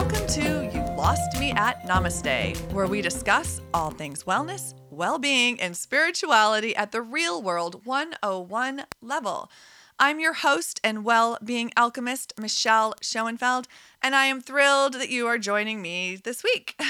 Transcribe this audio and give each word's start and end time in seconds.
Welcome 0.00 0.26
to 0.28 0.70
You 0.72 0.80
Lost 0.96 1.38
Me 1.38 1.52
at 1.52 1.82
Namaste, 1.86 2.72
where 2.72 2.86
we 2.86 3.02
discuss 3.02 3.60
all 3.74 3.90
things 3.90 4.24
wellness, 4.24 4.72
well 4.88 5.18
being, 5.18 5.60
and 5.60 5.76
spirituality 5.76 6.74
at 6.74 6.90
the 6.90 7.02
real 7.02 7.42
world 7.42 7.84
101 7.84 8.84
level. 9.02 9.50
I'm 9.98 10.18
your 10.18 10.32
host 10.32 10.80
and 10.82 11.04
well 11.04 11.36
being 11.44 11.70
alchemist, 11.76 12.32
Michelle 12.40 12.94
Schoenfeld, 13.02 13.68
and 14.00 14.16
I 14.16 14.24
am 14.24 14.40
thrilled 14.40 14.94
that 14.94 15.10
you 15.10 15.26
are 15.26 15.36
joining 15.36 15.82
me 15.82 16.16
this 16.16 16.42
week. 16.42 16.80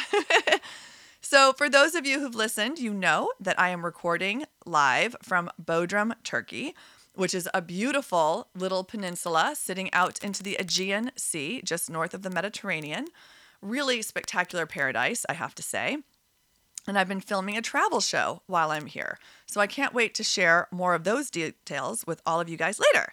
so, 1.21 1.53
for 1.53 1.69
those 1.69 1.97
of 1.97 2.07
you 2.07 2.21
who've 2.21 2.37
listened, 2.37 2.79
you 2.79 2.95
know 2.95 3.33
that 3.41 3.59
I 3.59 3.71
am 3.71 3.85
recording 3.85 4.45
live 4.65 5.17
from 5.21 5.51
Bodrum, 5.61 6.15
Turkey 6.23 6.77
which 7.15 7.35
is 7.35 7.49
a 7.53 7.63
beautiful 7.63 8.49
little 8.55 8.85
peninsula 8.85 9.55
sitting 9.55 9.93
out 9.93 10.23
into 10.23 10.43
the 10.43 10.57
Aegean 10.59 11.11
Sea, 11.17 11.61
just 11.65 11.91
north 11.91 12.15
of 12.15 12.23
the 12.23 12.31
Mediterranean. 12.31 13.07
Really 13.61 14.03
spectacular 14.03 14.67
paradise, 14.67 15.27
I 15.29 15.35
have 15.35 15.55
to 15.57 15.63
say. 15.63 15.99
And 16.87 16.99
I've 16.99 17.09
been 17.09 17.21
filming 17.21 17.57
a 17.57 17.63
travel 17.63 18.01
show 18.01 18.43
while 18.47 18.71
I'm 18.71 18.87
here. 18.87 19.19
So 19.47 19.61
I 19.61 19.67
can't 19.67 19.95
wait 19.95 20.15
to 20.15 20.25
share 20.25 20.67
more 20.71 20.95
of 20.95 21.05
those 21.05 21.31
details 21.31 22.07
with 22.07 22.23
all 22.25 22.41
of 22.41 22.49
you 22.49 22.57
guys 22.57 22.81
later. 22.81 23.13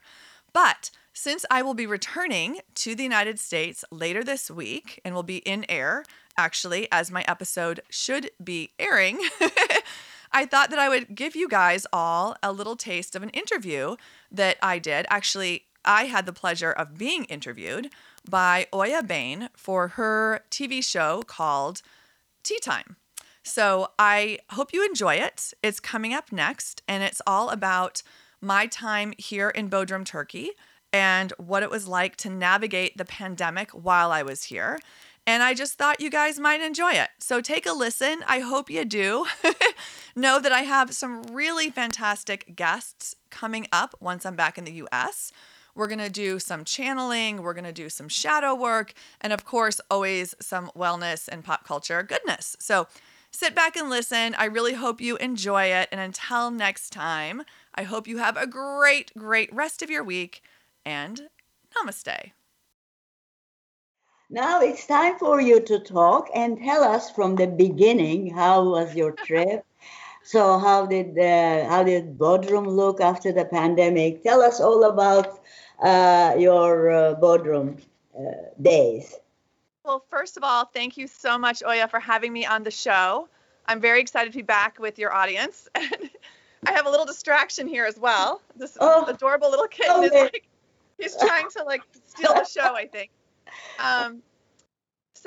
But 0.54 0.90
since 1.14 1.46
I 1.52 1.62
will 1.62 1.74
be 1.74 1.86
returning 1.86 2.60
to 2.76 2.96
the 2.96 3.04
United 3.04 3.40
States 3.40 3.84
later 3.92 4.24
this 4.24 4.50
week 4.50 5.02
and 5.04 5.14
will 5.14 5.24
be 5.24 5.38
in 5.38 5.66
air, 5.68 6.04
actually, 6.38 6.88
as 6.92 7.12
my 7.12 7.26
episode 7.28 7.82
should 7.90 8.30
be 8.42 8.72
airing, 8.80 9.20
I 10.38 10.46
thought 10.46 10.70
that 10.70 10.78
I 10.78 10.88
would 10.88 11.16
give 11.16 11.36
you 11.36 11.50
guys 11.50 11.88
all 11.92 12.36
a 12.44 12.52
little 12.52 12.76
taste 12.76 13.16
of 13.16 13.24
an 13.24 13.32
interview 13.32 13.96
that 14.32 14.58
I 14.62 14.78
did. 14.78 15.08
Actually, 15.10 15.64
I 15.84 16.04
had 16.04 16.28
the 16.28 16.32
pleasure 16.32 16.72
of 16.72 16.96
being 16.96 17.24
interviewed 17.24 17.90
by 18.30 18.68
Oya 18.72 19.02
Bain 19.02 19.50
for 19.58 19.88
her 19.88 20.42
TV 20.52 20.84
show 20.84 21.24
called 21.24 21.82
Tea 22.44 22.60
Time. 22.60 22.98
So 23.42 23.88
I 23.98 24.38
hope 24.52 24.74
you 24.74 24.86
enjoy 24.86 25.16
it. 25.16 25.56
It's 25.64 25.80
coming 25.80 26.14
up 26.14 26.32
next, 26.32 26.84
and 26.88 27.02
it's 27.02 27.22
all 27.26 27.50
about 27.50 28.04
my 28.40 28.68
time 28.68 29.16
here 29.18 29.50
in 29.50 29.72
Bodrum, 29.72 30.06
Turkey, 30.06 30.52
and 30.94 31.34
what 31.40 31.64
it 31.64 31.72
was 31.72 31.88
like 31.88 32.16
to 32.18 32.30
navigate 32.30 32.96
the 32.96 33.06
pandemic 33.06 33.72
while 33.72 34.12
I 34.12 34.22
was 34.22 34.44
here. 34.44 34.78
And 35.28 35.44
I 35.44 35.54
just 35.54 35.74
thought 35.74 36.00
you 36.00 36.10
guys 36.10 36.40
might 36.40 36.62
enjoy 36.62 36.94
it. 36.94 37.10
So 37.20 37.42
take 37.42 37.66
a 37.66 37.74
listen. 37.74 38.24
I 38.26 38.40
hope 38.40 38.70
you 38.70 38.86
do. 38.86 39.26
know 40.16 40.40
that 40.40 40.54
I 40.54 40.62
have 40.62 40.94
some 40.94 41.22
really 41.24 41.70
fantastic 41.70 42.56
guests 42.56 43.14
coming 43.30 43.68
up 43.74 43.94
once 44.00 44.26
I'm 44.26 44.38
back 44.38 44.58
in 44.58 44.64
the 44.64 44.82
US. 44.88 45.34
We're 45.76 45.88
going 45.88 46.00
to 46.00 46.10
do 46.10 46.40
some 46.40 46.64
channeling, 46.64 47.44
we're 47.44 47.54
going 47.54 47.66
to 47.66 47.74
do 47.74 47.90
some 47.90 48.08
shadow 48.08 48.56
work, 48.56 48.94
and 49.22 49.32
of 49.32 49.46
course, 49.46 49.80
always 49.92 50.34
some 50.40 50.72
wellness 50.76 51.28
and 51.28 51.44
pop 51.44 51.68
culture 51.68 52.02
goodness. 52.02 52.56
So 52.60 52.88
sit 53.30 53.54
back 53.54 53.76
and 53.76 53.90
listen. 53.90 54.34
I 54.40 54.46
really 54.46 54.74
hope 54.74 55.02
you 55.02 55.18
enjoy 55.18 55.66
it. 55.66 55.90
And 55.92 56.02
until 56.02 56.50
next 56.52 56.92
time, 56.92 57.44
I 57.76 57.84
hope 57.84 58.08
you 58.08 58.18
have 58.18 58.38
a 58.38 58.48
great, 58.48 59.12
great 59.16 59.54
rest 59.54 59.84
of 59.84 59.92
your 59.92 60.04
week 60.06 60.42
and 60.86 61.30
namaste. 61.76 62.32
Now 64.30 64.62
it's 64.62 64.86
time 64.86 65.18
for 65.18 65.40
you 65.40 65.62
to 65.62 65.80
talk 65.80 66.30
and 66.36 66.60
tell 66.60 66.84
us 66.84 67.10
from 67.10 67.36
the 67.36 67.48
beginning 67.48 68.34
how 68.34 68.70
was 68.70 68.94
your 68.94 69.12
trip? 69.12 69.66
so 70.24 70.60
how 70.60 70.86
did 70.86 71.18
uh, 71.18 71.70
how 71.70 71.84
did 71.84 72.18
Bodrum 72.18 72.68
look 72.68 73.00
after 73.00 73.32
the 73.32 73.46
pandemic? 73.46 74.24
Tell 74.24 74.42
us 74.42 74.60
all 74.60 74.84
about 74.84 75.40
uh, 75.82 76.36
your 76.38 76.92
uh, 76.92 77.16
Bodrum 77.16 77.80
uh, 78.18 78.52
days. 78.62 79.16
Well, 79.86 80.04
first 80.10 80.36
of 80.36 80.44
all, 80.44 80.66
thank 80.66 80.98
you 80.98 81.08
so 81.08 81.38
much, 81.38 81.64
Oya, 81.64 81.88
for 81.88 82.02
having 82.02 82.34
me 82.34 82.46
on 82.46 82.64
the 82.64 82.72
show. 82.72 83.30
I'm 83.66 83.80
very 83.80 84.02
excited 84.02 84.34
to 84.34 84.38
be 84.38 84.44
back 84.44 84.80
with 84.80 85.00
your 85.00 85.14
audience. 85.14 85.70
And 86.60 86.72
I 86.72 86.72
have 86.72 86.88
a 86.88 86.90
little 86.90 87.06
distraction 87.06 87.68
here 87.68 87.86
as 87.86 88.00
well. 88.00 88.42
This 88.58 88.78
oh, 88.82 89.06
adorable 89.06 89.52
little 89.52 89.68
kitten 89.68 89.96
oh, 89.98 90.04
is 90.04 90.12
like 90.12 90.48
he's 90.98 91.16
trying 91.16 91.48
to 91.52 91.64
like 91.64 91.84
steal 92.08 92.34
the 92.34 92.46
show, 92.46 92.76
I 92.76 92.88
think. 92.88 93.12
Um, 93.80 94.22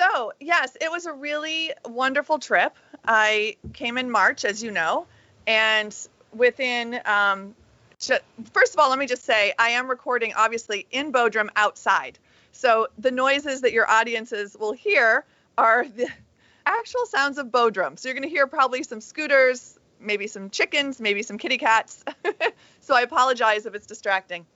so, 0.00 0.32
yes, 0.41 0.76
it 0.81 0.91
was 0.91 1.06
a 1.06 1.12
really 1.12 1.72
wonderful 1.84 2.38
trip. 2.38 2.76
I 3.04 3.56
came 3.72 3.98
in 3.98 4.10
March, 4.10 4.44
as 4.44 4.62
you 4.62 4.70
know, 4.70 5.06
and 5.47 5.94
within, 6.32 7.00
um, 7.04 7.54
first 8.53 8.75
of 8.75 8.78
all, 8.78 8.88
let 8.88 8.98
me 8.98 9.06
just 9.06 9.25
say 9.25 9.53
I 9.59 9.70
am 9.70 9.91
recording 9.91 10.32
obviously 10.36 10.86
in 10.91 11.12
Bodrum 11.12 11.48
outside. 11.56 12.19
So, 12.53 12.88
the 12.98 13.10
noises 13.10 13.62
that 13.62 13.72
your 13.72 13.91
audiences 13.91 14.56
will 14.59 14.72
hear 14.72 15.25
are 15.59 15.86
the 15.86 16.09
actual 16.66 17.06
sounds 17.06 17.38
of 17.38 17.48
Bodrum. 17.48 17.98
So, 17.98 18.09
you're 18.09 18.14
going 18.14 18.28
to 18.28 18.34
hear 18.34 18.47
probably 18.47 18.82
some 18.84 19.00
scooters, 19.00 19.78
maybe 20.00 20.28
some 20.28 20.50
chickens, 20.50 21.00
maybe 21.00 21.22
some 21.22 21.36
kitty 21.36 21.59
cats. 21.59 22.04
so, 22.80 22.94
I 22.94 23.03
apologize 23.03 23.66
if 23.66 23.75
it's 23.75 23.86
distracting. 23.86 24.47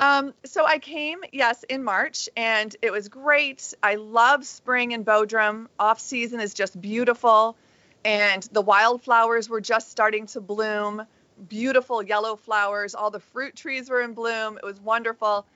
Um, 0.00 0.34
so 0.44 0.66
I 0.66 0.78
came, 0.78 1.20
yes, 1.32 1.62
in 1.62 1.82
March, 1.82 2.28
and 2.36 2.74
it 2.82 2.92
was 2.92 3.08
great. 3.08 3.72
I 3.82 3.94
love 3.94 4.44
spring 4.44 4.92
in 4.92 5.04
Bodrum. 5.04 5.68
Off 5.78 6.00
season 6.00 6.38
is 6.38 6.52
just 6.52 6.78
beautiful, 6.78 7.56
and 8.04 8.42
the 8.52 8.60
wildflowers 8.60 9.48
were 9.48 9.62
just 9.62 9.90
starting 9.90 10.26
to 10.28 10.40
bloom. 10.42 11.06
Beautiful 11.48 12.02
yellow 12.02 12.36
flowers. 12.36 12.94
All 12.94 13.10
the 13.10 13.20
fruit 13.20 13.56
trees 13.56 13.88
were 13.88 14.02
in 14.02 14.12
bloom. 14.12 14.58
It 14.58 14.64
was 14.64 14.78
wonderful. 14.80 15.46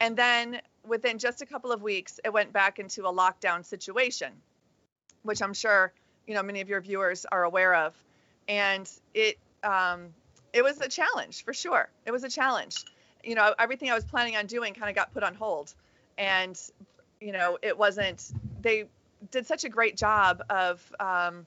And 0.00 0.16
then 0.16 0.62
within 0.86 1.18
just 1.18 1.42
a 1.42 1.46
couple 1.46 1.70
of 1.70 1.82
weeks, 1.82 2.20
it 2.24 2.32
went 2.32 2.54
back 2.54 2.78
into 2.78 3.02
a 3.06 3.12
lockdown 3.12 3.66
situation, 3.66 4.32
which 5.24 5.42
I'm 5.42 5.54
sure 5.54 5.92
you 6.26 6.34
know 6.34 6.42
many 6.42 6.62
of 6.62 6.70
your 6.70 6.80
viewers 6.80 7.26
are 7.30 7.44
aware 7.44 7.74
of. 7.74 7.94
And 8.48 8.90
it 9.12 9.38
um, 9.62 10.08
it 10.54 10.64
was 10.64 10.80
a 10.80 10.88
challenge 10.88 11.44
for 11.44 11.52
sure. 11.52 11.90
It 12.06 12.12
was 12.12 12.24
a 12.24 12.30
challenge 12.30 12.84
you 13.24 13.34
know, 13.34 13.54
everything 13.58 13.90
I 13.90 13.94
was 13.94 14.04
planning 14.04 14.36
on 14.36 14.46
doing 14.46 14.74
kind 14.74 14.88
of 14.88 14.94
got 14.94 15.12
put 15.12 15.22
on 15.22 15.34
hold. 15.34 15.74
And, 16.18 16.60
you 17.20 17.32
know, 17.32 17.58
it 17.62 17.76
wasn't, 17.76 18.32
they 18.60 18.86
did 19.30 19.46
such 19.46 19.64
a 19.64 19.68
great 19.68 19.96
job 19.96 20.42
of 20.50 20.92
um, 21.00 21.46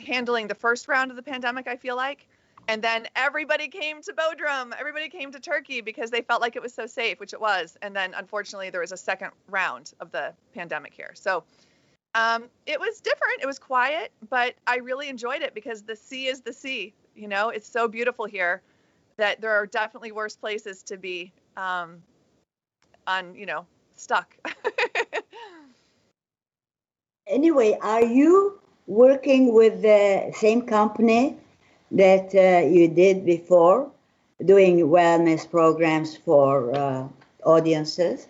handling 0.00 0.48
the 0.48 0.54
first 0.54 0.88
round 0.88 1.10
of 1.10 1.16
the 1.16 1.22
pandemic, 1.22 1.68
I 1.68 1.76
feel 1.76 1.96
like. 1.96 2.26
And 2.68 2.82
then 2.82 3.06
everybody 3.16 3.68
came 3.68 4.02
to 4.02 4.12
Bodrum, 4.12 4.72
everybody 4.78 5.08
came 5.08 5.32
to 5.32 5.40
Turkey 5.40 5.80
because 5.80 6.10
they 6.10 6.20
felt 6.20 6.42
like 6.42 6.54
it 6.54 6.60
was 6.60 6.74
so 6.74 6.86
safe, 6.86 7.18
which 7.18 7.32
it 7.32 7.40
was. 7.40 7.78
And 7.80 7.96
then 7.96 8.12
unfortunately, 8.14 8.68
there 8.68 8.82
was 8.82 8.92
a 8.92 8.96
second 8.96 9.30
round 9.48 9.92
of 10.00 10.12
the 10.12 10.34
pandemic 10.54 10.92
here. 10.92 11.12
So 11.14 11.44
um, 12.14 12.44
it 12.66 12.78
was 12.78 13.00
different. 13.00 13.40
It 13.42 13.46
was 13.46 13.58
quiet, 13.58 14.12
but 14.28 14.54
I 14.66 14.76
really 14.76 15.08
enjoyed 15.08 15.40
it 15.40 15.54
because 15.54 15.82
the 15.82 15.96
sea 15.96 16.26
is 16.26 16.42
the 16.42 16.52
sea. 16.52 16.92
You 17.16 17.28
know, 17.28 17.48
it's 17.48 17.68
so 17.68 17.88
beautiful 17.88 18.26
here 18.26 18.60
that 19.18 19.40
there 19.40 19.52
are 19.52 19.66
definitely 19.66 20.12
worse 20.12 20.36
places 20.36 20.82
to 20.84 20.96
be 20.96 21.32
um, 21.56 22.02
on, 23.06 23.34
you 23.34 23.44
know, 23.44 23.66
stuck. 23.96 24.34
anyway, 27.26 27.76
are 27.82 28.04
you 28.04 28.58
working 28.86 29.52
with 29.52 29.82
the 29.82 30.32
same 30.34 30.62
company 30.62 31.36
that 31.90 32.34
uh, 32.34 32.66
you 32.66 32.88
did 32.88 33.26
before, 33.26 33.90
doing 34.44 34.78
wellness 34.78 35.50
programs 35.50 36.16
for 36.16 36.74
uh, 36.74 37.06
audiences? 37.44 38.28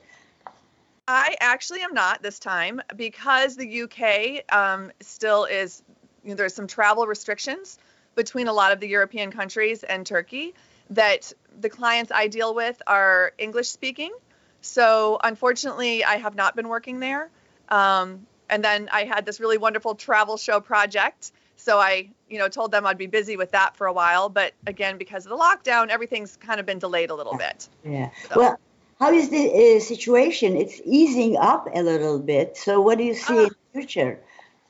I 1.07 1.37
actually 1.41 1.81
am 1.81 1.95
not 1.95 2.23
this 2.23 2.39
time 2.39 2.81
because 2.97 3.57
the 3.57 3.83
UK 3.83 4.55
um, 4.55 4.91
still 5.01 5.45
is, 5.45 5.83
you 6.23 6.31
know, 6.31 6.37
there's 6.37 6.55
some 6.55 6.67
travel 6.67 7.07
restrictions 7.07 7.79
between 8.15 8.49
a 8.49 8.53
lot 8.53 8.73
of 8.73 8.81
the 8.81 8.89
European 8.89 9.31
countries 9.31 9.85
and 9.85 10.05
Turkey 10.05 10.55
that 10.91 11.33
the 11.61 11.69
clients 11.69 12.13
I 12.13 12.29
deal 12.29 12.55
with 12.55 12.81
are 12.87 13.33
English 13.39 13.69
speaking. 13.69 14.13
So 14.61 15.19
unfortunately, 15.23 16.05
I 16.05 16.17
have 16.17 16.35
not 16.35 16.57
been 16.57 16.69
working 16.69 17.01
there. 17.01 17.31
Um, 17.69 18.27
and 18.51 18.65
then 18.65 18.89
I 18.93 19.05
had 19.05 19.27
this 19.27 19.41
really 19.41 19.59
wonderful 19.59 19.95
travel 19.95 20.37
show 20.37 20.61
project. 20.61 21.33
So 21.57 21.79
I, 21.79 22.11
you 22.29 22.39
know, 22.39 22.49
told 22.49 22.71
them 22.71 22.87
I'd 22.87 22.99
be 22.99 23.07
busy 23.07 23.37
with 23.37 23.51
that 23.51 23.77
for 23.77 23.87
a 23.87 23.93
while. 23.93 24.29
But 24.29 24.55
again, 24.67 24.97
because 24.97 25.27
of 25.27 25.31
the 25.31 25.37
lockdown, 25.37 25.89
everything's 25.89 26.37
kind 26.37 26.61
of 26.61 26.67
been 26.67 26.79
delayed 26.79 27.11
a 27.11 27.15
little 27.15 27.37
bit. 27.37 27.69
Yeah. 27.85 28.11
So. 28.29 28.39
Well, 28.39 28.61
how 28.99 29.13
is 29.13 29.29
the 29.31 29.77
uh, 29.77 29.81
situation? 29.81 30.57
It's 30.57 30.81
easing 30.85 31.37
up 31.37 31.69
a 31.73 31.83
little 31.83 32.19
bit. 32.19 32.57
So 32.57 32.81
what 32.81 32.99
do 32.99 33.05
you 33.05 33.15
see 33.15 33.39
uh, 33.39 33.43
in 33.43 33.49
the 33.49 33.81
future? 33.81 34.21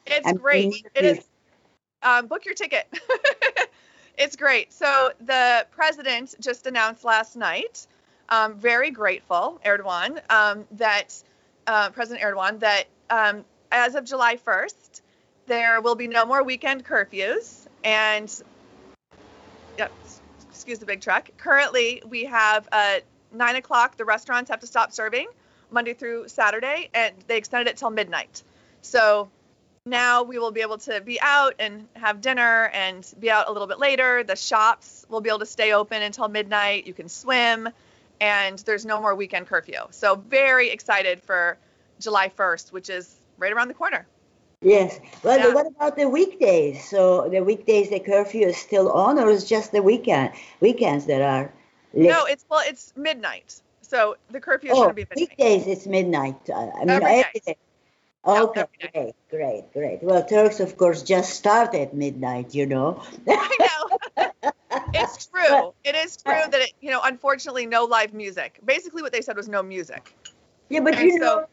It's 0.06 0.26
I 0.26 0.32
great. 0.32 0.86
It 0.94 1.04
is. 1.04 1.20
Um, 2.02 2.26
book 2.26 2.44
your 2.44 2.54
ticket. 2.54 2.86
It's 4.18 4.34
great. 4.34 4.72
So 4.72 5.12
the 5.20 5.64
president 5.70 6.34
just 6.40 6.66
announced 6.66 7.04
last 7.04 7.36
night, 7.36 7.86
um, 8.28 8.54
very 8.54 8.90
grateful, 8.90 9.60
Erdogan, 9.64 10.20
um, 10.28 10.66
that 10.72 11.22
uh, 11.68 11.90
President 11.90 12.24
Erdogan, 12.24 12.58
that 12.58 12.84
um, 13.10 13.44
as 13.70 13.94
of 13.94 14.04
July 14.04 14.36
1st, 14.36 15.02
there 15.46 15.80
will 15.80 15.94
be 15.94 16.08
no 16.08 16.26
more 16.26 16.42
weekend 16.42 16.84
curfews. 16.84 17.68
And, 17.84 18.42
yep, 19.78 19.92
excuse 20.50 20.80
the 20.80 20.86
big 20.86 21.00
truck. 21.00 21.30
Currently, 21.36 22.02
we 22.04 22.24
have 22.24 22.68
at 22.72 23.04
9 23.32 23.56
o'clock, 23.56 23.96
the 23.96 24.04
restaurants 24.04 24.50
have 24.50 24.60
to 24.60 24.66
stop 24.66 24.92
serving. 24.92 25.28
Monday 25.70 25.94
through 25.94 26.28
Saturday, 26.28 26.88
and 26.94 27.14
they 27.26 27.36
extended 27.36 27.70
it 27.70 27.76
till 27.76 27.90
midnight. 27.90 28.42
So 28.80 29.28
now 29.88 30.22
we 30.22 30.38
will 30.38 30.50
be 30.50 30.60
able 30.60 30.78
to 30.78 31.00
be 31.00 31.20
out 31.20 31.54
and 31.58 31.86
have 31.94 32.20
dinner 32.20 32.70
and 32.72 33.06
be 33.18 33.30
out 33.30 33.48
a 33.48 33.52
little 33.52 33.66
bit 33.66 33.78
later. 33.78 34.22
The 34.22 34.36
shops 34.36 35.06
will 35.08 35.20
be 35.20 35.28
able 35.28 35.40
to 35.40 35.46
stay 35.46 35.72
open 35.72 36.02
until 36.02 36.28
midnight. 36.28 36.86
You 36.86 36.94
can 36.94 37.08
swim, 37.08 37.68
and 38.20 38.58
there's 38.60 38.84
no 38.84 39.00
more 39.00 39.14
weekend 39.14 39.46
curfew. 39.46 39.80
So 39.90 40.16
very 40.16 40.70
excited 40.70 41.22
for 41.22 41.58
July 42.00 42.28
1st, 42.28 42.72
which 42.72 42.90
is 42.90 43.14
right 43.38 43.52
around 43.52 43.68
the 43.68 43.74
corner. 43.74 44.06
Yes. 44.60 44.98
Well, 45.22 45.38
yeah. 45.38 45.54
what 45.54 45.66
about 45.66 45.96
the 45.96 46.08
weekdays? 46.08 46.88
So 46.88 47.28
the 47.28 47.42
weekdays, 47.42 47.90
the 47.90 48.00
curfew 48.00 48.46
is 48.46 48.56
still 48.56 48.90
on, 48.90 49.18
or 49.18 49.30
is 49.30 49.44
just 49.44 49.72
the 49.72 49.82
weekend 49.82 50.32
weekends 50.60 51.06
that 51.06 51.22
are? 51.22 51.52
Lit? 51.94 52.10
No, 52.10 52.24
it's 52.24 52.44
well, 52.50 52.62
it's 52.66 52.92
midnight. 52.96 53.62
So 53.82 54.16
the 54.30 54.40
curfew 54.40 54.70
is 54.70 54.76
oh, 54.76 54.82
going 54.82 54.88
to 54.90 54.94
be 54.94 55.02
midnight. 55.02 55.28
weekdays. 55.38 55.66
It's 55.66 55.86
midnight. 55.86 56.36
I 56.54 56.80
mean, 56.80 56.90
every, 56.90 57.06
every 57.06 57.40
day. 57.46 57.56
Okay, 58.28 58.64
great, 58.92 59.14
great, 59.30 59.72
great. 59.72 60.02
Well, 60.02 60.22
Turks, 60.22 60.60
of 60.60 60.76
course, 60.76 61.02
just 61.02 61.32
start 61.32 61.74
at 61.74 61.94
midnight, 61.94 62.54
you 62.54 62.66
know. 62.66 63.02
I 63.26 63.56
know. 63.58 64.52
it's 64.94 65.26
true. 65.26 65.72
It 65.82 65.94
is 65.94 66.18
true 66.18 66.34
that 66.50 66.60
it, 66.60 66.72
you 66.82 66.90
know, 66.90 67.00
unfortunately, 67.02 67.64
no 67.64 67.84
live 67.84 68.12
music. 68.12 68.60
Basically, 68.62 69.00
what 69.00 69.12
they 69.12 69.22
said 69.22 69.36
was 69.36 69.48
no 69.48 69.62
music. 69.62 70.14
Yeah, 70.68 70.80
but 70.80 70.96
and 70.96 71.06
you 71.06 71.18
so, 71.18 71.24
know, 71.24 71.46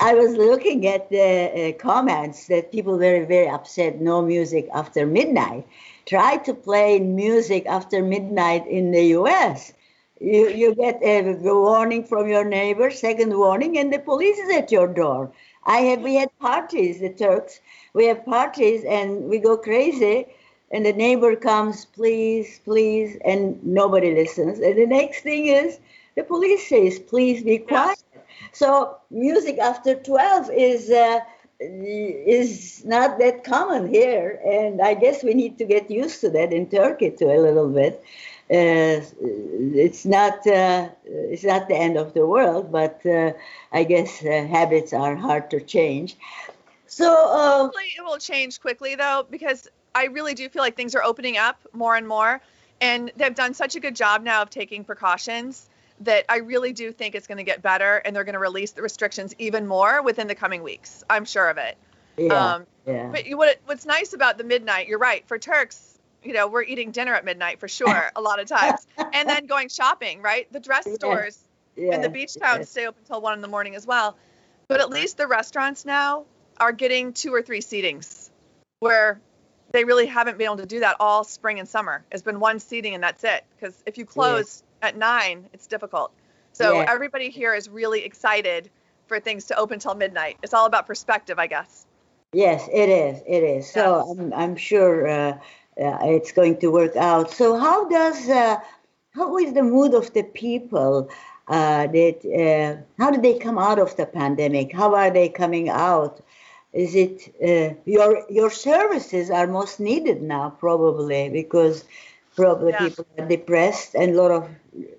I 0.00 0.14
was 0.14 0.34
looking 0.36 0.86
at 0.86 1.10
the 1.10 1.74
uh, 1.74 1.78
comments 1.78 2.46
that 2.46 2.72
people 2.72 2.94
were 2.94 2.98
very 2.98 3.26
very 3.26 3.48
upset. 3.48 4.00
No 4.00 4.22
music 4.22 4.66
after 4.72 5.04
midnight. 5.04 5.66
Try 6.06 6.38
to 6.38 6.54
play 6.54 7.00
music 7.00 7.66
after 7.66 8.02
midnight 8.02 8.66
in 8.66 8.92
the 8.92 9.04
U.S. 9.18 9.74
You 10.20 10.48
you 10.48 10.74
get 10.74 11.02
a 11.02 11.36
warning 11.42 12.04
from 12.04 12.28
your 12.28 12.44
neighbor, 12.44 12.90
second 12.90 13.36
warning, 13.36 13.76
and 13.78 13.92
the 13.92 13.98
police 13.98 14.38
is 14.38 14.56
at 14.56 14.72
your 14.72 14.88
door. 14.88 15.32
I 15.64 15.78
have 15.78 16.00
we 16.00 16.14
had 16.14 16.36
parties, 16.38 17.00
the 17.00 17.10
Turks. 17.10 17.60
We 17.92 18.06
have 18.06 18.24
parties 18.24 18.84
and 18.84 19.24
we 19.24 19.38
go 19.38 19.56
crazy 19.56 20.26
and 20.70 20.86
the 20.86 20.92
neighbor 20.92 21.34
comes, 21.36 21.84
please, 21.84 22.60
please, 22.64 23.18
and 23.24 23.64
nobody 23.64 24.14
listens. 24.14 24.60
And 24.60 24.78
the 24.78 24.86
next 24.86 25.22
thing 25.22 25.46
is 25.46 25.80
the 26.14 26.22
police 26.22 26.68
says, 26.68 26.98
please 26.98 27.42
be 27.42 27.58
quiet. 27.58 27.98
Yes. 28.14 28.24
So 28.52 28.96
music 29.10 29.58
after 29.58 29.94
12 29.94 30.50
is 30.52 30.90
uh, 30.90 31.20
is 31.60 32.84
not 32.86 33.18
that 33.18 33.44
common 33.44 33.92
here, 33.92 34.40
and 34.46 34.80
I 34.80 34.94
guess 34.94 35.22
we 35.22 35.34
need 35.34 35.58
to 35.58 35.66
get 35.66 35.90
used 35.90 36.20
to 36.22 36.30
that 36.30 36.52
in 36.52 36.70
Turkey 36.70 37.10
too 37.10 37.30
a 37.30 37.38
little 37.38 37.68
bit. 37.68 38.02
Uh, 38.50 39.00
it's 39.74 40.04
not 40.04 40.44
uh, 40.44 40.88
it's 41.04 41.44
not 41.44 41.68
the 41.68 41.76
end 41.76 41.96
of 41.96 42.14
the 42.14 42.26
world, 42.26 42.72
but 42.72 43.00
uh, 43.06 43.32
I 43.72 43.84
guess 43.84 44.24
uh, 44.24 44.44
habits 44.46 44.92
are 44.92 45.14
hard 45.14 45.50
to 45.50 45.60
change. 45.60 46.16
So 46.86 47.06
hopefully 47.06 47.92
it 47.96 48.02
will 48.04 48.18
change 48.18 48.60
quickly 48.60 48.96
though, 48.96 49.24
because 49.30 49.68
I 49.94 50.06
really 50.06 50.34
do 50.34 50.48
feel 50.48 50.62
like 50.62 50.76
things 50.76 50.96
are 50.96 51.04
opening 51.04 51.36
up 51.36 51.60
more 51.72 51.94
and 51.94 52.08
more, 52.08 52.40
and 52.80 53.12
they've 53.16 53.34
done 53.34 53.54
such 53.54 53.76
a 53.76 53.80
good 53.80 53.94
job 53.94 54.24
now 54.24 54.42
of 54.42 54.50
taking 54.50 54.82
precautions 54.82 55.68
that 56.00 56.24
I 56.28 56.38
really 56.38 56.72
do 56.72 56.90
think 56.90 57.14
it's 57.14 57.28
going 57.28 57.38
to 57.38 57.44
get 57.44 57.62
better, 57.62 57.98
and 58.04 58.16
they're 58.16 58.24
going 58.24 58.32
to 58.32 58.40
release 58.40 58.72
the 58.72 58.82
restrictions 58.82 59.34
even 59.38 59.66
more 59.66 60.02
within 60.02 60.26
the 60.26 60.34
coming 60.34 60.64
weeks. 60.64 61.04
I'm 61.08 61.24
sure 61.24 61.48
of 61.48 61.58
it. 61.58 61.76
Yeah. 62.16 62.54
Um, 62.54 62.66
yeah. 62.86 63.08
But 63.12 63.24
what 63.32 63.60
what's 63.66 63.86
nice 63.86 64.12
about 64.12 64.38
the 64.38 64.44
midnight? 64.44 64.88
You're 64.88 64.98
right. 64.98 65.26
For 65.28 65.38
Turks, 65.38 65.89
you 66.22 66.32
know, 66.32 66.48
we're 66.48 66.62
eating 66.62 66.90
dinner 66.90 67.14
at 67.14 67.24
midnight 67.24 67.60
for 67.60 67.68
sure 67.68 68.10
a 68.16 68.20
lot 68.20 68.40
of 68.40 68.48
times, 68.48 68.86
and 68.98 69.28
then 69.28 69.46
going 69.46 69.68
shopping. 69.68 70.22
Right. 70.22 70.50
The 70.52 70.60
dress 70.60 70.86
stores 70.94 71.38
yeah. 71.76 71.94
and 71.94 72.04
the 72.04 72.08
beach 72.08 72.34
towns 72.34 72.68
stay 72.68 72.86
open 72.86 73.00
until 73.02 73.20
one 73.20 73.34
in 73.34 73.40
the 73.40 73.48
morning 73.48 73.74
as 73.74 73.86
well. 73.86 74.16
But 74.68 74.80
at 74.80 74.90
least 74.90 75.16
the 75.16 75.26
restaurants 75.26 75.84
now 75.84 76.26
are 76.58 76.72
getting 76.72 77.12
two 77.12 77.34
or 77.34 77.42
three 77.42 77.60
seatings, 77.60 78.30
where 78.78 79.20
they 79.72 79.84
really 79.84 80.06
haven't 80.06 80.38
been 80.38 80.46
able 80.46 80.56
to 80.58 80.66
do 80.66 80.80
that 80.80 80.96
all 81.00 81.24
spring 81.24 81.58
and 81.58 81.68
summer. 81.68 82.04
It's 82.10 82.22
been 82.22 82.40
one 82.40 82.58
seating 82.58 82.94
and 82.94 83.02
that's 83.02 83.24
it. 83.24 83.44
Because 83.56 83.74
if 83.86 83.98
you 83.98 84.04
close 84.04 84.62
at 84.82 84.96
nine, 84.96 85.48
it's 85.52 85.66
difficult. 85.66 86.12
So 86.52 86.74
yeah. 86.74 86.86
everybody 86.88 87.30
here 87.30 87.54
is 87.54 87.68
really 87.68 88.04
excited 88.04 88.70
for 89.06 89.20
things 89.20 89.46
to 89.46 89.56
open 89.56 89.78
till 89.78 89.94
midnight. 89.94 90.38
It's 90.42 90.54
all 90.54 90.66
about 90.66 90.86
perspective, 90.86 91.38
I 91.38 91.46
guess. 91.46 91.86
Yes, 92.32 92.68
it 92.72 92.88
is. 92.88 93.22
It 93.26 93.42
is. 93.42 93.66
Yes. 93.66 93.74
So 93.74 94.16
I'm, 94.18 94.32
I'm 94.32 94.56
sure 94.56 95.06
uh, 95.08 95.38
it's 95.80 96.32
going 96.32 96.58
to 96.58 96.68
work 96.68 96.96
out. 96.96 97.30
So 97.30 97.58
how 97.58 97.88
does 97.88 98.28
uh, 98.28 98.56
how 99.14 99.38
is 99.38 99.52
the 99.52 99.62
mood 99.62 99.94
of 99.94 100.12
the 100.12 100.22
people? 100.22 101.10
Uh, 101.48 101.86
that 101.88 102.18
uh, 102.24 102.82
how 103.02 103.10
did 103.10 103.22
they 103.22 103.38
come 103.38 103.58
out 103.58 103.78
of 103.78 103.96
the 103.96 104.06
pandemic? 104.06 104.72
How 104.72 104.94
are 104.94 105.10
they 105.10 105.28
coming 105.28 105.68
out? 105.68 106.22
Is 106.72 106.94
it 106.94 107.34
uh, 107.42 107.74
your 107.84 108.24
your 108.30 108.50
services 108.50 109.30
are 109.30 109.46
most 109.46 109.80
needed 109.80 110.22
now 110.22 110.50
probably 110.50 111.28
because 111.28 111.84
probably 112.36 112.70
yeah. 112.70 112.78
people 112.78 113.06
are 113.18 113.26
depressed 113.26 113.94
and 113.94 114.14
a 114.14 114.22
lot 114.22 114.30
of 114.30 114.48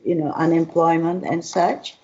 you 0.04 0.16
know 0.16 0.32
unemployment 0.32 1.24
and 1.24 1.44
such 1.44 1.98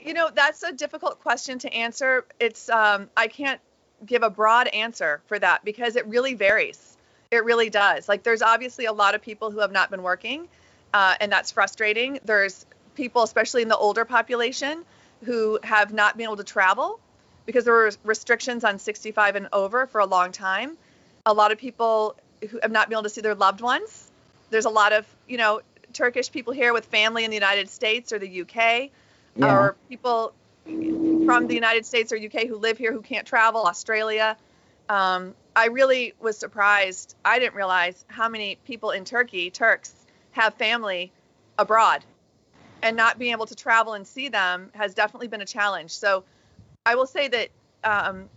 you 0.00 0.14
know 0.14 0.30
that's 0.34 0.62
a 0.62 0.72
difficult 0.72 1.20
question 1.20 1.58
to 1.58 1.72
answer 1.72 2.24
it's 2.40 2.68
um, 2.70 3.08
i 3.16 3.28
can't 3.28 3.60
give 4.04 4.22
a 4.22 4.30
broad 4.30 4.66
answer 4.68 5.20
for 5.26 5.38
that 5.38 5.64
because 5.64 5.96
it 5.96 6.06
really 6.06 6.34
varies 6.34 6.96
it 7.32 7.44
really 7.44 7.70
does 7.70 8.08
like 8.08 8.22
there's 8.22 8.42
obviously 8.42 8.84
a 8.84 8.92
lot 8.92 9.14
of 9.14 9.22
people 9.22 9.50
who 9.50 9.58
have 9.58 9.72
not 9.72 9.90
been 9.90 10.02
working 10.02 10.46
uh, 10.94 11.14
and 11.20 11.32
that's 11.32 11.50
frustrating 11.50 12.20
there's 12.24 12.66
people 12.94 13.22
especially 13.22 13.62
in 13.62 13.68
the 13.68 13.76
older 13.76 14.04
population 14.04 14.84
who 15.24 15.58
have 15.64 15.92
not 15.92 16.16
been 16.16 16.24
able 16.24 16.36
to 16.36 16.44
travel 16.44 17.00
because 17.46 17.64
there 17.64 17.74
were 17.74 17.90
restrictions 18.04 18.62
on 18.62 18.78
65 18.78 19.36
and 19.36 19.48
over 19.52 19.86
for 19.86 20.00
a 20.00 20.06
long 20.06 20.30
time 20.30 20.76
a 21.26 21.32
lot 21.32 21.50
of 21.50 21.58
people 21.58 22.14
who 22.50 22.60
have 22.62 22.70
not 22.70 22.88
been 22.88 22.96
able 22.96 23.02
to 23.02 23.08
see 23.08 23.20
their 23.20 23.34
loved 23.34 23.60
ones 23.60 24.10
there's 24.50 24.66
a 24.66 24.70
lot 24.70 24.92
of 24.92 25.06
you 25.26 25.38
know 25.38 25.60
Turkish 25.92 26.30
people 26.30 26.52
here 26.52 26.72
with 26.72 26.86
family 26.86 27.24
in 27.24 27.30
the 27.30 27.36
United 27.36 27.68
States 27.68 28.12
or 28.12 28.18
the 28.18 28.42
UK, 28.42 28.56
yeah. 28.56 28.90
or 29.40 29.76
people 29.88 30.32
from 30.64 31.46
the 31.46 31.54
United 31.54 31.84
States 31.84 32.12
or 32.12 32.16
UK 32.16 32.46
who 32.46 32.56
live 32.56 32.78
here 32.78 32.92
who 32.92 33.02
can't 33.02 33.26
travel, 33.26 33.64
Australia. 33.64 34.36
Um, 34.88 35.34
I 35.54 35.66
really 35.66 36.14
was 36.20 36.38
surprised. 36.38 37.14
I 37.24 37.38
didn't 37.38 37.54
realize 37.54 38.04
how 38.08 38.28
many 38.28 38.56
people 38.64 38.90
in 38.90 39.04
Turkey, 39.04 39.50
Turks, 39.50 39.94
have 40.32 40.54
family 40.54 41.12
abroad. 41.58 42.04
And 42.82 42.96
not 42.96 43.18
being 43.18 43.32
able 43.32 43.46
to 43.46 43.54
travel 43.54 43.92
and 43.92 44.06
see 44.06 44.28
them 44.28 44.70
has 44.74 44.94
definitely 44.94 45.28
been 45.28 45.42
a 45.42 45.46
challenge. 45.46 45.92
So 45.92 46.24
I 46.84 46.96
will 46.96 47.06
say 47.06 47.28
that 47.28 47.48
um, 47.84 48.28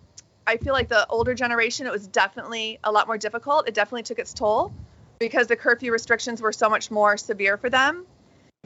I 0.46 0.58
feel 0.58 0.74
like 0.74 0.88
the 0.88 1.08
older 1.08 1.34
generation, 1.34 1.88
it 1.88 1.92
was 1.92 2.06
definitely 2.08 2.80
a 2.84 2.92
lot 2.92 3.08
more 3.08 3.18
difficult. 3.18 3.68
It 3.68 3.74
definitely 3.74 4.04
took 4.04 4.20
its 4.20 4.34
toll 4.34 4.72
because 5.20 5.48
the 5.48 5.56
curfew 5.56 5.92
restrictions 5.92 6.42
were 6.42 6.54
so 6.54 6.70
much 6.70 6.92
more 6.92 7.18
severe 7.18 7.58
for 7.58 7.70
them. 7.70 8.06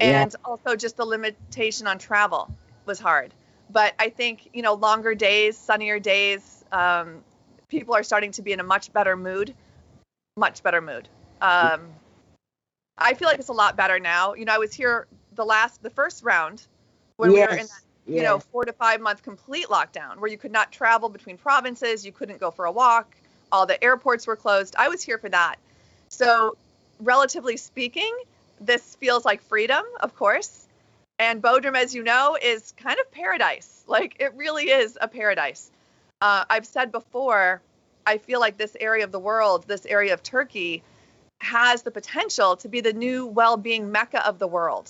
And 0.02 0.34
also 0.46 0.76
just 0.76 0.98
the 0.98 1.06
limitation 1.06 1.86
on 1.86 1.98
travel 1.98 2.50
was 2.86 3.00
hard. 3.00 3.34
But 3.70 3.94
I 4.00 4.10
think, 4.10 4.50
you 4.54 4.62
know, 4.62 4.74
longer 4.74 5.14
days, 5.14 5.58
sunnier 5.58 6.00
days, 6.00 6.64
um, 6.72 7.24
people 7.70 7.96
are 7.96 8.04
starting 8.04 8.32
to 8.34 8.42
be 8.42 8.52
in 8.52 8.60
a 8.60 8.64
much 8.64 8.92
better 8.92 9.16
mood. 9.16 9.54
Much 10.36 10.62
better 10.64 10.82
mood. 10.82 11.08
Um, 11.42 11.82
I 12.98 13.14
feel 13.14 13.28
like 13.28 13.40
it's 13.40 13.50
a 13.50 13.54
lot 13.54 13.78
better 13.78 14.00
now. 14.00 14.34
You 14.34 14.46
know, 14.46 14.54
I 14.54 14.58
was 14.58 14.74
here 14.74 15.08
the 15.36 15.46
last, 15.46 15.82
the 15.82 15.90
first 15.90 16.24
round 16.24 16.66
when 17.16 17.32
yes. 17.32 17.38
we 17.38 17.56
were 17.56 17.62
in 17.62 17.68
that, 17.68 17.82
you 18.08 18.16
yes. 18.16 18.24
know, 18.24 18.40
four 18.40 18.66
to 18.66 18.74
five 18.74 19.00
month 19.00 19.24
complete 19.24 19.68
lockdown 19.68 20.18
where 20.18 20.30
you 20.30 20.38
could 20.38 20.52
not 20.52 20.72
travel 20.72 21.10
between 21.10 21.38
provinces, 21.38 22.06
you 22.06 22.12
couldn't 22.12 22.40
go 22.40 22.52
for 22.52 22.66
a 22.66 22.72
walk, 22.72 23.16
all 23.52 23.66
the 23.66 23.82
airports 23.84 24.28
were 24.28 24.36
closed. 24.36 24.76
I 24.78 24.90
was 24.90 25.02
here 25.02 25.18
for 25.18 25.30
that. 25.30 25.56
So, 26.10 26.58
relatively 27.00 27.58
speaking, 27.58 28.12
this 28.60 28.96
feels 28.96 29.26
like 29.26 29.42
freedom, 29.44 29.84
of 30.02 30.16
course. 30.16 30.66
And 31.20 31.42
Bodrum, 31.42 31.76
as 31.76 31.94
you 31.94 32.04
know, 32.04 32.38
is 32.42 32.74
kind 32.78 33.00
of 33.00 33.12
paradise. 33.12 33.84
Like 33.88 34.18
it 34.20 34.34
really 34.36 34.70
is 34.70 34.98
a 35.00 35.08
paradise. 35.08 35.72
Uh, 36.22 36.44
I've 36.50 36.66
said 36.66 36.92
before, 36.92 37.62
I 38.06 38.18
feel 38.18 38.40
like 38.40 38.58
this 38.58 38.76
area 38.80 39.04
of 39.04 39.12
the 39.12 39.20
world, 39.20 39.66
this 39.68 39.86
area 39.86 40.14
of 40.14 40.22
Turkey, 40.22 40.84
has 41.40 41.84
the 41.84 41.92
potential 41.92 42.58
to 42.58 42.68
be 42.68 42.82
the 42.82 42.92
new 42.92 43.26
well 43.26 43.56
being 43.56 43.92
mecca 43.92 44.26
of 44.28 44.40
the 44.40 44.48
world. 44.48 44.90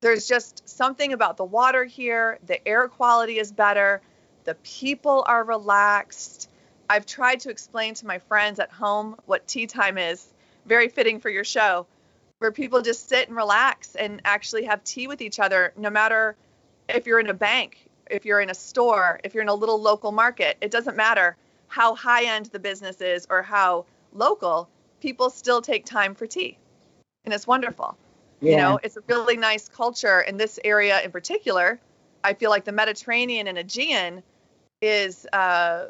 There's 0.00 0.26
just 0.26 0.68
something 0.68 1.12
about 1.12 1.36
the 1.36 1.44
water 1.44 1.84
here, 1.84 2.38
the 2.46 2.66
air 2.66 2.88
quality 2.88 3.38
is 3.38 3.52
better, 3.52 4.00
the 4.44 4.54
people 4.56 5.24
are 5.26 5.44
relaxed. 5.44 6.48
I've 6.88 7.06
tried 7.06 7.40
to 7.40 7.50
explain 7.50 7.94
to 7.94 8.06
my 8.06 8.18
friends 8.18 8.58
at 8.58 8.70
home 8.70 9.16
what 9.26 9.46
tea 9.46 9.66
time 9.66 9.98
is 9.98 10.26
very 10.66 10.88
fitting 10.88 11.20
for 11.20 11.28
your 11.28 11.44
show, 11.44 11.86
where 12.38 12.50
people 12.50 12.82
just 12.82 13.08
sit 13.08 13.28
and 13.28 13.36
relax 13.36 13.94
and 13.94 14.20
actually 14.24 14.64
have 14.64 14.82
tea 14.82 15.06
with 15.06 15.20
each 15.20 15.38
other, 15.38 15.72
no 15.76 15.90
matter 15.90 16.34
if 16.88 17.06
you're 17.06 17.20
in 17.20 17.28
a 17.28 17.34
bank, 17.34 17.88
if 18.10 18.24
you're 18.24 18.40
in 18.40 18.50
a 18.50 18.54
store, 18.54 19.20
if 19.24 19.34
you're 19.34 19.42
in 19.42 19.48
a 19.48 19.54
little 19.54 19.80
local 19.80 20.12
market. 20.12 20.56
It 20.60 20.70
doesn't 20.70 20.96
matter 20.96 21.36
how 21.68 21.94
high 21.94 22.24
end 22.24 22.46
the 22.46 22.58
business 22.58 23.00
is 23.00 23.26
or 23.30 23.42
how 23.42 23.86
local, 24.12 24.68
people 25.00 25.30
still 25.30 25.62
take 25.62 25.86
time 25.86 26.14
for 26.14 26.26
tea. 26.26 26.58
And 27.24 27.32
it's 27.32 27.46
wonderful. 27.46 27.96
Yeah. 28.40 28.50
You 28.50 28.56
know, 28.58 28.80
it's 28.82 28.96
a 28.96 29.02
really 29.06 29.36
nice 29.36 29.68
culture 29.68 30.20
in 30.20 30.36
this 30.36 30.58
area 30.64 31.00
in 31.02 31.10
particular. 31.10 31.80
I 32.24 32.34
feel 32.34 32.50
like 32.50 32.64
the 32.64 32.72
Mediterranean 32.72 33.46
and 33.46 33.58
Aegean 33.58 34.22
is 34.80 35.26
uh, 35.32 35.86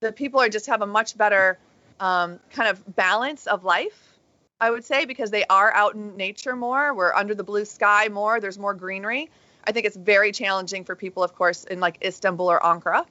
the 0.00 0.12
people 0.12 0.40
are 0.40 0.48
just 0.48 0.66
have 0.66 0.82
a 0.82 0.86
much 0.86 1.16
better 1.16 1.58
um, 1.98 2.38
kind 2.50 2.68
of 2.68 2.96
balance 2.96 3.46
of 3.46 3.64
life. 3.64 4.18
I 4.60 4.70
would 4.70 4.84
say 4.84 5.04
because 5.04 5.30
they 5.30 5.44
are 5.44 5.72
out 5.74 5.94
in 5.94 6.16
nature 6.16 6.56
more. 6.56 6.94
We're 6.94 7.14
under 7.14 7.34
the 7.34 7.44
blue 7.44 7.64
sky 7.64 8.08
more. 8.08 8.40
There's 8.40 8.58
more 8.58 8.72
greenery. 8.72 9.30
I 9.66 9.72
think 9.72 9.86
it's 9.86 9.96
very 9.96 10.32
challenging 10.32 10.84
for 10.84 10.94
people, 10.94 11.22
of 11.22 11.34
course, 11.34 11.64
in 11.64 11.80
like 11.80 11.98
Istanbul 12.04 12.50
or 12.50 12.60
Ankara. 12.60 13.04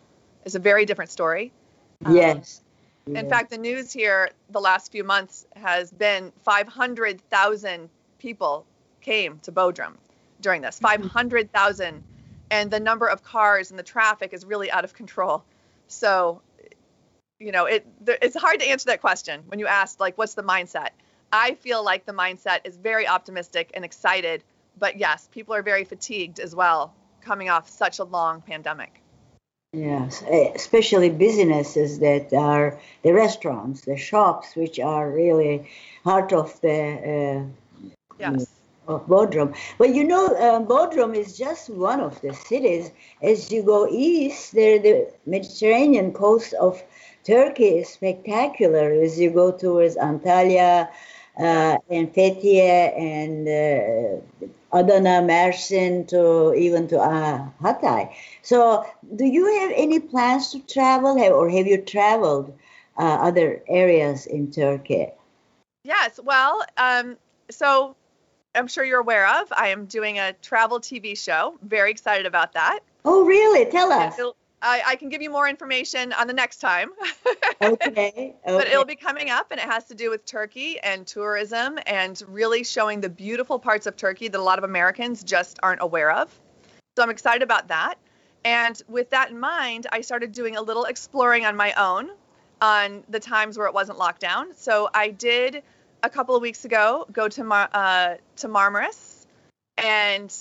It's 0.45 0.55
a 0.55 0.59
very 0.59 0.85
different 0.85 1.11
story. 1.11 1.51
Yes. 2.09 2.61
Um, 3.07 3.17
in 3.17 3.29
fact, 3.29 3.51
the 3.51 3.57
news 3.57 3.91
here 3.91 4.29
the 4.49 4.61
last 4.61 4.91
few 4.91 5.03
months 5.03 5.45
has 5.55 5.91
been 5.91 6.31
500,000 6.43 7.89
people 8.19 8.65
came 9.01 9.39
to 9.39 9.51
Bodrum 9.51 9.93
during 10.41 10.61
this. 10.61 10.77
Mm-hmm. 10.77 11.03
500,000. 11.07 12.03
And 12.51 12.71
the 12.71 12.79
number 12.79 13.07
of 13.07 13.23
cars 13.23 13.69
and 13.71 13.79
the 13.79 13.83
traffic 13.83 14.33
is 14.33 14.45
really 14.45 14.71
out 14.71 14.83
of 14.83 14.93
control. 14.93 15.43
So, 15.87 16.41
you 17.39 17.51
know, 17.51 17.65
it 17.65 17.85
it's 18.07 18.35
hard 18.35 18.59
to 18.59 18.65
answer 18.67 18.87
that 18.87 19.01
question 19.01 19.43
when 19.47 19.59
you 19.59 19.67
ask 19.67 19.99
like 19.99 20.17
what's 20.17 20.35
the 20.35 20.43
mindset. 20.43 20.89
I 21.31 21.55
feel 21.55 21.83
like 21.83 22.05
the 22.05 22.13
mindset 22.13 22.59
is 22.63 22.77
very 22.77 23.07
optimistic 23.07 23.71
and 23.73 23.83
excited, 23.83 24.43
but 24.77 24.97
yes, 24.97 25.27
people 25.31 25.55
are 25.55 25.63
very 25.63 25.83
fatigued 25.83 26.39
as 26.39 26.55
well 26.55 26.93
coming 27.21 27.49
off 27.49 27.69
such 27.69 27.99
a 27.99 28.03
long 28.03 28.41
pandemic. 28.41 29.01
Yes, 29.73 30.23
especially 30.55 31.09
businesses 31.09 31.99
that 31.99 32.31
are 32.33 32.79
the 33.03 33.11
restaurants, 33.11 33.81
the 33.81 33.97
shops, 33.97 34.55
which 34.55 34.79
are 34.79 35.09
really 35.09 35.69
heart 36.05 36.31
of 36.31 36.59
the 36.61 36.79
uh, 37.13 37.87
yes. 38.17 38.47
of 38.87 39.05
Bodrum. 39.07 39.53
Well, 39.77 39.89
you 39.91 40.05
know, 40.05 40.27
uh, 40.27 40.61
Bodrum 40.61 41.13
is 41.13 41.37
just 41.37 41.69
one 41.69 41.99
of 41.99 42.21
the 42.21 42.33
cities. 42.33 42.91
As 43.21 43.51
you 43.51 43.63
go 43.63 43.85
east, 43.89 44.53
there 44.53 44.79
the 44.79 45.11
Mediterranean 45.25 46.13
coast 46.13 46.53
of 46.53 46.81
Turkey 47.25 47.79
is 47.79 47.89
spectacular. 47.89 48.93
As 48.93 49.19
you 49.19 49.29
go 49.29 49.51
towards 49.51 49.97
Antalya, 49.97 50.87
uh, 51.37 51.77
and 51.89 52.13
Fethiye 52.13 52.97
and 52.97 53.47
uh, 53.47 54.49
Adana, 54.77 55.21
Mersin 55.21 56.07
to 56.09 56.53
even 56.53 56.87
to 56.89 56.99
uh, 56.99 57.49
Hatay. 57.61 58.13
So, 58.41 58.85
do 59.15 59.25
you 59.25 59.45
have 59.61 59.71
any 59.75 59.99
plans 59.99 60.51
to 60.51 60.59
travel, 60.59 61.17
have, 61.17 61.33
or 61.33 61.49
have 61.49 61.67
you 61.67 61.81
traveled 61.81 62.57
uh, 62.97 63.01
other 63.01 63.61
areas 63.67 64.25
in 64.25 64.51
Turkey? 64.51 65.07
Yes. 65.83 66.19
Well, 66.23 66.63
um, 66.77 67.17
so 67.49 67.95
I'm 68.55 68.67
sure 68.67 68.83
you're 68.83 68.99
aware 68.99 69.27
of. 69.41 69.51
I 69.55 69.69
am 69.69 69.85
doing 69.85 70.19
a 70.19 70.33
travel 70.33 70.79
TV 70.79 71.17
show. 71.17 71.57
Very 71.61 71.91
excited 71.91 72.25
about 72.25 72.53
that. 72.53 72.79
Oh, 73.03 73.23
really? 73.25 73.69
Tell 73.69 73.91
us. 73.91 74.17
It'll, 74.17 74.35
I, 74.61 74.81
I, 74.87 74.95
can 74.95 75.09
give 75.09 75.21
you 75.21 75.29
more 75.29 75.47
information 75.47 76.13
on 76.13 76.27
the 76.27 76.33
next 76.33 76.57
time. 76.57 76.91
okay, 77.61 77.75
okay. 77.83 78.35
But 78.45 78.67
it'll 78.67 78.85
be 78.85 78.95
coming 78.95 79.29
up, 79.29 79.51
and 79.51 79.59
it 79.59 79.65
has 79.65 79.85
to 79.85 79.95
do 79.95 80.09
with 80.09 80.25
Turkey 80.25 80.79
and 80.79 81.05
tourism 81.05 81.77
and 81.85 82.21
really 82.27 82.63
showing 82.63 83.01
the 83.01 83.09
beautiful 83.09 83.59
parts 83.59 83.85
of 83.85 83.95
Turkey 83.95 84.27
that 84.27 84.39
a 84.39 84.43
lot 84.43 84.57
of 84.57 84.63
Americans 84.63 85.23
just 85.23 85.59
aren't 85.61 85.81
aware 85.81 86.11
of. 86.11 86.33
So 86.97 87.03
I'm 87.03 87.09
excited 87.09 87.43
about 87.43 87.67
that. 87.67 87.95
And 88.45 88.81
with 88.87 89.09
that 89.09 89.31
in 89.31 89.39
mind, 89.39 89.87
I 89.91 90.01
started 90.01 90.31
doing 90.31 90.55
a 90.55 90.61
little 90.61 90.85
exploring 90.85 91.45
on 91.45 91.55
my 91.55 91.73
own 91.73 92.11
on 92.61 93.03
the 93.09 93.19
times 93.19 93.57
where 93.57 93.67
it 93.67 93.73
wasn't 93.73 93.97
locked 93.97 94.21
down. 94.21 94.55
So 94.55 94.89
I 94.93 95.09
did 95.09 95.63
a 96.03 96.09
couple 96.09 96.35
of 96.35 96.41
weeks 96.41 96.63
ago 96.63 97.05
go 97.11 97.27
to 97.27 97.43
Mar- 97.43 97.69
uh, 97.73 98.15
to 98.37 98.47
Marmaris 98.47 99.25
and 99.77 100.33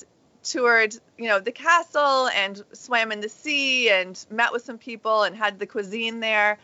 toured, 0.45 0.97
you 1.19 1.29
know, 1.29 1.41
the 1.41 1.53
castle 1.53 2.29
and 2.29 2.63
swam 2.73 3.11
in 3.11 3.21
the 3.21 3.29
sea 3.29 3.91
and 3.91 4.25
met 4.31 4.53
with 4.53 4.65
some 4.65 4.79
people 4.79 5.23
and 5.25 5.35
had 5.35 5.59
the 5.59 5.67
cuisine 5.67 6.21
there. 6.21 6.59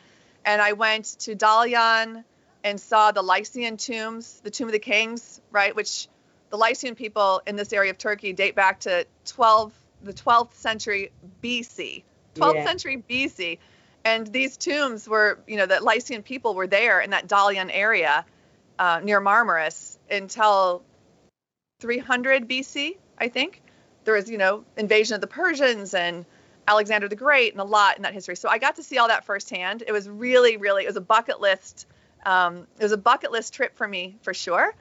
And 0.44 0.62
I 0.62 0.72
went 0.72 1.06
to 1.20 1.34
Dalyan 1.34 2.24
and 2.62 2.80
saw 2.80 3.10
the 3.10 3.22
Lycian 3.22 3.76
tombs, 3.76 4.40
the 4.44 4.50
Tomb 4.50 4.68
of 4.68 4.72
the 4.72 4.78
Kings, 4.78 5.40
right? 5.50 5.74
Which 5.74 6.08
the 6.50 6.58
Lycian 6.58 6.94
people 6.94 7.42
in 7.46 7.56
this 7.56 7.72
area 7.72 7.90
of 7.90 7.98
Turkey 7.98 8.32
date 8.32 8.54
back 8.54 8.80
to 8.80 9.06
12 9.26 9.72
the 10.02 10.12
12th 10.14 10.54
century 10.54 11.10
BC. 11.42 12.04
12th 12.34 12.54
yeah. 12.54 12.64
century 12.64 13.04
BC. 13.08 13.58
And 14.04 14.26
these 14.26 14.56
tombs 14.56 15.06
were, 15.06 15.38
you 15.46 15.56
know, 15.56 15.66
the 15.66 15.80
Lycian 15.80 16.22
people 16.22 16.54
were 16.54 16.66
there 16.66 17.00
in 17.00 17.10
that 17.10 17.28
Dalyan 17.28 17.70
area 17.70 18.24
uh, 18.78 19.00
near 19.02 19.20
Marmaris 19.20 19.98
until 20.10 20.82
300 21.80 22.48
BC, 22.48 22.96
I 23.18 23.28
think 23.28 23.62
there 24.10 24.16
was, 24.16 24.28
you 24.28 24.38
know, 24.38 24.64
invasion 24.76 25.14
of 25.14 25.20
the 25.20 25.28
Persians 25.28 25.94
and 25.94 26.26
Alexander 26.66 27.06
the 27.06 27.14
Great 27.14 27.52
and 27.52 27.60
a 27.60 27.64
lot 27.64 27.96
in 27.96 28.02
that 28.02 28.12
history. 28.12 28.34
So 28.34 28.48
I 28.48 28.58
got 28.58 28.74
to 28.76 28.82
see 28.82 28.98
all 28.98 29.06
that 29.06 29.24
firsthand. 29.24 29.84
It 29.86 29.92
was 29.92 30.08
really, 30.08 30.56
really, 30.56 30.82
it 30.82 30.88
was 30.88 30.96
a 30.96 31.00
bucket 31.00 31.40
list. 31.40 31.86
Um, 32.26 32.66
it 32.76 32.82
was 32.82 32.90
a 32.90 32.96
bucket 32.96 33.30
list 33.30 33.54
trip 33.54 33.76
for 33.76 33.86
me 33.86 34.16
for 34.22 34.34
sure. 34.34 34.74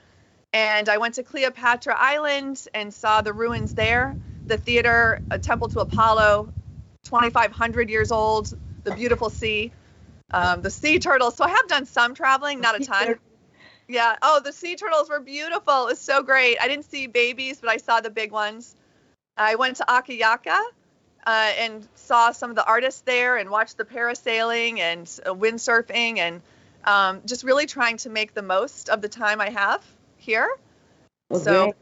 And 0.51 0.89
I 0.89 0.97
went 0.97 1.13
to 1.15 1.23
Cleopatra 1.23 1.95
Island 1.95 2.65
and 2.73 2.91
saw 2.91 3.21
the 3.21 3.31
ruins 3.31 3.75
there, 3.75 4.15
the 4.47 4.57
theater, 4.57 5.21
a 5.29 5.37
temple 5.37 5.67
to 5.69 5.81
Apollo, 5.81 6.51
2,500 7.03 7.87
years 7.87 8.11
old, 8.11 8.51
the 8.83 8.91
beautiful 8.93 9.29
sea, 9.29 9.71
um, 10.31 10.63
the 10.63 10.71
sea 10.71 10.97
turtles. 10.97 11.35
So 11.35 11.45
I 11.45 11.49
have 11.49 11.67
done 11.67 11.85
some 11.85 12.15
traveling, 12.15 12.61
not 12.61 12.81
a 12.81 12.83
ton. 12.83 13.19
Yeah. 13.87 14.17
Oh, 14.21 14.39
the 14.39 14.53
sea 14.53 14.75
turtles 14.75 15.09
were 15.09 15.19
beautiful. 15.19 15.87
It 15.87 15.89
was 15.89 15.99
so 15.99 16.21
great. 16.21 16.59
I 16.61 16.67
didn't 16.67 16.85
see 16.85 17.07
babies, 17.07 17.59
but 17.59 17.71
I 17.71 17.77
saw 17.77 17.99
the 17.99 18.11
big 18.11 18.31
ones. 18.31 18.75
I 19.39 19.55
went 19.55 19.77
to 19.77 19.85
Akyaka 19.85 20.59
uh, 21.25 21.51
and 21.57 21.87
saw 21.95 22.31
some 22.31 22.49
of 22.49 22.55
the 22.55 22.65
artists 22.65 23.01
there 23.01 23.37
and 23.37 23.49
watched 23.49 23.77
the 23.77 23.85
parasailing 23.85 24.79
and 24.79 25.19
uh, 25.25 25.33
windsurfing 25.33 26.17
and 26.17 26.41
um, 26.83 27.21
just 27.25 27.43
really 27.43 27.65
trying 27.65 27.97
to 27.97 28.09
make 28.09 28.33
the 28.33 28.41
most 28.41 28.89
of 28.89 29.01
the 29.01 29.09
time 29.09 29.39
I 29.39 29.49
have 29.49 29.83
here. 30.17 30.49
Okay. 31.31 31.43
So, 31.43 31.73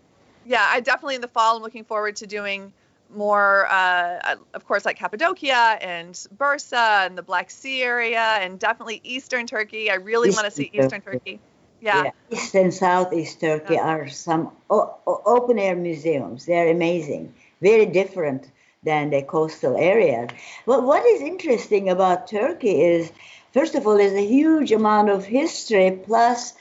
yeah, 0.46 0.66
I 0.70 0.80
definitely 0.80 1.16
in 1.16 1.22
the 1.22 1.28
fall 1.28 1.58
I'm 1.58 1.64
looking 1.64 1.84
forward 1.84 2.16
to 2.18 2.28
doing 2.28 2.72
more, 3.10 3.68
uh, 3.70 4.36
of 4.54 4.66
course, 4.66 4.86
like 4.86 4.98
Cappadocia 4.98 5.78
and 5.82 6.14
Bursa 6.38 7.06
and 7.06 7.18
the 7.18 7.24
Black 7.24 7.50
Sea 7.50 7.82
area 7.82 8.20
and 8.20 8.60
definitely 8.60 9.02
Eastern 9.04 9.48
Turkey. 9.48 9.90
I 9.90 9.96
really 9.96 10.30
want 10.30 10.46
to 10.46 10.52
see 10.52 10.70
Eastern 10.74 11.02
Turkey. 11.02 11.40
Yeah. 11.80 12.06
yeah. 12.06 12.12
East 12.32 12.56
and 12.56 12.74
Southeast 12.74 13.40
Turkey 13.40 13.76
yeah. 13.76 13.88
are 13.88 14.10
some 14.10 14.52
o- 14.70 15.00
open 15.06 15.58
air 15.58 15.76
museums. 15.76 16.46
They're 16.46 16.70
amazing 16.70 17.34
very 17.62 17.86
different 17.86 18.50
than 18.84 19.10
the 19.10 19.22
coastal 19.22 19.76
areas. 19.76 20.30
But 20.66 20.84
what 20.84 21.06
is 21.06 21.22
interesting 21.22 21.90
about 21.90 22.28
Turkey 22.28 22.82
is, 22.82 23.12
first 23.54 23.76
of 23.76 23.86
all, 23.86 23.98
there's 23.98 24.14
a 24.14 24.26
huge 24.26 24.72
amount 24.72 25.10
of 25.10 25.26
history 25.26 26.00
plus 26.06 26.54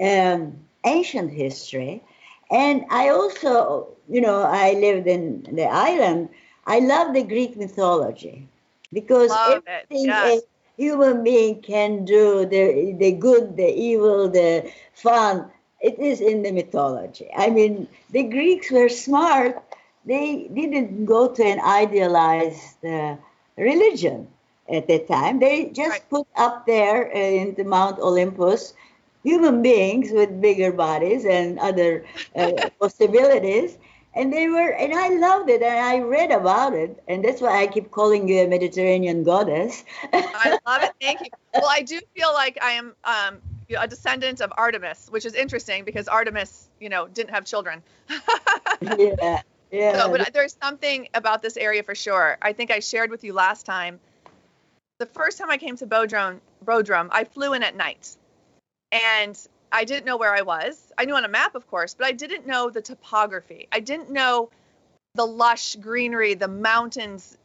um, 0.00 0.58
ancient 0.84 1.32
history. 1.32 2.02
And 2.50 2.84
I 2.90 3.08
also, 3.08 3.88
you 4.08 4.20
know, 4.20 4.42
I 4.42 4.72
lived 4.72 5.06
in 5.06 5.42
the 5.52 5.64
island. 5.64 6.28
I 6.66 6.78
love 6.80 7.14
the 7.14 7.24
Greek 7.24 7.56
mythology 7.56 8.48
because 8.92 9.30
love 9.30 9.62
everything 9.66 10.06
yes. 10.06 10.40
a 10.40 10.82
human 10.82 11.24
being 11.24 11.60
can 11.60 12.04
do, 12.04 12.46
the, 12.46 12.94
the 12.98 13.12
good, 13.12 13.56
the 13.56 13.68
evil, 13.68 14.28
the 14.28 14.70
fun, 14.94 15.50
it 15.80 15.98
is 15.98 16.20
in 16.20 16.42
the 16.42 16.52
mythology. 16.52 17.28
I 17.36 17.50
mean, 17.50 17.88
the 18.10 18.24
Greeks 18.24 18.70
were 18.70 18.88
smart 18.88 19.62
they 20.04 20.48
didn't 20.54 21.06
go 21.06 21.28
to 21.28 21.42
an 21.44 21.60
idealized 21.60 22.84
uh, 22.84 23.16
religion 23.56 24.28
at 24.68 24.88
that 24.88 25.08
time. 25.08 25.38
They 25.38 25.70
just 25.70 25.90
right. 25.90 26.10
put 26.10 26.26
up 26.36 26.66
there 26.66 27.08
uh, 27.14 27.18
in 27.18 27.54
the 27.54 27.64
Mount 27.64 27.98
Olympus 27.98 28.74
human 29.22 29.62
beings 29.62 30.10
with 30.12 30.40
bigger 30.40 30.72
bodies 30.72 31.24
and 31.24 31.58
other 31.58 32.06
uh, 32.36 32.52
possibilities. 32.80 33.78
And 34.14 34.32
they 34.32 34.48
were, 34.48 34.70
and 34.72 34.94
I 34.94 35.10
loved 35.10 35.48
it, 35.50 35.62
and 35.62 35.78
I 35.78 36.00
read 36.00 36.32
about 36.32 36.72
it, 36.74 37.00
and 37.06 37.24
that's 37.24 37.40
why 37.40 37.62
I 37.62 37.66
keep 37.68 37.92
calling 37.92 38.26
you 38.26 38.40
a 38.40 38.48
Mediterranean 38.48 39.22
goddess. 39.22 39.84
I 40.12 40.58
love 40.66 40.82
it. 40.82 40.92
Thank 41.00 41.20
you. 41.20 41.26
Well, 41.54 41.68
I 41.70 41.82
do 41.82 42.00
feel 42.16 42.32
like 42.32 42.58
I 42.60 42.72
am 42.72 42.94
um, 43.04 43.38
a 43.78 43.86
descendant 43.86 44.40
of 44.40 44.52
Artemis, 44.56 45.08
which 45.10 45.24
is 45.24 45.34
interesting 45.34 45.84
because 45.84 46.08
Artemis, 46.08 46.68
you 46.80 46.88
know, 46.88 47.06
didn't 47.06 47.30
have 47.30 47.44
children. 47.44 47.82
yeah. 48.80 49.42
Yeah. 49.70 49.98
So, 49.98 50.10
but 50.10 50.32
there's 50.32 50.56
something 50.62 51.08
about 51.14 51.42
this 51.42 51.56
area 51.56 51.82
for 51.82 51.94
sure. 51.94 52.38
I 52.40 52.52
think 52.52 52.70
I 52.70 52.80
shared 52.80 53.10
with 53.10 53.24
you 53.24 53.32
last 53.32 53.66
time. 53.66 54.00
The 54.98 55.06
first 55.06 55.38
time 55.38 55.50
I 55.50 55.58
came 55.58 55.76
to 55.76 55.86
Bodrum, 55.86 56.40
Bodrum, 56.64 57.08
I 57.12 57.24
flew 57.24 57.52
in 57.52 57.62
at 57.62 57.76
night, 57.76 58.16
and 58.90 59.38
I 59.70 59.84
didn't 59.84 60.06
know 60.06 60.16
where 60.16 60.34
I 60.34 60.42
was. 60.42 60.92
I 60.96 61.04
knew 61.04 61.14
on 61.14 61.24
a 61.24 61.28
map, 61.28 61.54
of 61.54 61.68
course, 61.68 61.94
but 61.94 62.06
I 62.06 62.12
didn't 62.12 62.46
know 62.46 62.70
the 62.70 62.82
topography. 62.82 63.68
I 63.70 63.80
didn't 63.80 64.10
know 64.10 64.50
the 65.14 65.26
lush 65.26 65.76
greenery, 65.76 66.34
the 66.34 66.48
mountains 66.48 67.36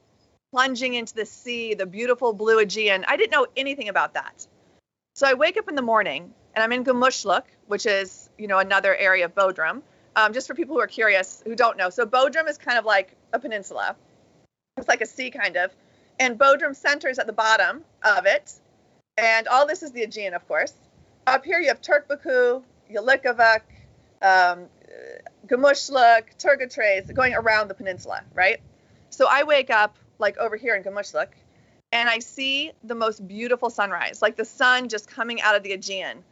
plunging 0.51 0.93
into 0.93 1.15
the 1.15 1.25
sea, 1.25 1.73
the 1.73 1.85
beautiful 1.85 2.33
blue 2.33 2.59
Aegean. 2.59 3.05
I 3.07 3.17
didn't 3.17 3.31
know 3.31 3.47
anything 3.57 3.89
about 3.89 4.13
that. 4.13 4.47
So 5.15 5.27
I 5.27 5.33
wake 5.33 5.57
up 5.57 5.67
in 5.67 5.75
the 5.75 5.81
morning 5.81 6.33
and 6.55 6.63
I'm 6.63 6.71
in 6.71 6.83
Gümüşlük, 6.83 7.43
which 7.67 7.85
is, 7.85 8.29
you 8.37 8.47
know, 8.47 8.59
another 8.59 8.95
area 8.95 9.25
of 9.25 9.35
Bodrum 9.35 9.81
um, 10.15 10.33
just 10.33 10.47
for 10.47 10.53
people 10.53 10.75
who 10.75 10.81
are 10.81 10.87
curious 10.87 11.41
who 11.45 11.55
don't 11.55 11.77
know. 11.77 11.89
So 11.89 12.05
Bodrum 12.05 12.49
is 12.49 12.57
kind 12.57 12.77
of 12.77 12.85
like 12.85 13.15
a 13.33 13.39
peninsula. 13.39 13.95
It's 14.77 14.87
like 14.87 15.01
a 15.01 15.05
sea 15.05 15.31
kind 15.31 15.57
of. 15.57 15.71
And 16.19 16.37
Bodrum 16.37 16.75
Center 16.75 17.09
is 17.09 17.19
at 17.19 17.27
the 17.27 17.33
bottom 17.33 17.83
of 18.03 18.25
it. 18.25 18.53
And 19.17 19.47
all 19.47 19.67
this 19.67 19.83
is 19.83 19.91
the 19.91 20.03
Aegean, 20.03 20.33
of 20.33 20.47
course. 20.47 20.73
Up 21.27 21.45
here 21.45 21.59
you 21.59 21.67
have 21.67 21.81
Turkbuku, 21.81 22.63
Yalikavuk, 22.91 23.61
um, 24.21 24.65
Gümüşlük, 25.47 26.37
Turgutreis, 26.37 27.13
going 27.13 27.33
around 27.33 27.67
the 27.67 27.73
peninsula, 27.73 28.21
right? 28.33 28.59
So 29.09 29.27
I 29.29 29.43
wake 29.43 29.69
up 29.69 29.97
like 30.19 30.37
over 30.37 30.55
here 30.55 30.75
in 30.75 30.83
Gümüşlük 30.83 31.29
and 31.91 32.09
I 32.09 32.19
see 32.19 32.71
the 32.83 32.95
most 32.95 33.25
beautiful 33.27 33.69
sunrise, 33.69 34.21
like 34.21 34.35
the 34.35 34.45
sun 34.45 34.89
just 34.89 35.07
coming 35.07 35.41
out 35.41 35.55
of 35.55 35.63
the 35.63 35.73
Aegean. 35.73 36.23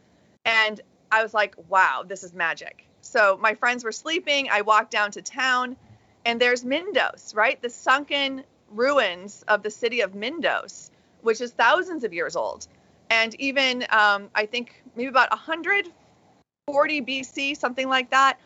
And 0.44 0.80
I 1.10 1.22
was 1.22 1.32
like, 1.32 1.54
wow, 1.68 2.02
this 2.06 2.24
is 2.24 2.34
magic. 2.34 2.84
So 3.02 3.38
my 3.40 3.54
friends 3.54 3.84
were 3.84 3.92
sleeping. 3.92 4.48
I 4.50 4.62
walked 4.62 4.90
down 4.90 5.10
to 5.12 5.22
town 5.22 5.76
and 6.24 6.40
there's 6.40 6.64
Myndos, 6.64 7.34
right? 7.34 7.60
The 7.60 7.68
sunken 7.68 8.44
ruins 8.70 9.44
of 9.48 9.62
the 9.62 9.70
city 9.70 10.00
of 10.00 10.12
Myndos, 10.12 10.90
which 11.20 11.40
is 11.40 11.50
thousands 11.52 12.04
of 12.04 12.14
years 12.14 12.36
old. 12.36 12.66
And 13.10 13.34
even, 13.40 13.84
um, 13.90 14.30
I 14.34 14.46
think, 14.46 14.82
maybe 14.96 15.08
about 15.08 15.30
140 15.30 17.02
BC, 17.02 17.56
something 17.56 17.88
like 17.88 18.10
that, 18.10 18.38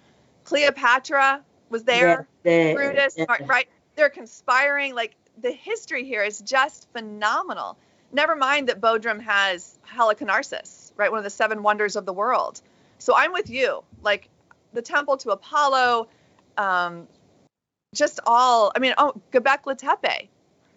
Cleopatra 0.44 1.42
was 1.68 1.84
there, 1.84 2.26
Yeah, 2.44 2.74
Brutus, 2.74 3.14
yeah. 3.16 3.36
right? 3.46 3.68
They're 3.94 4.10
conspiring. 4.10 4.94
Like 4.94 5.14
the 5.40 5.52
history 5.52 6.04
here 6.04 6.22
is 6.22 6.40
just 6.40 6.88
phenomenal. 6.92 7.76
Never 8.12 8.36
mind 8.36 8.68
that 8.68 8.80
Bodrum 8.80 9.20
has 9.20 9.78
Halicarnassus, 9.88 10.92
right? 10.96 11.10
One 11.10 11.18
of 11.18 11.24
the 11.24 11.30
seven 11.30 11.62
wonders 11.62 11.96
of 11.96 12.06
the 12.06 12.12
world. 12.12 12.60
So 12.98 13.14
I'm 13.16 13.32
with 13.32 13.50
you. 13.50 13.82
Like 14.02 14.28
the 14.76 14.82
temple 14.82 15.16
to 15.16 15.30
Apollo, 15.30 16.06
um, 16.56 17.08
just 17.94 18.20
all. 18.26 18.70
I 18.76 18.78
mean, 18.78 18.94
oh, 18.98 19.14
Göbekli 19.32 19.76
Tepe, 19.76 20.28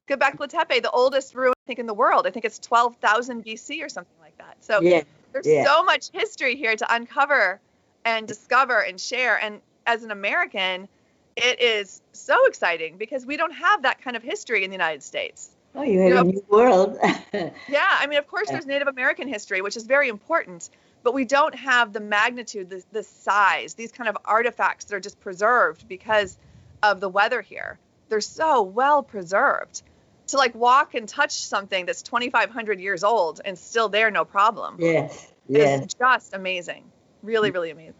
Göbekli 0.08 0.48
Tepe, 0.48 0.79
the 0.82 0.89
oldest 0.89 1.36
ruin 1.36 1.53
I 1.53 1.68
think 1.68 1.79
in 1.79 1.86
the 1.86 1.94
world. 1.94 2.25
I 2.25 2.32
think 2.32 2.46
it's 2.46 2.58
12,000 2.60 3.46
BC 3.46 3.84
or 3.84 3.89
something 3.89 4.15
like 4.22 4.36
that. 4.39 4.56
So 4.62 4.82
yeah, 4.82 5.03
there's 5.34 5.46
Yeah. 5.46 5.65
so 5.65 5.84
much 5.84 6.10
history 6.12 6.56
here 6.56 6.75
to 6.75 6.94
uncover 6.96 7.60
and 8.06 8.27
discover 8.27 8.79
and 8.79 9.00
share. 9.00 9.38
And 9.39 9.62
as 9.86 10.03
an 10.03 10.12
American, 10.12 10.88
it 11.36 11.62
is 11.62 12.01
so 12.13 12.46
exciting 12.48 12.98
because 12.98 13.25
we 13.25 13.38
don't 13.38 13.51
have 13.53 13.84
that 13.84 14.01
kind 14.01 14.15
of 14.15 14.24
history 14.24 14.63
in 14.63 14.72
the 14.72 14.75
United 14.75 15.03
States. 15.03 15.51
oh, 15.75 15.84
you 15.84 16.00
have 16.00 16.10
Yeah. 16.10 16.22
a 16.22 16.24
new 16.24 16.44
world. 16.50 16.98
Yeah, 17.70 17.86
I 17.88 18.08
mean, 18.08 18.18
of 18.18 18.27
course, 18.27 18.50
there's 18.50 18.65
Native 18.65 18.88
American 18.88 19.27
history, 19.27 19.62
which 19.62 19.77
is 19.77 19.84
very 19.86 20.10
important, 20.10 20.72
but 21.03 21.13
we 21.13 21.25
don't 21.25 21.56
have 21.56 21.94
the 21.94 22.00
magnitude, 22.00 22.70
the, 22.70 22.84
the 22.91 23.03
size, 23.03 23.74
these 23.74 23.91
kind 23.91 24.10
of 24.10 24.18
artifacts 24.25 24.86
that 24.86 24.96
are 24.96 25.00
just 25.00 25.20
preserved 25.20 25.88
because 25.88 26.38
of 26.84 27.00
the 27.00 27.10
weather 27.10 27.41
here. 27.41 27.79
They're 28.10 28.22
so 28.22 28.63
well 28.63 29.03
preserved. 29.03 29.84
To 30.27 30.38
like 30.38 30.53
walk 30.53 30.94
and 30.94 31.10
touch 31.10 31.32
something 31.32 31.88
that's 31.88 32.03
2,500 32.03 32.79
years 32.79 33.03
old 33.03 33.41
and 33.44 33.58
still 33.58 33.89
there, 33.89 34.12
no 34.12 34.25
problem, 34.25 34.75
yes, 34.79 35.32
yes. 35.48 35.82
is 35.82 35.94
just 35.96 36.34
amazing. 36.36 36.84
Really, 37.24 37.50
really 37.50 37.72
amazing. 37.72 37.96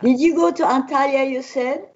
Did 0.00 0.20
you 0.20 0.36
go 0.36 0.52
to 0.52 0.62
Antalya? 0.62 1.28
You 1.28 1.42
said. 1.42 1.88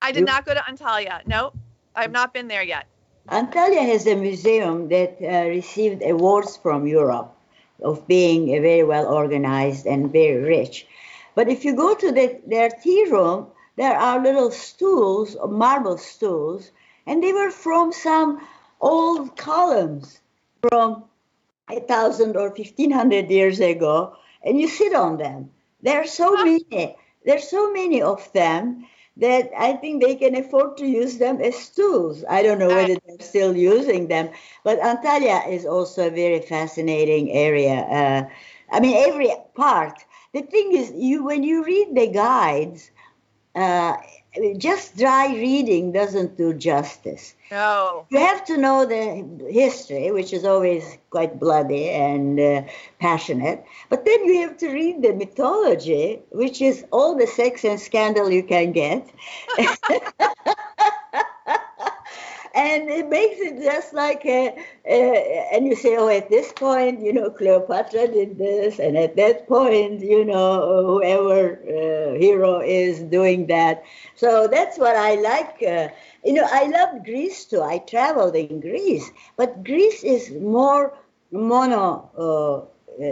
I 0.00 0.12
did 0.12 0.20
You- 0.20 0.26
not 0.26 0.46
go 0.46 0.54
to 0.54 0.60
Antalya. 0.60 1.26
No, 1.26 1.52
I've 1.94 2.12
not 2.12 2.32
been 2.32 2.46
there 2.46 2.62
yet. 2.62 2.86
Antalya 3.28 3.84
has 3.84 4.06
a 4.06 4.14
museum 4.14 4.88
that 4.88 5.18
uh, 5.20 5.48
received 5.48 6.02
awards 6.04 6.56
from 6.56 6.86
Europe 6.86 7.35
of 7.82 8.06
being 8.06 8.46
very 8.62 8.82
well 8.82 9.06
organized 9.06 9.86
and 9.86 10.12
very 10.12 10.42
rich. 10.42 10.86
But 11.34 11.48
if 11.48 11.64
you 11.64 11.76
go 11.76 11.94
to 11.94 12.12
the, 12.12 12.40
their 12.46 12.70
tea 12.70 13.06
room, 13.10 13.48
there 13.76 13.96
are 13.96 14.22
little 14.22 14.50
stools, 14.50 15.36
marble 15.46 15.98
stools, 15.98 16.70
and 17.06 17.22
they 17.22 17.32
were 17.32 17.50
from 17.50 17.92
some 17.92 18.46
old 18.80 19.36
columns 19.36 20.20
from 20.62 21.04
a 21.70 21.80
thousand 21.80 22.36
or 22.36 22.54
fifteen 22.54 22.90
hundred 22.90 23.30
years 23.30 23.60
ago, 23.60 24.16
and 24.42 24.60
you 24.60 24.68
sit 24.68 24.94
on 24.94 25.18
them. 25.18 25.50
There 25.82 26.00
are 26.00 26.06
so 26.06 26.32
many. 26.32 26.64
There 27.24 27.36
are 27.36 27.40
so 27.40 27.72
many 27.72 28.02
of 28.02 28.32
them 28.32 28.86
that 29.16 29.50
I 29.56 29.74
think 29.74 30.02
they 30.02 30.14
can 30.14 30.36
afford 30.36 30.76
to 30.78 30.86
use 30.86 31.18
them 31.18 31.40
as 31.40 31.70
tools. 31.70 32.24
I 32.28 32.42
don't 32.42 32.58
know 32.58 32.68
whether 32.74 32.96
they're 33.06 33.26
still 33.26 33.56
using 33.56 34.08
them, 34.08 34.30
but 34.64 34.80
Antalya 34.80 35.48
is 35.48 35.64
also 35.64 36.08
a 36.08 36.10
very 36.10 36.40
fascinating 36.40 37.30
area. 37.32 37.74
Uh, 37.74 38.28
I 38.70 38.80
mean, 38.80 38.96
every 39.08 39.30
part. 39.54 40.04
The 40.34 40.42
thing 40.42 40.72
is, 40.76 40.92
you 40.94 41.24
when 41.24 41.42
you 41.42 41.64
read 41.64 41.94
the 41.94 42.08
guides, 42.08 42.90
uh, 43.54 43.96
just 44.56 44.96
dry 44.96 45.28
reading 45.28 45.92
doesn't 45.92 46.36
do 46.36 46.52
justice. 46.54 47.34
No. 47.50 48.06
You 48.10 48.18
have 48.18 48.44
to 48.46 48.56
know 48.56 48.84
the 48.84 49.50
history, 49.50 50.10
which 50.10 50.32
is 50.32 50.44
always 50.44 50.98
quite 51.10 51.38
bloody 51.38 51.90
and 51.90 52.38
uh, 52.40 52.62
passionate. 52.98 53.64
But 53.88 54.04
then 54.04 54.24
you 54.24 54.40
have 54.42 54.56
to 54.58 54.68
read 54.68 55.02
the 55.02 55.12
mythology, 55.12 56.20
which 56.30 56.60
is 56.60 56.84
all 56.90 57.16
the 57.16 57.26
sex 57.26 57.64
and 57.64 57.80
scandal 57.80 58.30
you 58.30 58.42
can 58.42 58.72
get. 58.72 59.08
and 62.56 62.88
it 62.90 63.08
makes 63.08 63.36
it 63.38 63.62
just 63.62 63.92
like 63.94 64.24
a, 64.26 64.56
a, 64.86 65.48
and 65.52 65.66
you 65.66 65.76
say, 65.76 65.96
oh, 65.96 66.08
at 66.08 66.30
this 66.30 66.52
point, 66.52 67.00
you 67.00 67.12
know, 67.12 67.30
Cleopatra 67.30 68.08
did 68.08 68.38
this, 68.38 68.78
and 68.78 68.96
at 68.96 69.16
that 69.16 69.46
point, 69.46 70.00
you 70.00 70.24
know, 70.24 70.84
whoever 70.86 71.60
uh, 71.62 72.18
hero 72.18 72.60
is 72.60 73.00
doing 73.00 73.46
that. 73.48 73.84
So 74.14 74.48
that's 74.48 74.78
what 74.78 74.96
I 74.96 75.16
like. 75.16 75.62
Uh, 75.62 75.88
you 76.24 76.34
know, 76.34 76.48
I 76.50 76.66
love 76.66 77.04
Greece 77.04 77.44
too. 77.44 77.62
I 77.62 77.78
traveled 77.78 78.34
in 78.36 78.60
Greece, 78.60 79.10
but 79.36 79.62
Greece 79.64 80.02
is 80.02 80.32
more 80.32 80.96
mono. 81.30 82.10
Uh, 82.18 82.56
uh, 82.58 82.64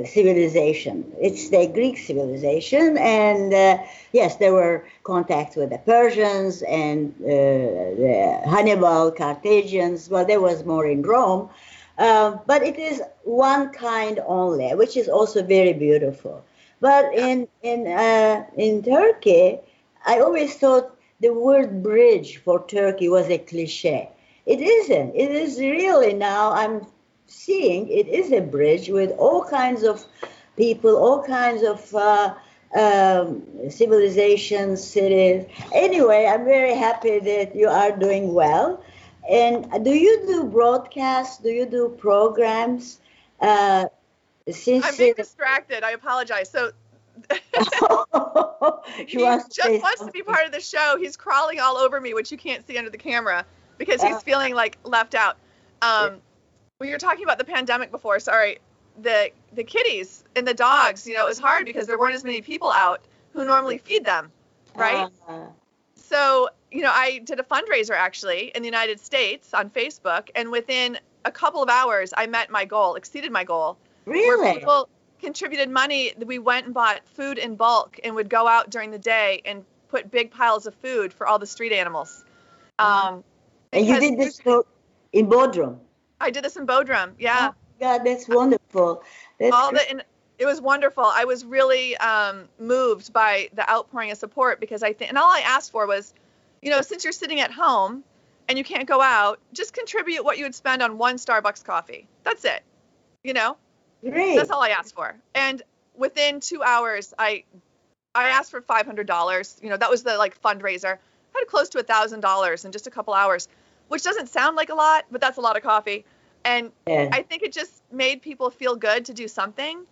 civilization. 0.06 1.12
It's 1.20 1.50
the 1.50 1.66
Greek 1.66 1.98
civilization, 1.98 2.96
and 2.98 3.52
uh, 3.52 3.78
yes, 4.12 4.36
there 4.36 4.52
were 4.52 4.86
contacts 5.02 5.56
with 5.56 5.70
the 5.70 5.78
Persians 5.78 6.62
and 6.62 7.14
uh, 7.20 7.26
the 7.26 8.40
Hannibal, 8.46 9.12
Carthaginians. 9.12 10.08
Well, 10.08 10.24
there 10.24 10.40
was 10.40 10.64
more 10.64 10.86
in 10.86 11.02
Rome, 11.02 11.50
uh, 11.98 12.38
but 12.46 12.62
it 12.62 12.78
is 12.78 13.02
one 13.24 13.70
kind 13.70 14.20
only, 14.26 14.74
which 14.74 14.96
is 14.96 15.08
also 15.08 15.42
very 15.42 15.72
beautiful. 15.72 16.44
But 16.80 17.14
in 17.14 17.48
in 17.62 17.86
uh, 17.86 18.44
in 18.56 18.82
Turkey, 18.82 19.58
I 20.06 20.20
always 20.20 20.56
thought 20.56 20.96
the 21.20 21.32
word 21.32 21.82
bridge 21.82 22.38
for 22.38 22.66
Turkey 22.66 23.08
was 23.08 23.28
a 23.28 23.38
cliche. 23.38 24.10
It 24.46 24.60
isn't. 24.60 25.14
It 25.14 25.30
is 25.30 25.58
really 25.58 26.12
now. 26.12 26.52
I'm 26.52 26.86
seeing 27.26 27.88
it 27.88 28.08
is 28.08 28.32
a 28.32 28.40
bridge 28.40 28.88
with 28.88 29.10
all 29.18 29.44
kinds 29.44 29.82
of 29.82 30.04
people, 30.56 30.96
all 30.96 31.22
kinds 31.22 31.62
of 31.62 31.94
uh, 31.94 32.34
um, 32.78 33.42
civilizations, 33.70 34.82
cities. 34.82 35.46
Anyway, 35.72 36.26
I'm 36.26 36.44
very 36.44 36.74
happy 36.74 37.18
that 37.18 37.54
you 37.54 37.68
are 37.68 37.96
doing 37.96 38.34
well. 38.34 38.82
And 39.28 39.84
do 39.84 39.90
you 39.90 40.26
do 40.26 40.44
broadcasts? 40.44 41.38
Do 41.42 41.48
you 41.48 41.66
do 41.66 41.88
programs? 41.98 43.00
Uh, 43.40 43.87
since 44.50 44.84
I'm 44.84 44.96
being 44.96 45.14
distracted. 45.16 45.82
I 45.82 45.92
apologize. 45.92 46.50
So 46.50 46.72
he 49.06 49.22
wants 49.22 49.54
just 49.54 49.82
wants 49.82 50.04
to 50.04 50.10
be 50.12 50.22
part 50.22 50.46
of 50.46 50.52
the 50.52 50.60
show. 50.60 50.96
He's 50.98 51.16
crawling 51.16 51.60
all 51.60 51.76
over 51.76 52.00
me, 52.00 52.12
which 52.12 52.30
you 52.30 52.38
can't 52.38 52.66
see 52.66 52.76
under 52.76 52.90
the 52.90 52.98
camera 52.98 53.46
because 53.78 54.02
he's 54.02 54.16
Uh. 54.16 54.20
feeling 54.20 54.54
like 54.54 54.78
left 54.84 55.14
out. 55.14 55.37
Um, 55.80 56.20
we 56.80 56.90
were 56.90 56.98
talking 56.98 57.24
about 57.24 57.38
the 57.38 57.44
pandemic 57.44 57.90
before. 57.90 58.18
Sorry, 58.18 58.58
the 59.00 59.30
the 59.52 59.64
kitties 59.64 60.24
and 60.37 60.46
the 60.46 60.54
dogs. 60.54 61.06
You 61.06 61.14
know, 61.14 61.24
it 61.24 61.28
was 61.28 61.38
hard 61.38 61.64
because 61.64 61.87
there 61.87 61.98
weren't 61.98 62.14
as 62.14 62.24
many 62.24 62.40
people 62.40 62.70
out 62.70 63.02
who 63.32 63.44
normally 63.44 63.78
feed 63.78 64.04
them, 64.04 64.30
right? 64.74 65.08
Uh, 65.28 65.46
So, 65.96 66.48
you 66.70 66.82
know, 66.82 66.92
I 66.92 67.18
did 67.24 67.40
a 67.40 67.42
fundraiser 67.42 67.94
actually 67.94 68.52
in 68.54 68.62
the 68.62 68.68
United 68.68 69.00
States 69.00 69.54
on 69.54 69.70
Facebook, 69.70 70.28
and 70.34 70.50
within 70.50 70.98
a 71.24 71.30
couple 71.32 71.62
of 71.62 71.68
hours, 71.68 72.12
I 72.16 72.26
met 72.26 72.50
my 72.50 72.64
goal, 72.64 72.94
exceeded 72.94 73.32
my 73.32 73.44
goal. 73.44 73.78
Really? 74.04 74.58
people 74.58 74.88
contributed 75.20 75.70
money, 75.70 76.12
we 76.24 76.38
went 76.38 76.66
and 76.66 76.74
bought 76.74 77.00
food 77.14 77.38
in 77.38 77.56
bulk 77.56 77.98
and 78.04 78.14
would 78.14 78.28
go 78.28 78.46
out 78.46 78.68
during 78.68 78.90
the 78.90 78.98
day 78.98 79.40
and 79.46 79.64
put 79.88 80.10
big 80.10 80.30
piles 80.30 80.66
of 80.66 80.74
food 80.74 81.12
for 81.12 81.26
all 81.26 81.38
the 81.38 81.46
street 81.46 81.72
animals. 81.72 82.24
Um, 82.78 83.24
and 83.72 83.87
you 83.87 83.98
did 83.98 84.18
this 84.18 84.40
in 85.12 85.26
Bodrum. 85.26 85.78
I 86.24 86.30
did 86.30 86.44
this 86.44 86.56
in 86.56 86.66
Bodrum. 86.66 87.12
Yeah. 87.18 87.50
Oh, 87.52 87.54
God, 87.80 88.02
that's 88.04 88.28
wonderful. 88.28 89.02
That's 89.38 89.54
all 89.54 89.70
great. 89.70 89.82
the 89.82 89.90
and 89.90 90.04
it 90.38 90.46
was 90.46 90.60
wonderful. 90.60 91.04
I 91.04 91.24
was 91.24 91.44
really 91.44 91.96
um, 91.98 92.48
moved 92.58 93.12
by 93.12 93.48
the 93.54 93.68
outpouring 93.70 94.10
of 94.10 94.18
support 94.18 94.60
because 94.60 94.82
I 94.82 94.92
think, 94.92 95.10
and 95.10 95.18
all 95.18 95.30
I 95.30 95.40
asked 95.40 95.70
for 95.70 95.87
was, 95.87 96.12
you 96.60 96.70
know, 96.70 96.80
since 96.80 97.04
you're 97.04 97.12
sitting 97.12 97.40
at 97.40 97.52
home 97.52 98.02
and 98.48 98.58
you 98.58 98.64
can't 98.64 98.87
go 98.87 99.00
out, 99.00 99.38
just 99.52 99.72
contribute 99.72 100.24
what 100.24 100.38
you 100.38 100.44
would 100.44 100.54
spend 100.54 100.82
on 100.82 100.98
one 100.98 101.16
Starbucks 101.16 101.64
coffee. 101.64 102.06
That's 102.24 102.44
it. 102.44 102.62
You 103.22 103.32
know, 103.32 103.56
great. 104.02 104.37
that's 104.37 104.50
all 104.50 104.62
I 104.62 104.70
asked 104.70 104.94
for. 104.94 105.14
And 105.34 105.62
within 105.96 106.40
two 106.40 106.62
hours, 106.62 107.14
I 107.18 107.44
I 108.14 108.28
asked 108.28 108.50
for 108.50 108.60
five 108.60 108.87
hundred 108.87 109.06
dollars. 109.06 109.58
You 109.62 109.70
know, 109.70 109.76
that 109.76 109.90
was 109.90 110.02
the 110.02 110.18
like 110.18 110.40
fundraiser. 110.40 110.98
had 111.34 111.46
close 111.46 111.68
to 111.70 111.78
a 111.78 111.82
thousand 111.82 112.20
dollars 112.20 112.64
in 112.64 112.72
just 112.72 112.87
a 112.87 112.90
couple 112.90 113.14
hours, 113.14 113.48
which 113.88 114.02
doesn't 114.02 114.28
sound 114.28 114.56
like 114.56 114.68
a 114.68 114.74
lot, 114.74 115.04
but 115.10 115.20
that's 115.20 115.38
a 115.38 115.40
lot 115.40 115.56
of 115.56 115.62
coffee. 115.62 116.04
And 116.44 116.72
Yeah. 116.87 117.09
I 117.12 117.22
think 117.22 117.42
it 117.42 117.52
just 117.52 117.83
made 117.90 118.22
people 118.22 118.50
feel 118.50 118.76
good 118.76 119.07
to 119.07 119.14
do 119.14 119.28
something. 119.28 119.87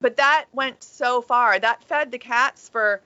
But 0.00 0.16
that 0.16 0.46
went 0.52 0.82
so 0.82 1.20
far. 1.20 1.58
That 1.58 1.82
fed 1.84 2.12
the 2.12 2.18
cats 2.18 2.68
for 2.68 3.00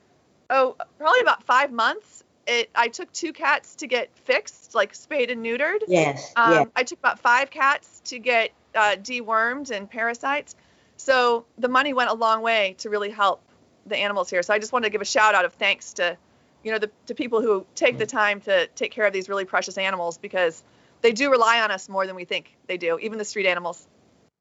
oh 0.50 0.76
probably 0.98 1.20
about 1.20 1.42
five 1.44 1.72
months. 1.72 2.22
It 2.46 2.70
I 2.74 2.88
took 2.88 3.10
two 3.12 3.32
cats 3.32 3.76
to 3.76 3.86
get 3.86 4.10
fixed, 4.24 4.74
like 4.74 4.94
spayed 4.94 5.30
and 5.30 5.44
neutered. 5.44 5.80
Yes. 5.86 6.32
Um. 6.36 6.70
I 6.76 6.82
took 6.82 6.98
about 6.98 7.18
five 7.18 7.50
cats 7.50 8.00
to 8.06 8.18
get 8.18 8.50
uh, 8.74 8.96
dewormed 8.96 9.70
and 9.70 9.88
parasites. 9.88 10.54
So 10.96 11.46
the 11.58 11.68
money 11.68 11.92
went 11.94 12.10
a 12.10 12.14
long 12.14 12.42
way 12.42 12.76
to 12.78 12.90
really 12.90 13.10
help 13.10 13.42
the 13.86 13.96
animals 13.96 14.30
here. 14.30 14.42
So 14.42 14.54
I 14.54 14.58
just 14.58 14.72
wanted 14.72 14.86
to 14.86 14.90
give 14.90 15.00
a 15.00 15.06
shout 15.06 15.34
out 15.34 15.44
of 15.44 15.54
thanks 15.54 15.94
to, 15.94 16.16
you 16.62 16.72
know, 16.72 16.78
the 16.78 16.90
to 17.06 17.14
people 17.14 17.42
who 17.42 17.66
take 17.74 17.98
the 17.98 18.06
time 18.06 18.40
to 18.42 18.66
take 18.68 18.92
care 18.92 19.06
of 19.06 19.12
these 19.12 19.28
really 19.28 19.44
precious 19.44 19.78
animals 19.78 20.18
because 20.18 20.62
they 21.02 21.12
do 21.12 21.30
rely 21.30 21.60
on 21.60 21.70
us 21.70 21.88
more 21.88 22.06
than 22.06 22.16
we 22.16 22.24
think 22.24 22.56
they 22.66 22.78
do, 22.78 22.98
even 22.98 23.18
the 23.18 23.24
street 23.24 23.46
animals. 23.46 23.86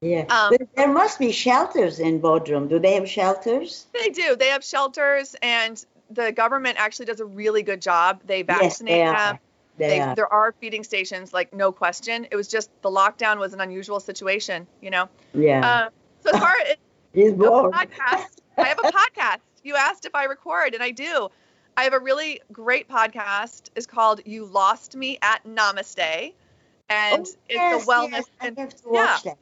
Yeah. 0.02 0.26
um, 0.30 0.56
there 0.76 0.92
must 0.92 1.20
be 1.20 1.32
shelters 1.32 2.00
in 2.00 2.22
Bodrum. 2.22 2.68
Do 2.70 2.80
they 2.80 2.94
have 2.96 3.08
shelters? 3.08 3.86
They 3.94 4.10
do. 4.10 4.36
They 4.36 4.48
have 4.48 4.64
shelters, 4.64 5.36
and 5.44 5.84
the 6.10 6.32
government 6.32 6.78
actually 6.80 7.06
does 7.06 7.20
a 7.20 7.26
really 7.26 7.62
good 7.64 7.82
job. 7.82 8.22
They 8.26 8.40
Yes, 8.40 8.48
vaccinate 8.60 8.94
they 8.94 9.12
them. 9.12 9.40
They 9.78 9.88
They, 9.88 10.00
are. 10.00 10.16
there 10.16 10.32
are 10.34 10.54
feeding 10.60 10.84
stations, 10.84 11.34
like 11.34 11.54
no 11.54 11.72
question. 11.72 12.28
It 12.32 12.36
was 12.36 12.48
just 12.48 12.70
the 12.82 12.90
lockdown 12.90 13.38
was 13.40 13.54
an 13.54 13.62
unusual 13.62 14.00
situation, 14.00 14.68
you 14.82 14.90
know. 14.90 15.08
Yeah. 15.34 15.62
Uh, 15.66 15.90
so 16.22 16.32
as 16.34 16.40
far 16.40 16.54
as 16.70 16.78
He's 17.14 17.34
bored. 17.34 17.72
podcast, 17.74 18.40
I 18.58 18.68
have 18.68 18.80
a 18.80 18.84
podcast. 19.00 19.40
You 19.64 19.76
asked 19.76 20.06
if 20.06 20.16
I 20.16 20.26
record, 20.26 20.74
and 20.74 20.82
I 20.84 20.92
do. 20.92 21.30
I 21.78 21.84
have 21.84 21.94
a 21.94 22.00
really 22.00 22.42
great 22.52 22.90
podcast. 22.90 23.70
It's 23.76 23.86
called 23.86 24.22
"You 24.26 24.46
Lost 24.46 24.96
Me 24.96 25.18
at 25.22 25.44
Namaste," 25.46 26.34
and 26.92 27.20
Oh, 27.20 27.22
it's 27.22 27.38
yes, 27.50 27.84
a 27.84 27.88
wellness 27.88 28.12
yes, 28.12 28.26
and 28.42 28.58
have 28.58 28.76
to 28.76 28.90
watch 28.90 29.24
that. 29.24 29.38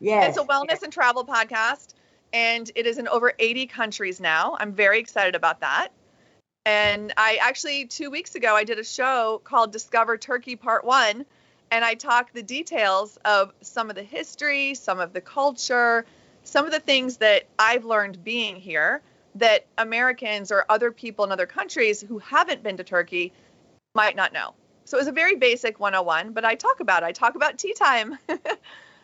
Yes. 0.00 0.36
it's 0.36 0.38
a 0.38 0.46
wellness 0.46 0.82
and 0.82 0.92
travel 0.92 1.24
podcast, 1.24 1.94
and 2.32 2.70
it 2.74 2.86
is 2.86 2.98
in 2.98 3.08
over 3.08 3.32
80 3.38 3.66
countries 3.66 4.20
now. 4.20 4.56
I'm 4.58 4.72
very 4.72 4.98
excited 4.98 5.34
about 5.34 5.60
that. 5.60 5.88
And 6.66 7.14
I 7.16 7.38
actually, 7.40 7.86
two 7.86 8.10
weeks 8.10 8.34
ago, 8.34 8.54
I 8.54 8.64
did 8.64 8.78
a 8.78 8.84
show 8.84 9.40
called 9.42 9.72
Discover 9.72 10.18
Turkey 10.18 10.56
Part 10.56 10.84
One, 10.84 11.24
and 11.70 11.84
I 11.84 11.94
talked 11.94 12.34
the 12.34 12.42
details 12.42 13.16
of 13.24 13.52
some 13.60 13.90
of 13.90 13.96
the 13.96 14.02
history, 14.02 14.74
some 14.74 14.98
of 14.98 15.12
the 15.12 15.20
culture, 15.20 16.04
some 16.42 16.66
of 16.66 16.72
the 16.72 16.80
things 16.80 17.18
that 17.18 17.44
I've 17.58 17.84
learned 17.84 18.22
being 18.24 18.56
here 18.56 19.02
that 19.36 19.66
Americans 19.76 20.50
or 20.50 20.64
other 20.68 20.90
people 20.90 21.24
in 21.24 21.32
other 21.32 21.46
countries 21.46 22.00
who 22.00 22.18
haven't 22.18 22.62
been 22.62 22.76
to 22.78 22.84
Turkey 22.84 23.32
might 23.94 24.16
not 24.16 24.32
know. 24.32 24.54
So 24.88 24.96
it 24.96 25.00
was 25.00 25.08
a 25.08 25.12
very 25.12 25.36
basic 25.36 25.78
101, 25.78 26.32
but 26.32 26.46
I 26.46 26.54
talk 26.54 26.80
about 26.80 27.02
it. 27.02 27.06
I 27.06 27.12
talk 27.12 27.34
about 27.34 27.58
tea 27.58 27.74
time. 27.74 28.18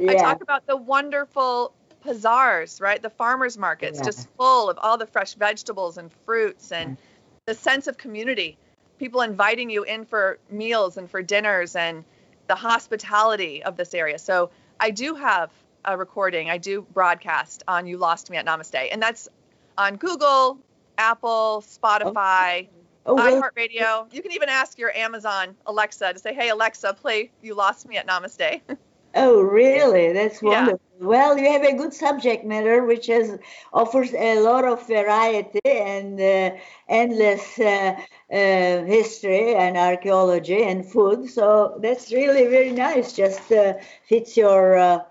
I 0.00 0.14
talk 0.14 0.42
about 0.42 0.66
the 0.66 0.78
wonderful 0.78 1.74
bazaars, 2.02 2.80
right? 2.80 3.02
The 3.02 3.10
farmers 3.10 3.58
markets, 3.58 3.98
Yeah. 3.98 4.04
just 4.06 4.28
full 4.38 4.70
of 4.70 4.78
all 4.78 4.96
the 4.96 5.06
fresh 5.06 5.34
vegetables 5.34 5.98
and 5.98 6.10
fruits 6.24 6.72
and 6.72 6.96
mm. 6.96 7.00
the 7.44 7.54
sense 7.54 7.86
of 7.86 7.98
community. 7.98 8.56
People 8.98 9.20
inviting 9.20 9.68
you 9.68 9.82
in 9.82 10.06
for 10.06 10.38
meals 10.50 10.96
and 10.96 11.10
for 11.10 11.20
dinners 11.20 11.76
and 11.76 12.02
the 12.46 12.54
hospitality 12.54 13.62
of 13.62 13.76
this 13.76 13.92
area. 13.92 14.18
So 14.18 14.48
I 14.80 14.90
do 14.90 15.14
have 15.16 15.50
a 15.84 15.98
recording. 15.98 16.48
I 16.48 16.56
do 16.56 16.80
broadcast 16.94 17.62
on 17.68 17.86
You 17.86 17.98
Lost 17.98 18.30
Me 18.30 18.38
at 18.38 18.46
Namaste. 18.46 18.88
And 18.90 19.02
that's 19.02 19.28
on 19.76 19.96
Google, 19.96 20.58
Apple, 20.96 21.62
oh. 21.62 21.78
Spotify, 21.82 22.68
oh, 23.06 23.16
iHeartRadio. 23.16 24.12
You 24.12 24.22
can 24.22 24.32
even 24.32 24.48
ask 24.48 24.78
your 24.78 24.94
Amazon 24.96 25.54
Alexa 25.66 26.12
to 26.12 26.18
say, 26.18 26.34
hey, 26.34 26.50
Alexa, 26.50 26.94
play 26.94 27.30
You 27.42 27.54
Lost 27.54 27.86
Me 27.88 27.96
at 27.96 28.06
Namaste. 28.06 28.60
oh, 29.14 29.40
really? 29.42 30.12
That's 30.12 30.42
Yeah. 30.42 30.50
wonderful. 30.50 30.80
Well, 31.00 31.36
you 31.36 31.50
have 31.50 31.64
a 31.64 31.72
good 31.76 31.92
subject 31.92 32.44
matter, 32.44 32.84
which 32.84 33.08
has 33.08 33.38
offers 33.72 34.14
a 34.14 34.40
lot 34.40 34.64
of 34.64 34.86
variety 34.86 35.60
and 35.64 36.20
uh, 36.20 36.56
endless 36.88 37.58
uh, 37.58 37.96
uh, 38.32 38.84
history 38.84 39.54
and 39.56 39.76
archaeology 39.76 40.62
and 40.62 40.86
food. 40.86 41.28
So 41.28 41.78
that's 41.82 42.12
really 42.12 42.46
very 42.46 42.70
nice. 42.70 43.12
Just 43.12 43.50
uh, 43.52 43.74
fits 44.08 44.36
your 44.36 44.78
uh, 44.78 45.02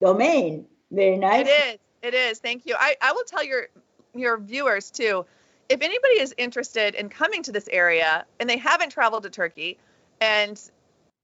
domain. 0.00 0.66
Very 0.90 1.16
nice. 1.16 1.48
It 1.48 1.50
is. 1.50 1.78
It 2.02 2.14
is. 2.14 2.38
Thank 2.38 2.66
you. 2.66 2.76
I, 2.78 2.94
I 3.00 3.12
will 3.12 3.24
tell 3.24 3.42
your 3.42 3.68
your 4.14 4.36
viewers 4.36 4.90
too. 4.90 5.24
If 5.72 5.80
anybody 5.80 6.20
is 6.20 6.34
interested 6.36 6.94
in 6.94 7.08
coming 7.08 7.42
to 7.44 7.52
this 7.52 7.66
area 7.72 8.26
and 8.38 8.48
they 8.48 8.58
haven't 8.58 8.90
traveled 8.90 9.22
to 9.22 9.30
Turkey 9.30 9.78
and 10.20 10.60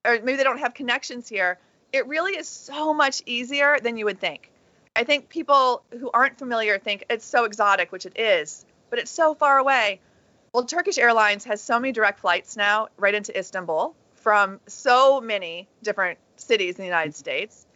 or 0.06 0.14
maybe 0.22 0.36
they 0.36 0.42
don't 0.42 0.60
have 0.60 0.72
connections 0.72 1.28
here, 1.28 1.58
it 1.92 2.06
really 2.06 2.32
is 2.32 2.48
so 2.48 2.94
much 2.94 3.22
easier 3.26 3.78
than 3.78 3.98
you 3.98 4.06
would 4.06 4.18
think. 4.18 4.50
I 4.96 5.04
think 5.04 5.28
people 5.28 5.82
who 5.90 6.10
aren't 6.14 6.38
familiar 6.38 6.78
think 6.78 7.04
it's 7.10 7.26
so 7.26 7.44
exotic, 7.44 7.92
which 7.92 8.06
it 8.06 8.18
is, 8.18 8.64
but 8.88 8.98
it's 8.98 9.10
so 9.10 9.34
far 9.34 9.58
away. 9.58 10.00
Well, 10.54 10.64
Turkish 10.64 10.96
Airlines 10.96 11.44
has 11.44 11.60
so 11.60 11.78
many 11.78 11.92
direct 11.92 12.20
flights 12.20 12.56
now 12.56 12.88
right 12.96 13.14
into 13.14 13.38
Istanbul 13.38 13.94
from 14.14 14.60
so 14.66 15.20
many 15.20 15.68
different 15.82 16.18
cities 16.36 16.76
in 16.76 16.84
the 16.84 16.86
United 16.86 17.10
mm-hmm. 17.10 17.18
States. 17.18 17.66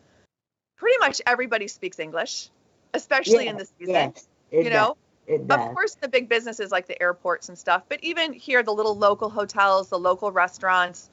Pretty 0.79 0.97
much 1.01 1.21
everybody 1.27 1.69
speaks 1.69 1.99
English, 1.99 2.49
especially 2.95 3.47
in 3.47 3.59
the 3.59 3.67
season. 3.79 4.15
Yes, 4.15 4.27
you 4.51 4.71
know, 4.71 4.97
does. 5.27 5.69
Of 5.69 5.75
course, 5.75 5.95
the 5.95 6.09
big 6.09 6.29
businesses 6.29 6.71
like 6.71 6.87
the 6.87 7.01
airports 7.01 7.49
and 7.49 7.59
stuff, 7.59 7.83
but 7.89 8.03
even 8.03 8.33
here, 8.33 8.63
the 8.63 8.73
little 8.73 8.97
local 8.97 9.31
hotels, 9.31 9.89
the 9.89 9.99
local 9.99 10.33
restaurants, 10.33 11.11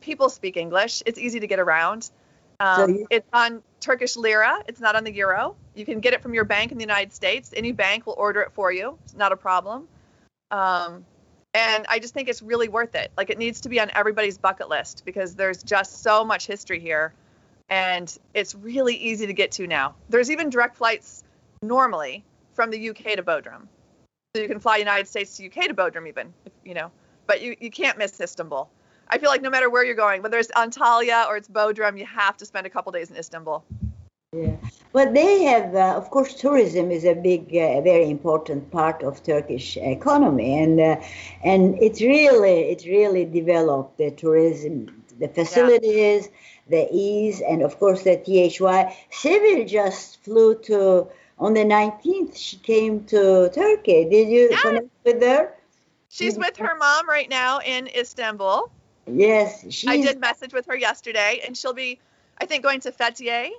people 0.00 0.28
speak 0.28 0.56
English. 0.56 1.02
It's 1.06 1.18
easy 1.18 1.40
to 1.40 1.46
get 1.46 1.58
around. 1.58 2.10
Um, 2.60 2.94
you- 2.94 3.06
it's 3.10 3.28
on 3.32 3.62
Turkish 3.80 4.16
lira. 4.16 4.62
It's 4.66 4.80
not 4.80 4.94
on 4.94 5.04
the 5.04 5.12
euro. 5.12 5.56
You 5.74 5.84
can 5.84 6.00
get 6.00 6.12
it 6.12 6.22
from 6.22 6.34
your 6.34 6.44
bank 6.44 6.70
in 6.72 6.78
the 6.78 6.84
United 6.84 7.12
States. 7.12 7.52
Any 7.56 7.72
bank 7.72 8.06
will 8.06 8.14
order 8.16 8.40
it 8.42 8.52
for 8.52 8.70
you. 8.70 8.98
It's 9.04 9.14
not 9.14 9.32
a 9.32 9.36
problem. 9.36 9.88
Um, 10.50 11.04
and 11.54 11.86
I 11.88 11.98
just 11.98 12.14
think 12.14 12.28
it's 12.28 12.42
really 12.42 12.68
worth 12.68 12.94
it. 12.94 13.10
Like 13.16 13.30
it 13.30 13.38
needs 13.38 13.62
to 13.62 13.68
be 13.68 13.80
on 13.80 13.90
everybody's 13.94 14.38
bucket 14.38 14.68
list 14.68 15.04
because 15.04 15.34
there's 15.34 15.62
just 15.62 16.02
so 16.02 16.24
much 16.24 16.46
history 16.46 16.80
here, 16.80 17.12
and 17.68 18.16
it's 18.34 18.54
really 18.54 18.96
easy 18.96 19.26
to 19.26 19.32
get 19.32 19.52
to 19.52 19.66
now. 19.66 19.94
There's 20.08 20.30
even 20.30 20.50
direct 20.50 20.76
flights 20.76 21.24
normally 21.62 22.24
from 22.54 22.70
the 22.70 22.90
UK 22.90 23.16
to 23.16 23.22
Bodrum. 23.22 23.66
So 24.34 24.42
you 24.42 24.48
can 24.48 24.60
fly 24.60 24.78
United 24.78 25.08
States 25.08 25.36
to 25.36 25.46
UK 25.46 25.68
to 25.68 25.74
Bodrum 25.74 26.08
even, 26.08 26.32
if, 26.44 26.52
you 26.64 26.74
know, 26.74 26.90
but 27.26 27.42
you, 27.42 27.56
you 27.60 27.70
can't 27.70 27.98
miss 27.98 28.20
Istanbul. 28.20 28.68
I 29.08 29.18
feel 29.18 29.28
like 29.28 29.42
no 29.42 29.50
matter 29.50 29.68
where 29.68 29.84
you're 29.84 29.94
going, 29.94 30.22
whether 30.22 30.38
it's 30.38 30.50
Antalya 30.52 31.26
or 31.28 31.36
it's 31.36 31.48
Bodrum, 31.48 31.98
you 31.98 32.06
have 32.06 32.36
to 32.38 32.46
spend 32.46 32.66
a 32.66 32.70
couple 32.70 32.92
days 32.92 33.10
in 33.10 33.16
Istanbul. 33.16 33.62
Yeah. 34.34 34.56
Well, 34.94 35.12
they 35.12 35.42
have, 35.44 35.74
uh, 35.74 35.94
of 35.96 36.08
course, 36.08 36.32
tourism 36.32 36.90
is 36.90 37.04
a 37.04 37.14
big, 37.14 37.48
uh, 37.54 37.82
very 37.82 38.08
important 38.08 38.70
part 38.70 39.02
of 39.02 39.22
Turkish 39.22 39.76
economy, 39.76 40.58
and 40.62 40.80
uh, 40.80 40.96
and 41.44 41.76
it's 41.82 42.00
really, 42.00 42.70
it 42.70 42.86
really 42.86 43.26
developed 43.26 43.98
the 43.98 44.10
tourism, 44.10 45.04
the 45.18 45.28
facilities, 45.28 46.30
the 46.70 46.88
ease, 46.90 47.42
and 47.42 47.60
of 47.60 47.78
course 47.78 48.04
the 48.04 48.16
THY. 48.16 48.96
Sevil 49.10 49.68
just 49.68 50.24
flew 50.24 50.54
to 50.60 51.08
on 51.42 51.54
the 51.54 51.64
19th. 51.64 52.36
She 52.36 52.56
came 52.58 53.04
to 53.06 53.50
Turkey. 53.52 54.04
Did 54.08 54.28
you 54.28 54.50
Yes. 54.50 54.62
connect 54.62 54.88
with 55.04 55.22
her? 55.22 55.54
She's 56.08 56.38
with 56.38 56.56
her 56.58 56.74
mom 56.76 57.08
right 57.08 57.28
now 57.28 57.58
in 57.60 57.88
Istanbul. 57.88 58.70
Yes, 59.06 59.64
she. 59.70 59.88
I 59.88 59.96
did 59.96 60.20
message 60.20 60.52
with 60.52 60.66
her 60.66 60.76
yesterday, 60.76 61.40
and 61.44 61.56
she'll 61.56 61.72
be, 61.72 61.98
I 62.38 62.46
think, 62.46 62.62
going 62.62 62.80
to 62.80 62.92
Fethiye, 62.92 63.50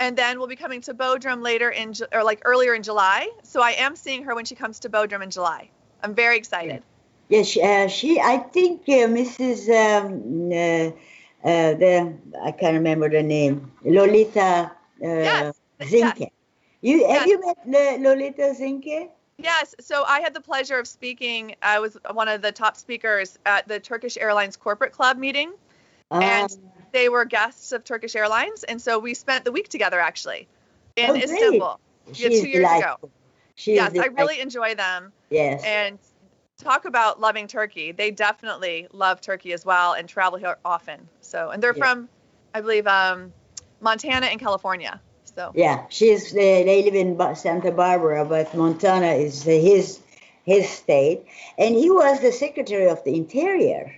and 0.00 0.16
then 0.16 0.38
we'll 0.38 0.48
be 0.48 0.56
coming 0.56 0.80
to 0.82 0.94
Bodrum 0.94 1.40
later 1.42 1.70
in, 1.70 1.94
or 2.12 2.24
like 2.24 2.40
earlier 2.44 2.74
in 2.74 2.82
July. 2.82 3.30
So 3.44 3.62
I 3.62 3.72
am 3.72 3.94
seeing 3.94 4.24
her 4.24 4.34
when 4.34 4.44
she 4.44 4.56
comes 4.56 4.80
to 4.80 4.88
Bodrum 4.90 5.22
in 5.22 5.30
July. 5.30 5.70
I'm 6.02 6.14
very 6.14 6.36
excited. 6.36 6.82
Yes, 7.28 7.46
she, 7.46 7.62
uh, 7.62 7.86
she 7.86 8.18
I 8.18 8.38
think 8.38 8.88
uh, 8.88 9.06
Mrs. 9.06 9.68
Um, 9.68 10.50
uh, 10.50 11.48
uh, 11.48 11.74
the 11.74 12.16
I 12.42 12.50
can't 12.50 12.74
remember 12.74 13.08
the 13.08 13.22
name. 13.22 13.70
Lolita 13.84 14.72
uh, 14.72 14.72
Yes, 15.00 15.60
Zinke. 15.80 16.30
You 16.82 17.06
have 17.08 17.26
you 17.26 17.40
met 17.40 17.56
Lo- 17.66 18.10
Lolita 18.10 18.54
Zinke? 18.58 19.08
Yes, 19.38 19.74
so 19.80 20.04
I 20.04 20.20
had 20.20 20.34
the 20.34 20.40
pleasure 20.40 20.78
of 20.78 20.86
speaking. 20.86 21.54
I 21.62 21.78
was 21.78 21.96
one 22.12 22.28
of 22.28 22.42
the 22.42 22.52
top 22.52 22.76
speakers 22.76 23.38
at 23.46 23.66
the 23.68 23.80
Turkish 23.80 24.16
Airlines 24.18 24.56
Corporate 24.56 24.92
Club 24.92 25.16
meeting. 25.16 25.52
And 26.10 26.50
Ah, 26.52 26.82
They 26.92 27.08
were 27.08 27.24
guests 27.24 27.70
of 27.72 27.84
Turkish 27.84 28.16
Airlines, 28.16 28.64
and 28.64 28.82
so 28.82 28.98
we 28.98 29.14
spent 29.14 29.44
the 29.44 29.52
week 29.52 29.68
together 29.68 30.00
actually 30.00 30.48
in 30.96 31.10
Oh. 31.10 31.14
Istanbul. 31.14 31.80
yeah, 32.14 32.28
two 32.28 32.48
years 32.48 32.68
ago. 32.72 32.96
She 33.54 33.74
yes, 33.76 33.92
I 33.96 34.06
really 34.06 34.40
enjoy 34.40 34.74
them. 34.74 35.12
yes. 35.30 35.62
And 35.64 35.98
talk 36.58 36.84
about 36.86 37.20
loving 37.20 37.46
Turkey. 37.46 37.92
They 37.92 38.10
definitely 38.10 38.88
love 38.92 39.20
Turkey 39.20 39.52
as 39.52 39.64
well 39.64 39.92
and 39.92 40.08
travel 40.08 40.38
here 40.38 40.56
often. 40.64 41.08
So, 41.20 41.50
and 41.50 41.62
they're 41.62 41.72
Yeah. 41.76 41.84
from, 41.84 42.08
I 42.54 42.60
believe, 42.60 42.86
um, 42.86 43.32
Montana 43.80 44.26
and 44.26 44.40
California. 44.40 45.00
So, 45.34 45.52
yeah, 45.54 45.86
she's 45.88 46.32
uh, 46.32 46.36
they 46.36 46.82
live 46.82 46.94
in 46.94 47.16
Ba- 47.16 47.36
Santa 47.36 47.70
Barbara, 47.70 48.24
but 48.24 48.54
Montana 48.54 49.12
is 49.12 49.42
his 49.42 50.00
his 50.44 50.68
state, 50.68 51.24
and 51.58 51.74
he 51.74 51.90
was 51.90 52.20
the 52.20 52.32
Secretary 52.32 52.88
of 52.88 53.02
the 53.04 53.14
Interior 53.14 53.94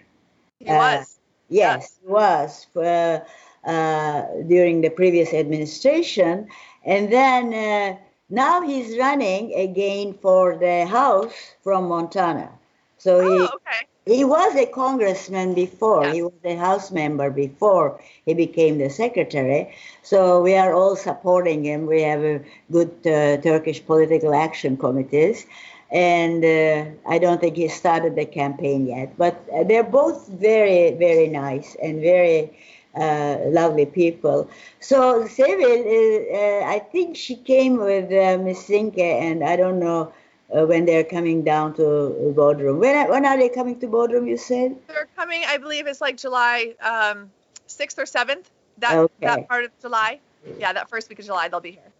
He 0.58 0.68
uh, 0.68 0.76
was. 0.76 1.18
Yes, 1.48 1.98
he 2.00 2.08
was 2.08 2.66
uh, 2.76 3.20
uh, 3.64 4.22
during 4.48 4.80
the 4.80 4.90
previous 4.90 5.32
administration. 5.34 6.48
And 6.84 7.12
then 7.12 7.54
uh, 7.54 7.96
now 8.30 8.62
he's 8.62 8.98
running 8.98 9.54
again 9.54 10.14
for 10.14 10.56
the 10.56 10.86
House 10.86 11.34
from 11.62 11.88
Montana. 11.88 12.50
So 12.98 13.18
oh, 13.18 13.22
he, 13.22 13.40
okay. 13.44 13.86
He 14.04 14.24
was 14.24 14.56
a 14.56 14.66
congressman 14.66 15.54
before. 15.54 16.04
Yes. 16.04 16.14
He 16.14 16.22
was 16.22 16.32
a 16.44 16.56
House 16.56 16.90
member 16.90 17.30
before 17.30 18.00
he 18.26 18.34
became 18.34 18.78
the 18.78 18.90
secretary. 18.90 19.74
So 20.02 20.42
we 20.42 20.54
are 20.56 20.74
all 20.74 20.96
supporting 20.96 21.64
him. 21.64 21.86
We 21.86 22.02
have 22.02 22.22
a 22.22 22.40
good 22.70 22.90
uh, 23.06 23.36
Turkish 23.42 23.84
political 23.84 24.34
action 24.34 24.76
committees. 24.76 25.46
And 25.90 26.44
uh, 26.44 26.90
I 27.06 27.18
don't 27.18 27.40
think 27.40 27.56
he 27.56 27.68
started 27.68 28.16
the 28.16 28.24
campaign 28.24 28.86
yet. 28.86 29.16
But 29.18 29.44
uh, 29.54 29.64
they're 29.64 29.82
both 29.84 30.26
very, 30.28 30.92
very 30.92 31.28
nice 31.28 31.76
and 31.82 32.00
very 32.00 32.50
uh, 32.94 33.38
lovely 33.46 33.86
people. 33.86 34.48
So 34.80 35.26
Sevil, 35.28 35.64
uh, 35.64 36.36
uh, 36.36 36.64
I 36.66 36.78
think 36.78 37.16
she 37.16 37.36
came 37.36 37.76
with 37.76 38.06
uh, 38.06 38.42
Miss 38.42 38.66
Zinke, 38.68 38.98
and 38.98 39.44
I 39.44 39.56
don't 39.56 39.78
know 39.78 40.12
uh, 40.52 40.66
when 40.66 40.84
they're 40.84 41.04
coming 41.04 41.42
down 41.42 41.74
to 41.74 42.34
Bodrum. 42.36 42.78
When 42.78 43.08
when 43.08 43.24
are 43.24 43.36
they 43.36 43.48
coming 43.48 43.78
to 43.80 43.86
Bodrum? 43.86 44.28
You 44.28 44.36
said 44.36 44.76
they're 44.86 45.08
coming. 45.16 45.42
I 45.46 45.56
believe 45.58 45.86
it's 45.86 46.00
like 46.00 46.16
July 46.16 46.74
um, 46.80 47.30
sixth 47.66 47.98
or 47.98 48.06
seventh. 48.06 48.50
That 48.78 48.96
okay. 48.96 49.12
that 49.20 49.48
part 49.48 49.64
of 49.64 49.70
July. 49.80 50.20
Yeah, 50.58 50.72
that 50.72 50.88
first 50.88 51.08
week 51.08 51.18
of 51.18 51.26
July 51.26 51.48
they'll 51.48 51.60
be 51.60 51.72
here. 51.72 51.92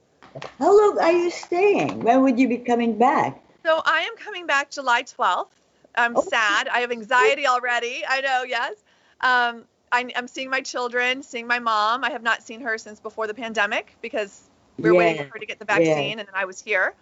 How 0.59 0.77
long 0.77 0.99
are 0.99 1.13
you 1.13 1.31
staying? 1.31 2.01
When 2.01 2.23
would 2.23 2.39
you 2.39 2.49
be 2.49 2.59
coming 2.59 2.99
back? 2.99 3.41
So 3.65 3.81
I 3.85 4.01
am 4.01 4.17
coming 4.17 4.47
back 4.47 4.71
July 4.71 5.03
twelfth. 5.03 5.57
I'm 5.95 6.17
oh. 6.17 6.23
sad. 6.23 6.69
I 6.69 6.81
have 6.81 6.91
anxiety 6.91 7.47
already. 7.47 8.03
I 8.09 8.21
know. 8.21 8.45
Yes. 8.47 8.75
Um, 9.21 9.65
I, 9.93 10.11
am 10.17 10.27
seeing 10.27 10.49
my 10.49 10.63
children, 10.63 11.23
seeing 11.23 11.47
my 11.47 11.59
mom. 11.59 12.03
I 12.03 12.11
have 12.11 12.23
not 12.23 12.43
seen 12.43 12.63
her 12.63 12.79
since 12.79 12.99
before 12.99 13.27
the 13.27 13.35
pandemic 13.35 13.95
because 14.01 14.49
we 14.79 14.89
are 14.89 14.95
yeah. 14.95 14.99
waiting 14.99 15.27
for 15.27 15.35
her 15.35 15.39
to 15.39 15.47
get 15.47 15.59
the 15.59 15.67
vaccine, 15.67 15.87
yeah. 15.87 16.11
and 16.11 16.21
then 16.21 16.35
I 16.35 16.47
was 16.47 16.61
here. 16.61 16.95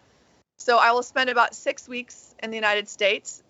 So 0.61 0.77
I 0.77 0.93
will 0.93 1.03
spend 1.03 1.31
about 1.31 1.55
six 1.55 1.89
weeks 1.89 2.35
in 2.43 2.51
the 2.51 2.57
United 2.57 2.87
States 2.87 3.43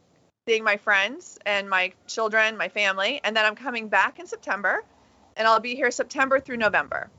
seeing 0.47 0.63
my 0.63 0.77
friends 0.77 1.39
and 1.45 1.69
my 1.69 1.93
children, 2.07 2.57
my 2.57 2.69
family, 2.69 3.21
and 3.25 3.37
then 3.37 3.45
I'm 3.45 3.57
coming 3.57 3.89
back 3.89 4.21
in 4.21 4.29
September, 4.29 4.85
and 5.37 5.47
I'll 5.47 5.59
be 5.59 5.75
here 5.75 5.91
September 5.91 6.39
through 6.39 6.59
November. 6.59 7.11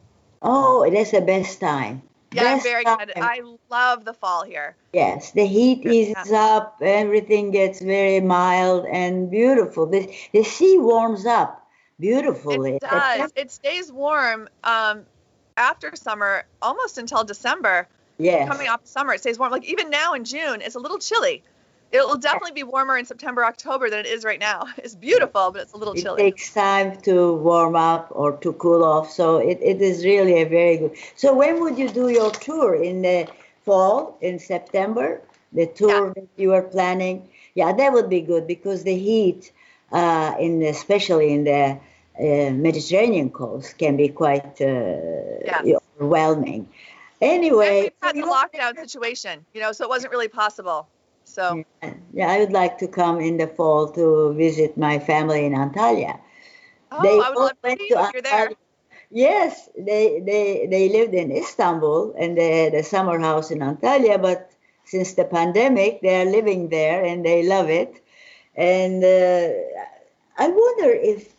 Oh, 0.41 0.89
that's 0.89 1.12
the 1.12 1.19
best 1.19 1.60
time. 1.60 2.04
Yeah, 2.32 2.43
best 2.43 2.65
I'm 2.65 2.71
very 2.71 2.84
time. 2.86 3.10
excited. 3.10 3.21
I 3.21 3.41
love 3.69 4.06
the 4.06 4.13
fall 4.13 4.45
here. 4.45 4.77
Yes, 4.93 5.32
the 5.32 5.45
heat 5.45 5.86
is 5.86 6.32
up, 6.32 6.77
everything 6.82 7.51
gets 7.51 7.82
very 7.82 8.21
mild 8.21 8.86
and 8.86 9.30
beautiful. 9.30 9.88
The, 9.88 10.10
the 10.32 10.43
sea 10.43 10.77
warms 10.77 11.25
up 11.25 11.67
beautifully. 11.99 12.75
It 12.75 12.82
does. 12.82 13.34
It 13.36 13.51
stays 13.51 13.91
warm 13.91 14.47
um, 14.63 15.06
after 15.58 15.97
summer, 15.97 16.45
almost 16.62 16.97
until 16.97 17.25
December. 17.25 17.89
Yeah. 18.21 18.47
Coming 18.47 18.67
off 18.67 18.81
summer, 18.86 19.13
it 19.13 19.21
stays 19.21 19.39
warm. 19.39 19.51
Like 19.51 19.65
even 19.65 19.89
now 19.89 20.13
in 20.13 20.23
June, 20.23 20.62
it's 20.62 20.75
a 20.75 20.79
little 20.79 20.99
chilly. 20.99 21.43
It 21.91 22.07
will 22.07 22.17
definitely 22.17 22.53
be 22.53 22.63
warmer 22.63 22.97
in 22.97 23.05
September, 23.05 23.43
October 23.43 23.89
than 23.89 23.99
it 23.99 24.05
is 24.05 24.23
right 24.23 24.39
now. 24.39 24.65
It's 24.77 24.95
beautiful, 24.95 25.51
but 25.51 25.63
it's 25.63 25.73
a 25.73 25.77
little 25.77 25.93
it 25.93 26.01
chilly. 26.03 26.21
It 26.21 26.25
takes 26.25 26.53
time 26.53 27.01
to 27.01 27.34
warm 27.34 27.75
up 27.75 28.07
or 28.12 28.38
to 28.38 28.53
cool 28.53 28.84
off. 28.84 29.12
So 29.12 29.38
it, 29.38 29.60
it 29.62 29.81
is 29.81 30.05
really 30.05 30.41
a 30.41 30.45
very 30.45 30.77
good. 30.77 30.95
So 31.15 31.34
when 31.34 31.60
would 31.62 31.77
you 31.77 31.89
do 31.89 32.10
your 32.10 32.31
tour? 32.31 32.75
In 32.75 33.01
the 33.01 33.27
fall, 33.65 34.17
in 34.21 34.39
September? 34.39 35.21
The 35.51 35.65
tour 35.65 36.07
yeah. 36.07 36.13
that 36.15 36.27
you 36.38 36.53
are 36.53 36.62
planning? 36.62 37.27
Yeah, 37.55 37.73
that 37.73 37.91
would 37.91 38.10
be 38.10 38.21
good 38.21 38.47
because 38.47 38.84
the 38.84 38.97
heat, 38.97 39.51
uh, 39.91 40.36
in 40.39 40.62
especially 40.62 41.34
in 41.34 41.43
the 41.43 41.77
uh, 42.19 42.51
Mediterranean 42.51 43.29
coast 43.29 43.77
can 43.77 43.97
be 43.97 44.07
quite 44.07 44.62
uh, 44.62 45.43
yes. 45.43 45.81
overwhelming. 45.97 46.69
Anyway, 47.21 47.81
we've 47.81 47.91
had 48.01 48.15
the 48.15 48.21
lockdown 48.21 48.75
situation, 48.75 49.45
you 49.53 49.62
know, 49.62 49.71
so 49.71 49.84
it 49.84 49.89
wasn't 49.89 50.12
really 50.12 50.27
possible. 50.27 50.88
So 51.23 51.63
yeah, 51.84 51.93
yeah, 52.13 52.27
I 52.27 52.39
would 52.39 52.51
like 52.51 52.77
to 52.79 52.88
come 52.88 53.19
in 53.19 53.38
the 53.38 53.47
fall 53.47 53.91
to 53.91 54.34
visit 54.34 54.77
my 54.77 54.99
family 54.99 55.45
in 55.45 55.53
Antalya. 55.53 56.19
Oh, 56.91 57.01
they 57.01 57.19
I 57.19 57.29
would 57.29 57.38
love 57.38 57.62
to 57.63 57.77
see 57.77 57.88
you 57.89 57.99
if 57.99 58.13
you're 58.13 58.21
there. 58.21 58.51
Yes, 59.12 59.69
they, 59.77 60.21
they 60.25 60.67
they 60.69 60.89
lived 60.89 61.13
in 61.13 61.31
Istanbul 61.31 62.15
and 62.17 62.38
they 62.38 62.63
had 62.63 62.73
a 62.73 62.84
summer 62.84 63.19
house 63.19 63.51
in 63.51 63.60
Antalya, 63.60 64.21
but 64.21 64.51
since 64.86 65.13
the 65.13 65.25
pandemic, 65.25 66.01
they 66.01 66.21
are 66.21 66.25
living 66.25 66.69
there 66.69 67.03
and 67.03 67.25
they 67.25 67.43
love 67.43 67.69
it. 67.69 68.01
And 68.55 69.03
uh, 69.03 69.49
I 70.38 70.47
wonder 70.47 70.91
if 70.91 71.34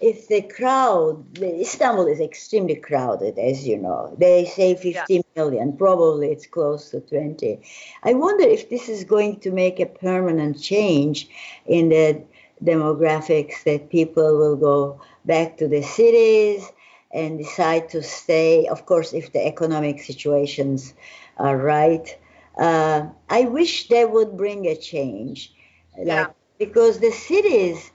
if 0.00 0.28
the 0.28 0.42
crowd, 0.42 1.24
Istanbul 1.40 2.06
is 2.06 2.20
extremely 2.20 2.76
crowded, 2.76 3.38
as 3.38 3.66
you 3.66 3.78
know. 3.78 4.14
They 4.18 4.44
say 4.44 4.74
50 4.74 5.14
yeah. 5.14 5.20
million, 5.36 5.76
probably 5.76 6.28
it's 6.28 6.46
close 6.46 6.90
to 6.90 7.00
20. 7.00 7.60
I 8.02 8.14
wonder 8.14 8.44
if 8.44 8.70
this 8.70 8.88
is 8.88 9.04
going 9.04 9.40
to 9.40 9.50
make 9.50 9.80
a 9.80 9.86
permanent 9.86 10.60
change 10.60 11.28
in 11.66 11.88
the 11.88 12.22
demographics 12.62 13.62
that 13.64 13.90
people 13.90 14.38
will 14.38 14.56
go 14.56 15.00
back 15.24 15.56
to 15.58 15.68
the 15.68 15.82
cities 15.82 16.70
and 17.12 17.38
decide 17.38 17.88
to 17.90 18.02
stay. 18.02 18.66
Of 18.66 18.86
course, 18.86 19.12
if 19.12 19.32
the 19.32 19.46
economic 19.46 20.02
situations 20.02 20.94
are 21.36 21.56
right. 21.56 22.16
Uh, 22.58 23.08
I 23.28 23.42
wish 23.42 23.88
they 23.88 24.04
would 24.04 24.36
bring 24.36 24.66
a 24.66 24.76
change. 24.76 25.52
Yeah. 25.96 26.28
because 26.58 26.98
the 26.98 27.12
cities 27.12 27.90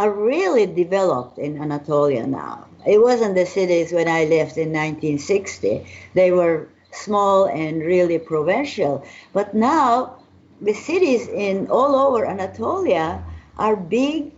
are 0.00 0.10
really 0.10 0.64
developed 0.64 1.36
in 1.36 1.60
Anatolia 1.60 2.26
now. 2.26 2.66
It 2.86 2.98
wasn't 3.02 3.34
the 3.34 3.44
cities 3.44 3.92
when 3.92 4.08
I 4.08 4.24
left 4.24 4.56
in 4.56 4.72
1960. 4.72 5.86
They 6.14 6.30
were 6.30 6.68
small 6.90 7.44
and 7.44 7.82
really 7.82 8.18
provincial. 8.18 9.04
But 9.34 9.52
now 9.52 10.16
the 10.62 10.72
cities 10.72 11.28
in 11.28 11.68
all 11.68 11.94
over 11.94 12.24
Anatolia 12.24 13.22
are 13.58 13.76
big, 13.76 14.32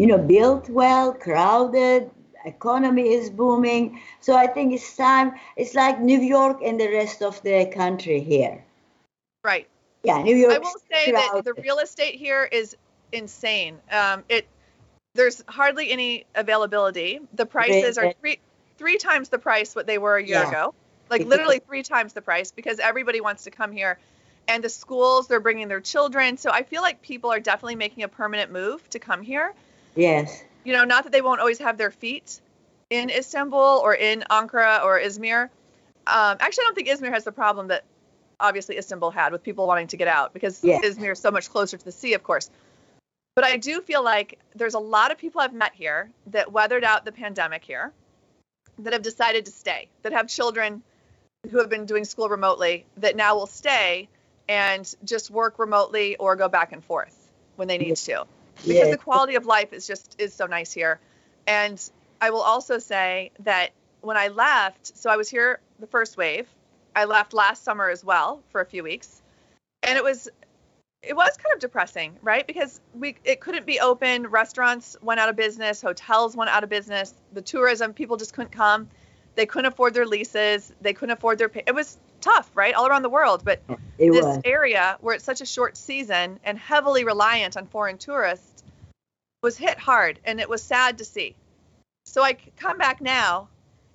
you 0.00 0.06
know, 0.10 0.18
built 0.18 0.70
well, 0.70 1.12
crowded, 1.12 2.08
economy 2.44 3.12
is 3.12 3.30
booming. 3.30 4.00
So 4.20 4.36
I 4.36 4.46
think 4.46 4.72
it's 4.72 4.96
time, 4.96 5.32
it's 5.56 5.74
like 5.74 6.00
New 6.00 6.20
York 6.20 6.58
and 6.64 6.78
the 6.78 6.88
rest 6.88 7.20
of 7.20 7.42
the 7.42 7.66
country 7.74 8.20
here. 8.20 8.62
Right. 9.42 9.66
Yeah, 10.04 10.22
New 10.22 10.36
York. 10.36 10.54
I 10.54 10.58
will 10.58 10.80
say 10.88 11.10
crowded. 11.10 11.44
that 11.44 11.44
the 11.44 11.60
real 11.60 11.78
estate 11.78 12.14
here 12.14 12.44
is 12.44 12.76
insane. 13.12 13.78
Um, 13.90 14.24
it 14.28 14.46
there's 15.14 15.42
hardly 15.48 15.90
any 15.90 16.24
availability. 16.34 17.20
The 17.34 17.46
prices 17.46 17.98
are 17.98 18.12
three 18.20 18.38
three 18.78 18.98
times 18.98 19.28
the 19.28 19.38
price 19.38 19.74
what 19.74 19.86
they 19.86 19.98
were 19.98 20.16
a 20.16 20.22
year 20.22 20.40
yeah. 20.40 20.48
ago. 20.48 20.74
Like 21.10 21.26
literally 21.26 21.58
three 21.58 21.82
times 21.82 22.12
the 22.12 22.22
price 22.22 22.52
because 22.52 22.78
everybody 22.78 23.20
wants 23.20 23.44
to 23.44 23.50
come 23.50 23.72
here. 23.72 23.98
And 24.48 24.64
the 24.64 24.68
schools, 24.68 25.28
they're 25.28 25.40
bringing 25.40 25.68
their 25.68 25.80
children. 25.80 26.36
So 26.36 26.50
I 26.50 26.62
feel 26.62 26.82
like 26.82 27.02
people 27.02 27.30
are 27.30 27.40
definitely 27.40 27.76
making 27.76 28.04
a 28.04 28.08
permanent 28.08 28.50
move 28.50 28.88
to 28.90 28.98
come 28.98 29.22
here. 29.22 29.52
Yes. 29.94 30.42
You 30.64 30.72
know, 30.72 30.84
not 30.84 31.04
that 31.04 31.12
they 31.12 31.20
won't 31.20 31.40
always 31.40 31.58
have 31.58 31.76
their 31.78 31.90
feet 31.90 32.40
in 32.88 33.10
Istanbul 33.10 33.80
or 33.82 33.94
in 33.94 34.24
Ankara 34.30 34.82
or 34.82 34.98
Izmir. 34.98 35.44
Um, 36.06 36.36
actually, 36.40 36.62
I 36.62 36.64
don't 36.64 36.74
think 36.74 36.88
Izmir 36.88 37.12
has 37.12 37.24
the 37.24 37.32
problem 37.32 37.68
that 37.68 37.84
obviously 38.40 38.78
Istanbul 38.78 39.10
had 39.10 39.32
with 39.32 39.42
people 39.42 39.66
wanting 39.66 39.88
to 39.88 39.96
get 39.96 40.08
out 40.08 40.32
because 40.32 40.64
yes. 40.64 40.84
Izmir 40.84 41.12
is 41.12 41.18
so 41.18 41.30
much 41.30 41.50
closer 41.50 41.76
to 41.76 41.84
the 41.84 41.92
sea, 41.92 42.14
of 42.14 42.22
course. 42.22 42.50
But 43.40 43.48
I 43.48 43.56
do 43.56 43.80
feel 43.80 44.04
like 44.04 44.38
there's 44.54 44.74
a 44.74 44.78
lot 44.78 45.10
of 45.10 45.16
people 45.16 45.40
I've 45.40 45.54
met 45.54 45.72
here 45.74 46.10
that 46.26 46.52
weathered 46.52 46.84
out 46.84 47.06
the 47.06 47.12
pandemic 47.12 47.64
here, 47.64 47.90
that 48.80 48.92
have 48.92 49.00
decided 49.00 49.46
to 49.46 49.50
stay, 49.50 49.88
that 50.02 50.12
have 50.12 50.28
children 50.28 50.82
who 51.50 51.56
have 51.56 51.70
been 51.70 51.86
doing 51.86 52.04
school 52.04 52.28
remotely 52.28 52.84
that 52.98 53.16
now 53.16 53.36
will 53.36 53.46
stay 53.46 54.10
and 54.46 54.94
just 55.04 55.30
work 55.30 55.58
remotely 55.58 56.16
or 56.16 56.36
go 56.36 56.50
back 56.50 56.72
and 56.72 56.84
forth 56.84 57.30
when 57.56 57.66
they 57.66 57.78
need 57.78 57.96
to. 57.96 58.26
Because 58.56 58.72
yeah. 58.74 58.90
the 58.90 58.98
quality 58.98 59.36
of 59.36 59.46
life 59.46 59.72
is 59.72 59.86
just 59.86 60.16
is 60.20 60.34
so 60.34 60.44
nice 60.44 60.70
here. 60.70 61.00
And 61.46 61.82
I 62.20 62.32
will 62.32 62.42
also 62.42 62.78
say 62.78 63.30
that 63.38 63.70
when 64.02 64.18
I 64.18 64.28
left, 64.28 64.98
so 64.98 65.08
I 65.08 65.16
was 65.16 65.30
here 65.30 65.60
the 65.78 65.86
first 65.86 66.18
wave. 66.18 66.46
I 66.94 67.06
left 67.06 67.32
last 67.32 67.64
summer 67.64 67.88
as 67.88 68.04
well 68.04 68.42
for 68.50 68.60
a 68.60 68.66
few 68.66 68.82
weeks. 68.82 69.22
And 69.82 69.96
it 69.96 70.04
was 70.04 70.28
it 71.02 71.16
was 71.16 71.36
kind 71.36 71.54
of 71.54 71.60
depressing, 71.60 72.16
right? 72.22 72.46
Because 72.46 72.80
we 72.94 73.16
it 73.24 73.40
couldn't 73.40 73.66
be 73.66 73.80
open. 73.80 74.26
Restaurants 74.26 74.96
went 75.00 75.18
out 75.18 75.28
of 75.28 75.36
business. 75.36 75.80
Hotels 75.80 76.36
went 76.36 76.50
out 76.50 76.62
of 76.62 76.70
business. 76.70 77.14
The 77.32 77.42
tourism 77.42 77.94
people 77.94 78.16
just 78.16 78.34
couldn't 78.34 78.52
come. 78.52 78.88
They 79.34 79.46
couldn't 79.46 79.72
afford 79.72 79.94
their 79.94 80.06
leases. 80.06 80.72
They 80.80 80.92
couldn't 80.92 81.16
afford 81.16 81.38
their. 81.38 81.48
Pay. 81.48 81.62
It 81.66 81.74
was 81.74 81.96
tough, 82.20 82.50
right, 82.54 82.74
all 82.74 82.86
around 82.86 83.02
the 83.02 83.08
world. 83.10 83.42
But 83.44 83.62
oh, 83.70 83.78
it 83.98 84.10
this 84.10 84.24
was. 84.24 84.40
area 84.44 84.98
where 85.00 85.14
it's 85.14 85.24
such 85.24 85.40
a 85.40 85.46
short 85.46 85.76
season 85.76 86.38
and 86.44 86.58
heavily 86.58 87.04
reliant 87.04 87.56
on 87.56 87.66
foreign 87.66 87.96
tourists 87.96 88.62
was 89.42 89.56
hit 89.56 89.78
hard, 89.78 90.20
and 90.26 90.38
it 90.38 90.50
was 90.50 90.62
sad 90.62 90.98
to 90.98 91.04
see. 91.04 91.34
So 92.04 92.22
I 92.22 92.36
come 92.58 92.76
back 92.76 93.00
now, 93.00 93.48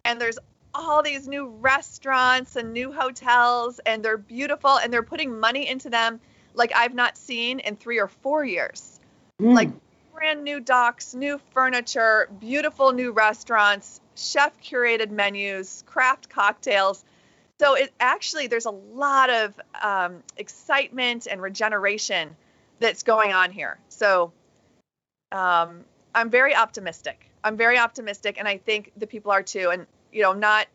and 0.03 0.19
there's 0.19 0.39
all 0.73 1.03
these 1.03 1.27
new 1.27 1.45
restaurants 1.45 2.55
and 2.55 2.73
new 2.73 2.91
hotels, 2.91 3.79
and 3.85 4.03
they're 4.03 4.17
beautiful, 4.17 4.79
and 4.79 4.91
they're 4.91 5.03
putting 5.03 5.39
money 5.39 5.67
into 5.67 5.91
them 5.91 6.19
like 6.55 6.71
I've 6.75 6.93
not 6.93 7.17
seen 7.17 7.59
in 7.59 7.75
three 7.75 7.99
or 7.99 8.07
four 8.07 8.43
years. 8.43 8.99
Mm. 9.41 9.53
Like 9.53 9.69
brand 10.13 10.43
new 10.43 10.59
docks, 10.59 11.13
new 11.13 11.39
furniture, 11.53 12.29
beautiful 12.39 12.91
new 12.93 13.11
restaurants, 13.11 13.99
chef 14.15 14.59
curated 14.61 15.11
menus, 15.11 15.83
craft 15.85 16.29
cocktails. 16.29 17.03
So 17.59 17.75
it 17.75 17.93
actually 17.99 18.47
there's 18.47 18.65
a 18.65 18.71
lot 18.71 19.29
of 19.29 19.59
um, 19.81 20.23
excitement 20.37 21.27
and 21.29 21.41
regeneration 21.41 22.35
that's 22.79 23.03
going 23.03 23.33
on 23.33 23.51
here. 23.51 23.77
So 23.89 24.31
um, 25.31 25.83
I'm 26.13 26.29
very 26.29 26.55
optimistic. 26.55 27.29
I'm 27.43 27.57
very 27.57 27.77
optimistic, 27.77 28.37
and 28.39 28.47
I 28.47 28.57
think 28.57 28.91
the 28.97 29.05
people 29.05 29.31
are 29.31 29.43
too. 29.43 29.69
And 29.69 29.85
you 30.11 30.23
know, 30.23 30.31
I'm 30.31 30.39
not 30.39 30.67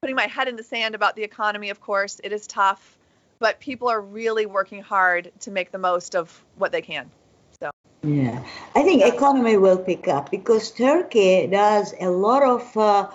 putting 0.00 0.16
my 0.16 0.26
head 0.26 0.48
in 0.48 0.56
the 0.56 0.62
sand 0.62 0.94
about 0.94 1.16
the 1.16 1.22
economy. 1.22 1.70
Of 1.70 1.80
course, 1.80 2.20
it 2.22 2.32
is 2.32 2.46
tough, 2.46 2.98
but 3.40 3.58
people 3.58 3.88
are 3.88 4.00
really 4.00 4.46
working 4.46 4.82
hard 4.82 5.32
to 5.40 5.50
make 5.50 5.72
the 5.72 5.78
most 5.78 6.14
of 6.14 6.44
what 6.56 6.70
they 6.70 6.82
can. 6.82 7.10
So 7.58 7.70
yeah, 8.02 8.44
I 8.76 8.82
think 8.82 9.02
economy 9.02 9.56
will 9.56 9.78
pick 9.78 10.06
up 10.06 10.30
because 10.30 10.70
Turkey 10.70 11.48
does 11.48 11.94
a 12.00 12.10
lot 12.10 12.42
of 12.44 12.76
uh, 12.76 13.08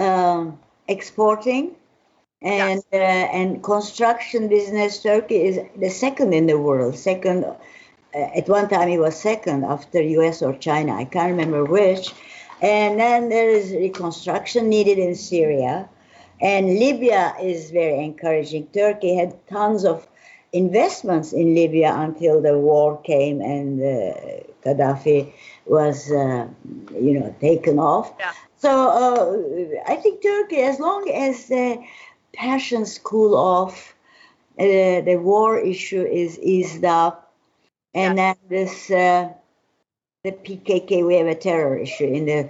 um, 0.00 0.58
exporting 0.88 1.74
and 2.40 2.82
yes. 2.92 3.00
uh, 3.00 3.36
and 3.36 3.62
construction 3.62 4.48
business. 4.48 5.02
Turkey 5.02 5.42
is 5.42 5.58
the 5.76 5.90
second 5.90 6.32
in 6.32 6.46
the 6.46 6.58
world. 6.58 6.96
Second, 6.96 7.44
uh, 7.44 7.56
at 8.14 8.48
one 8.48 8.68
time 8.68 8.88
it 8.88 8.98
was 8.98 9.18
second 9.18 9.64
after 9.64 10.00
U.S. 10.00 10.40
or 10.42 10.54
China. 10.54 10.94
I 10.94 11.04
can't 11.04 11.30
remember 11.30 11.64
which. 11.64 12.14
And 12.62 12.98
then 12.98 13.28
there 13.28 13.50
is 13.50 13.72
reconstruction 13.72 14.68
needed 14.68 14.98
in 14.98 15.14
Syria, 15.14 15.88
and 16.44 16.78
Libya 16.78 17.34
is 17.42 17.70
very 17.70 18.04
encouraging. 18.04 18.66
Turkey 18.66 19.14
had 19.14 19.34
tons 19.48 19.84
of 19.84 20.06
investments 20.52 21.32
in 21.32 21.54
Libya 21.54 21.92
until 21.96 22.40
the 22.40 22.56
war 22.58 23.00
came 23.02 23.40
and 23.40 23.80
uh, 23.80 24.14
Gaddafi 24.62 25.32
was, 25.64 26.12
uh, 26.12 26.46
you 26.92 27.18
know, 27.18 27.34
taken 27.40 27.78
off. 27.78 28.12
Yeah. 28.20 28.32
So 28.58 28.70
uh, 28.70 29.90
I 29.90 29.96
think 29.96 30.22
Turkey, 30.22 30.60
as 30.60 30.78
long 30.78 31.10
as 31.10 31.46
the 31.48 31.82
passions 32.34 32.98
cool 32.98 33.34
off, 33.34 33.94
uh, 34.58 35.00
the 35.00 35.16
war 35.16 35.58
issue 35.58 36.02
is 36.02 36.38
eased 36.38 36.84
up, 36.84 37.32
and 37.92 38.16
yeah. 38.16 38.34
then 38.34 38.36
this 38.48 38.90
uh, 38.90 39.30
the 40.22 40.32
PKK, 40.32 41.04
we 41.06 41.16
have 41.16 41.26
a 41.26 41.34
terror 41.34 41.76
issue 41.76 42.06
in 42.06 42.24
the 42.26 42.40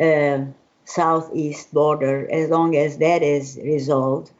uh, 0.00 0.44
southeast 0.88 1.72
border. 1.72 2.28
As 2.30 2.48
long 2.50 2.76
as 2.76 2.98
that 2.98 3.22
is 3.22 3.58
resolved, 3.62 4.30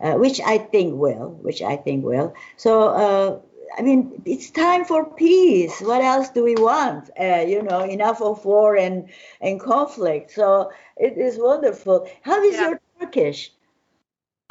uh, 0.00 0.14
which 0.14 0.40
I 0.40 0.58
think 0.58 0.94
will, 0.96 1.30
which 1.42 1.62
I 1.62 1.76
think 1.76 2.04
will. 2.04 2.34
So, 2.56 2.88
uh, 2.88 3.40
I 3.76 3.82
mean, 3.82 4.22
it's 4.24 4.50
time 4.50 4.84
for 4.84 5.04
peace. 5.04 5.80
What 5.80 6.02
else 6.02 6.28
do 6.28 6.44
we 6.44 6.54
want? 6.54 7.10
Uh, 7.18 7.44
you 7.46 7.62
know, 7.62 7.80
enough 7.80 8.20
of 8.20 8.44
war 8.44 8.76
and, 8.76 9.08
and 9.40 9.58
conflict. 9.58 10.30
So 10.32 10.70
it 10.96 11.18
is 11.18 11.38
wonderful. 11.38 12.08
How 12.22 12.42
is 12.42 12.54
yeah. 12.54 12.68
your 12.68 12.80
Turkish? 13.00 13.50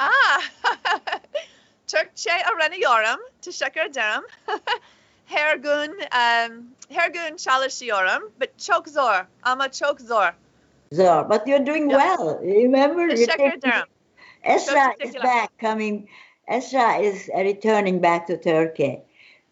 Ah, 0.00 0.42
Türkçe 1.86 2.30
öğreniyorum. 2.54 3.20
Teşekkür 3.42 3.80
ederim. 3.80 4.22
Her 5.26 5.56
gün, 5.56 5.92
um, 5.92 6.66
her 6.88 7.10
gün 7.10 7.36
çalışıyorum. 7.36 8.32
But 8.40 8.58
çok 8.58 8.88
zor. 8.88 9.24
Ama 9.42 9.72
çok 9.72 10.00
zor. 10.00 10.32
Zor. 10.94 11.24
But 11.24 11.46
you're 11.46 11.64
doing 11.64 11.90
yeah. 11.90 11.96
well. 11.96 12.38
Remember? 12.42 13.08
Esra 13.08 14.92
is 15.00 15.14
back 15.16 15.50
coming. 15.58 16.08
Esra 16.50 17.02
is 17.02 17.30
returning 17.34 18.00
back 18.00 18.26
to 18.26 18.36
Turkey. 18.36 19.00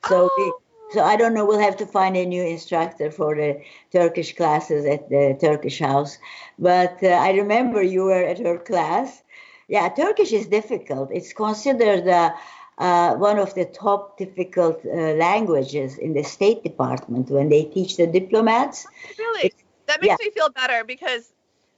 So 0.09 0.28
oh. 0.31 0.35
we, 0.37 0.94
so 0.94 1.02
I 1.02 1.16
don't 1.16 1.35
know. 1.35 1.46
We'll 1.46 1.61
have 1.61 1.76
to 1.78 1.87
find 1.87 2.16
a 2.16 2.26
new 2.26 2.42
instructor 2.42 3.11
for 3.11 3.35
the 3.35 3.62
Turkish 3.92 4.37
classes 4.37 4.85
at 4.85 5.09
the 5.09 5.37
Turkish 5.40 5.78
house. 5.78 6.18
But 6.59 6.98
uh, 7.02 7.09
I 7.09 7.33
remember 7.33 7.83
you 7.83 8.05
were 8.05 8.22
at 8.22 8.38
her 8.38 8.59
class. 8.59 9.22
Yeah, 9.68 9.88
Turkish 9.88 10.33
is 10.33 10.46
difficult. 10.48 11.11
It's 11.12 11.33
considered 11.33 12.07
uh, 12.07 12.33
uh, 12.78 13.14
one 13.14 13.38
of 13.38 13.55
the 13.55 13.64
top 13.64 14.18
difficult 14.18 14.85
uh, 14.85 15.14
languages 15.14 15.96
in 15.96 16.12
the 16.12 16.22
State 16.22 16.62
Department 16.62 17.31
when 17.31 17.48
they 17.48 17.64
teach 17.64 17.96
the 17.96 18.07
diplomats. 18.07 18.87
Really, 19.18 19.52
that 19.87 20.02
makes 20.02 20.16
yeah. 20.20 20.26
me 20.26 20.31
feel 20.31 20.50
better 20.50 20.85
because 20.85 21.31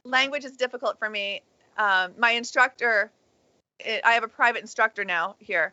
language 0.04 0.44
is 0.44 0.52
difficult 0.56 0.98
for 0.98 1.08
me 1.10 1.42
um, 1.76 2.12
my 2.18 2.32
instructor, 2.32 3.10
it, 3.80 4.00
I 4.04 4.12
have 4.12 4.24
a 4.24 4.28
private 4.28 4.60
instructor 4.60 5.04
now 5.04 5.36
here, 5.38 5.72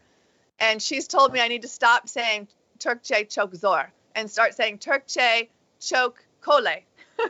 and 0.59 0.81
she's 0.81 1.07
told 1.07 1.33
me 1.33 1.39
I 1.39 1.47
need 1.47 1.61
to 1.61 1.67
stop 1.67 2.09
saying 2.09 2.47
Türkçe 2.79 3.29
çok 3.29 3.55
zor 3.55 3.91
and 4.15 4.29
start 4.29 4.55
saying 4.55 4.79
Türkçe 4.79 5.47
çok 5.79 6.15
kolay. 6.41 6.83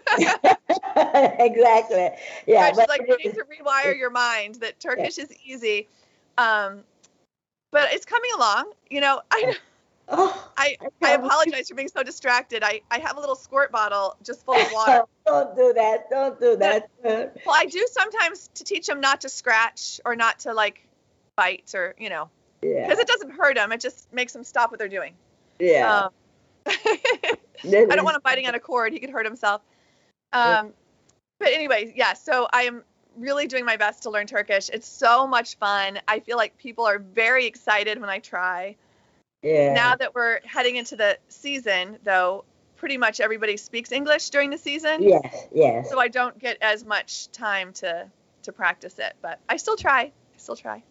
exactly. 1.40 2.12
Yeah. 2.48 2.68
She's 2.70 2.78
like, 2.88 3.06
you 3.08 3.18
need 3.18 3.36
to 3.36 3.44
rewire 3.44 3.98
your 3.98 4.10
mind 4.10 4.56
that 4.56 4.80
Turkish 4.80 5.18
yeah. 5.18 5.26
is 5.26 5.34
easy. 5.46 5.88
Um, 6.38 6.84
but 7.72 7.92
it's 7.92 8.06
coming 8.06 8.32
along. 8.38 8.72
You 8.90 9.02
know, 9.02 9.22
I 9.32 9.56
Oh, 10.14 10.50
I, 10.58 10.78
I 11.02 11.12
apologize 11.12 11.70
for 11.70 11.76
being 11.76 11.88
so 11.88 12.04
distracted. 12.04 12.64
I, 12.64 12.82
I 12.92 13.00
have 13.00 13.18
a 13.18 13.20
little 13.20 13.36
squirt 13.36 13.72
bottle 13.72 14.18
just 14.24 14.46
full 14.46 14.56
of 14.56 14.68
water. 14.74 15.04
don't 15.26 15.56
do 15.56 15.74
that. 15.74 16.10
Don't 16.10 16.40
do 16.40 16.58
that. 16.58 16.90
well, 17.04 17.56
I 17.56 17.66
do 17.66 17.88
sometimes 17.92 18.50
to 18.56 18.64
teach 18.64 18.88
them 18.88 19.00
not 19.00 19.22
to 19.22 19.30
scratch 19.30 20.02
or 20.06 20.16
not 20.16 20.40
to 20.40 20.54
like 20.54 20.86
bite 21.36 21.74
or, 21.74 21.96
you 21.98 22.10
know, 22.10 22.30
because 22.60 22.76
yeah. 22.78 23.00
it 23.00 23.08
doesn't 23.08 23.32
hurt 23.32 23.56
them. 23.56 23.72
It 23.72 23.80
just 23.80 24.12
makes 24.14 24.34
them 24.34 24.44
stop 24.44 24.70
what 24.70 24.80
they're 24.80 24.90
doing. 24.90 25.14
Yeah. 25.60 26.06
Um, 26.06 26.10
I 26.68 27.38
don't 27.64 28.04
want 28.04 28.16
him 28.16 28.22
biting 28.24 28.48
on 28.48 28.56
a 28.56 28.60
cord. 28.60 28.94
He 28.94 29.00
could 29.00 29.10
hurt 29.10 29.26
himself. 29.26 29.62
Um. 30.34 30.74
But 31.40 31.54
anyway, 31.54 31.92
yeah, 31.96 32.14
so 32.14 32.48
I 32.54 32.64
am 32.64 32.84
really 33.18 33.48
doing 33.48 33.66
my 33.66 33.76
best 33.76 34.04
to 34.04 34.12
learn 34.12 34.28
Turkish. 34.28 34.70
It's 34.72 34.88
so 34.88 35.26
much 35.26 35.58
fun. 35.58 36.00
I 36.08 36.20
feel 36.20 36.38
like 36.38 36.56
people 36.58 36.86
are 36.86 37.00
very 37.00 37.48
excited 37.48 38.00
when 38.00 38.12
I 38.12 38.20
try. 38.20 38.76
Yeah. 39.44 39.74
Now 39.74 39.96
that 39.96 40.14
we're 40.14 40.40
heading 40.44 40.76
into 40.76 40.96
the 40.96 41.18
season, 41.30 41.98
though, 42.04 42.46
pretty 42.78 42.98
much 42.98 43.20
everybody 43.20 43.58
speaks 43.58 43.92
English 43.92 44.30
during 44.30 44.50
the 44.50 44.58
season. 44.58 45.04
Yes, 45.04 45.48
yes. 45.54 45.90
So 45.90 46.00
I 46.00 46.08
don't 46.08 46.38
get 46.38 46.58
as 46.62 46.86
much 46.86 47.32
time 47.32 47.74
to 47.74 48.08
to 48.44 48.52
practice 48.52 48.98
it, 48.98 49.14
but 49.22 49.40
I 49.48 49.58
still 49.58 49.78
try. 49.78 50.02
I 50.02 50.38
still 50.38 50.56
try. 50.56 50.84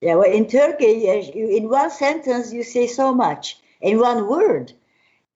Yeah, 0.00 0.14
well, 0.16 0.30
in 0.30 0.46
Turkey, 0.46 1.32
you, 1.34 1.48
in 1.56 1.68
one 1.68 1.90
sentence 1.90 2.52
you 2.52 2.62
say 2.62 2.86
so 2.86 3.14
much 3.14 3.58
in 3.80 3.98
one 3.98 4.28
word. 4.28 4.72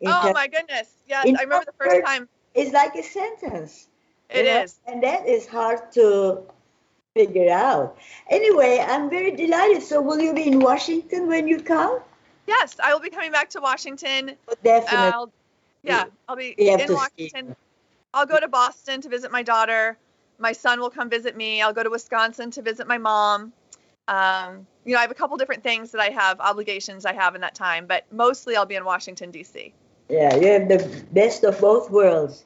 In 0.01 0.11
oh 0.11 0.23
Tur- 0.23 0.33
my 0.35 0.49
goodness! 0.49 0.89
Yes, 1.07 1.27
I 1.27 1.43
remember 1.43 1.65
the 1.65 1.73
first 1.73 2.07
time. 2.07 2.29
It's 2.55 2.73
like 2.73 2.95
a 2.95 3.03
sentence. 3.03 3.89
It 4.31 4.47
is, 4.47 4.81
and 4.87 5.03
that 5.03 5.27
is 5.27 5.47
hard 5.47 5.93
to 5.93 6.43
figure 7.15 7.51
out. 7.51 7.99
Anyway, 8.31 8.79
I'm 8.87 9.11
very 9.11 9.33
delighted. 9.33 9.83
So, 9.83 10.01
will 10.01 10.21
you 10.21 10.33
be 10.35 10.47
in 10.47 10.61
Washington 10.61 11.29
when 11.29 11.49
you 11.49 11.61
come? 11.61 12.01
Yes, 12.47 12.77
I 12.83 12.93
will 12.93 13.01
be 13.01 13.11
coming 13.11 13.33
back 13.33 13.51
to 13.51 13.61
Washington. 13.61 14.33
Oh, 14.49 14.55
definitely. 14.63 15.29
yeah, 15.83 16.05
I'll 16.29 16.37
be 16.37 16.51
in 16.51 16.93
Washington. 16.93 17.57
I'll 18.15 18.27
go 18.27 18.39
to 18.39 18.49
Boston 18.49 19.01
to 19.03 19.09
visit 19.09 19.31
my 19.31 19.43
daughter. 19.43 19.97
My 20.39 20.53
son 20.53 20.81
will 20.81 20.91
come 20.91 21.09
visit 21.09 21.37
me. 21.37 21.63
I'll 21.63 21.73
go 21.73 21.83
to 21.83 21.91
Wisconsin 21.91 22.51
to 22.53 22.63
visit 22.63 22.87
my 22.87 22.99
mom. 22.99 23.53
Um, 24.09 24.67
you 24.85 24.93
know, 24.93 24.99
I 24.99 25.03
have 25.03 25.11
a 25.11 25.15
couple 25.15 25.37
different 25.37 25.63
things 25.63 25.93
that 25.93 26.01
I 26.01 26.11
have 26.11 26.41
obligations 26.41 27.07
I 27.07 27.13
have 27.13 27.35
in 27.35 27.41
that 27.43 27.55
time, 27.55 27.87
but 27.87 28.05
mostly 28.13 28.57
I'll 28.57 28.67
be 28.67 28.75
in 28.75 28.85
Washington 28.85 29.31
D.C. 29.31 29.73
Yeah, 30.09 30.35
you 30.35 30.49
have 30.49 30.69
the 30.69 31.05
best 31.13 31.45
of 31.45 31.61
both 31.61 31.91
worlds. 31.91 32.45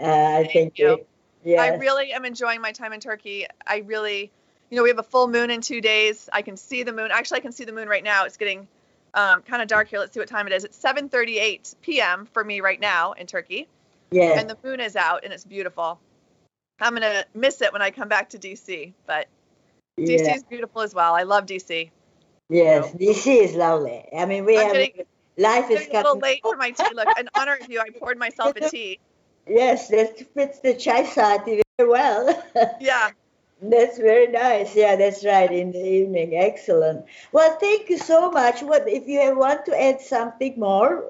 Uh, 0.00 0.06
I 0.06 0.42
Thank 0.42 0.52
think. 0.52 0.78
You. 0.78 1.06
Yeah. 1.44 1.62
I 1.62 1.68
really 1.76 2.12
am 2.12 2.24
enjoying 2.24 2.60
my 2.60 2.72
time 2.72 2.92
in 2.92 3.00
Turkey. 3.00 3.46
I 3.66 3.78
really, 3.78 4.32
you 4.70 4.76
know, 4.76 4.82
we 4.82 4.88
have 4.88 4.98
a 4.98 5.04
full 5.04 5.28
moon 5.28 5.50
in 5.50 5.60
two 5.60 5.80
days. 5.80 6.28
I 6.32 6.42
can 6.42 6.56
see 6.56 6.82
the 6.82 6.92
moon. 6.92 7.10
Actually, 7.12 7.38
I 7.38 7.40
can 7.40 7.52
see 7.52 7.64
the 7.64 7.72
moon 7.72 7.88
right 7.88 8.02
now. 8.02 8.24
It's 8.24 8.36
getting 8.36 8.66
um, 9.14 9.42
kind 9.42 9.62
of 9.62 9.68
dark 9.68 9.88
here. 9.88 9.98
Let's 9.98 10.14
see 10.14 10.20
what 10.20 10.28
time 10.28 10.46
it 10.46 10.52
is. 10.52 10.64
It's 10.64 10.78
7:38 10.80 11.74
p.m. 11.82 12.26
for 12.32 12.44
me 12.44 12.60
right 12.60 12.80
now 12.80 13.12
in 13.12 13.26
Turkey. 13.26 13.68
Yeah. 14.10 14.38
And 14.38 14.48
the 14.48 14.56
moon 14.62 14.80
is 14.80 14.96
out 14.96 15.24
and 15.24 15.32
it's 15.32 15.44
beautiful. 15.44 16.00
I'm 16.80 16.94
gonna 16.94 17.24
miss 17.34 17.60
it 17.60 17.72
when 17.72 17.82
I 17.82 17.90
come 17.90 18.08
back 18.08 18.30
to 18.30 18.38
DC, 18.38 18.92
but 19.06 19.26
DC 19.98 20.18
yeah. 20.18 20.34
is 20.34 20.44
beautiful 20.44 20.82
as 20.82 20.94
well. 20.94 21.14
I 21.14 21.24
love 21.24 21.46
DC. 21.46 21.90
Yes. 22.48 22.92
DC 22.94 23.26
is 23.26 23.54
lovely. 23.54 24.04
I 24.16 24.24
mean, 24.24 24.44
we 24.44 24.56
I'm 24.56 24.64
have 24.64 24.72
getting, 24.72 25.04
life 25.36 25.70
is 25.70 25.86
a 25.88 25.92
little 25.92 26.18
late 26.18 26.40
for 26.42 26.56
my 26.56 26.70
tea. 26.70 26.86
Look, 26.94 27.08
in 27.18 27.28
honor 27.34 27.58
of 27.60 27.70
you, 27.70 27.80
I 27.80 27.90
poured 27.98 28.18
myself 28.18 28.56
a 28.56 28.70
tea. 28.70 28.98
Yes, 29.46 29.88
that 29.88 30.18
fits 30.34 30.60
the 30.60 30.74
chai 30.74 31.04
sati 31.04 31.62
very 31.78 31.90
well. 31.90 32.44
yeah. 32.80 33.10
That's 33.60 33.98
very 33.98 34.28
nice. 34.28 34.74
Yeah, 34.76 34.96
that's 34.96 35.24
right. 35.24 35.50
In 35.50 35.72
the 35.72 35.84
evening, 35.84 36.36
excellent. 36.36 37.06
Well, 37.32 37.56
thank 37.58 37.88
you 37.90 37.98
so 37.98 38.30
much. 38.30 38.62
What 38.62 38.88
if 38.88 39.08
you 39.08 39.36
want 39.36 39.66
to 39.66 39.80
add 39.80 40.00
something 40.00 40.58
more? 40.58 41.04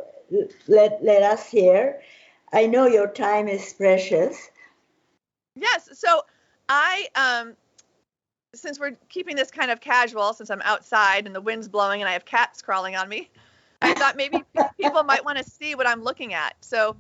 Let 0.66 1.02
let 1.02 1.22
us 1.22 1.48
hear. 1.48 2.00
I 2.52 2.66
know 2.66 2.86
your 2.86 3.08
time 3.08 3.48
is 3.48 3.74
precious. 3.74 4.50
Yes. 5.56 5.90
So 5.98 6.22
I 6.68 7.08
um 7.14 7.56
since 8.54 8.80
we're 8.80 8.96
keeping 9.10 9.36
this 9.36 9.50
kind 9.50 9.70
of 9.70 9.80
casual, 9.80 10.32
since 10.32 10.50
I'm 10.50 10.62
outside 10.62 11.26
and 11.26 11.34
the 11.34 11.40
wind's 11.40 11.68
blowing 11.68 12.00
and 12.00 12.08
I 12.08 12.12
have 12.12 12.24
cats 12.24 12.62
crawling 12.62 12.96
on 12.96 13.08
me, 13.08 13.28
I 13.82 13.92
thought 13.92 14.16
maybe 14.16 14.42
people 14.80 15.02
might 15.02 15.24
want 15.24 15.36
to 15.36 15.44
see 15.44 15.74
what 15.74 15.86
I'm 15.86 16.02
looking 16.02 16.32
at. 16.32 16.56
So 16.60 16.96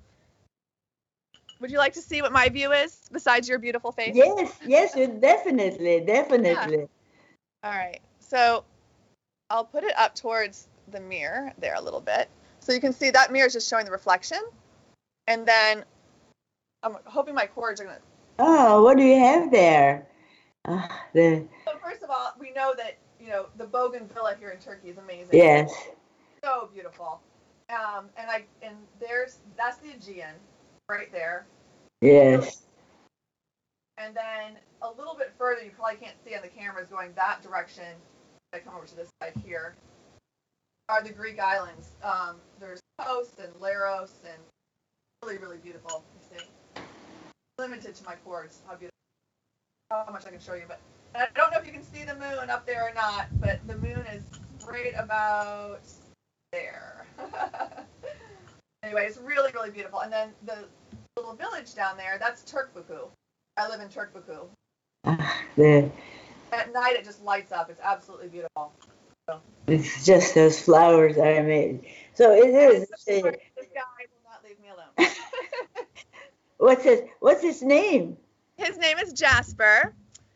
would 1.60 1.70
you 1.70 1.78
like 1.78 1.92
to 1.94 2.00
see 2.00 2.22
what 2.22 2.32
my 2.32 2.48
view 2.48 2.72
is 2.72 3.08
besides 3.12 3.48
your 3.48 3.58
beautiful 3.58 3.92
face? 3.92 4.14
Yes, 4.14 4.52
yes, 4.66 4.94
definitely, 5.20 6.00
definitely. 6.00 6.78
Yeah. 6.78 6.86
All 7.64 7.72
right. 7.72 8.00
So 8.20 8.64
I'll 9.50 9.64
put 9.64 9.84
it 9.84 9.96
up 9.98 10.14
towards 10.14 10.68
the 10.90 11.00
mirror 11.00 11.52
there 11.58 11.74
a 11.74 11.80
little 11.80 12.00
bit. 12.00 12.28
So 12.60 12.72
you 12.72 12.80
can 12.80 12.92
see 12.92 13.10
that 13.10 13.32
mirror 13.32 13.46
is 13.46 13.52
just 13.52 13.68
showing 13.68 13.84
the 13.84 13.90
reflection. 13.90 14.38
And 15.26 15.46
then 15.46 15.84
I'm 16.82 16.96
hoping 17.04 17.34
my 17.34 17.46
cords 17.46 17.80
are 17.80 17.84
going 17.84 17.96
to. 17.96 18.02
Oh, 18.38 18.82
what 18.82 18.96
do 18.96 19.02
you 19.02 19.18
have 19.18 19.50
there? 19.50 20.06
Uh, 20.64 20.86
the... 21.12 21.44
So 21.66 21.78
first 21.82 22.02
of 22.02 22.10
all, 22.10 22.34
we 22.38 22.52
know 22.52 22.74
that, 22.76 22.98
you 23.20 23.28
know, 23.28 23.46
the 23.56 23.64
bougainvillea 23.64 24.36
here 24.38 24.50
in 24.50 24.58
Turkey 24.58 24.90
is 24.90 24.98
amazing. 24.98 25.30
Yes. 25.32 25.72
So 26.44 26.68
beautiful. 26.72 27.20
Um, 27.70 28.06
and 28.16 28.30
I 28.30 28.44
and 28.62 28.76
there's 28.98 29.38
that's 29.56 29.76
the 29.78 29.90
Aegean 29.90 30.34
right 30.88 31.12
there. 31.12 31.46
Yes. 32.00 32.62
And 33.98 34.14
then 34.14 34.56
a 34.82 34.90
little 34.90 35.14
bit 35.14 35.32
further, 35.36 35.62
you 35.62 35.70
probably 35.76 35.96
can't 35.96 36.16
see 36.24 36.34
on 36.34 36.42
the 36.42 36.48
cameras 36.48 36.88
going 36.88 37.12
that 37.16 37.42
direction. 37.42 37.84
I 38.54 38.58
come 38.58 38.74
over 38.74 38.86
to 38.86 38.96
this 38.96 39.08
side 39.20 39.32
here. 39.44 39.74
Are 40.88 41.02
the 41.02 41.12
Greek 41.12 41.38
islands? 41.38 41.90
Um, 42.02 42.36
there's 42.58 42.80
Kos 43.00 43.32
and 43.42 43.52
Leros 43.60 44.12
and 44.24 44.40
really, 45.22 45.38
really 45.38 45.58
beautiful. 45.58 46.04
You 46.14 46.38
see, 46.38 46.44
limited 47.58 47.94
to 47.96 48.04
my 48.04 48.14
cords. 48.24 48.60
How 48.66 48.74
beautiful. 48.74 48.94
How 49.90 50.06
much 50.10 50.26
I 50.26 50.30
can 50.30 50.40
show 50.40 50.54
you, 50.54 50.64
but 50.68 50.80
I 51.14 51.26
don't 51.34 51.50
know 51.52 51.58
if 51.58 51.66
you 51.66 51.72
can 51.72 51.82
see 51.82 52.04
the 52.04 52.14
moon 52.14 52.50
up 52.50 52.66
there 52.66 52.88
or 52.88 52.94
not. 52.94 53.26
But 53.40 53.60
the 53.66 53.76
moon 53.76 54.04
is 54.12 54.22
right 54.66 54.92
about 54.96 55.80
there. 56.52 57.06
anyway, 58.82 59.06
it's 59.06 59.18
really, 59.18 59.50
really 59.52 59.70
beautiful. 59.70 60.00
And 60.00 60.12
then 60.12 60.30
the 60.46 60.64
little 61.18 61.34
village 61.34 61.74
down 61.74 61.96
there, 61.96 62.16
that's 62.18 62.42
Türkbükü. 62.42 63.08
I 63.56 63.68
live 63.68 63.80
in 63.80 63.88
Türkbükü. 63.88 64.38
Uh, 65.04 65.16
the, 65.56 65.90
At 66.52 66.72
night, 66.72 66.96
it 66.96 67.04
just 67.04 67.22
lights 67.22 67.52
up. 67.52 67.70
It's 67.70 67.80
absolutely 67.80 68.28
beautiful. 68.28 68.72
So. 69.28 69.40
It's 69.68 70.04
just 70.04 70.34
those 70.34 70.60
flowers 70.60 71.16
that 71.16 71.38
I 71.38 71.42
made. 71.42 71.86
So 72.14 72.32
it 72.32 72.48
is. 72.48 72.88
This 72.88 73.04
guy 73.06 74.06
will 74.10 74.24
not 74.24 74.42
leave 74.44 74.58
me 74.60 74.68
alone. 74.68 75.10
what's 76.56 76.82
his 76.82 77.02
What's 77.20 77.42
his 77.42 77.62
name? 77.62 78.16
His 78.56 78.76
name 78.76 78.98
is 78.98 79.12
Jasper, 79.12 79.94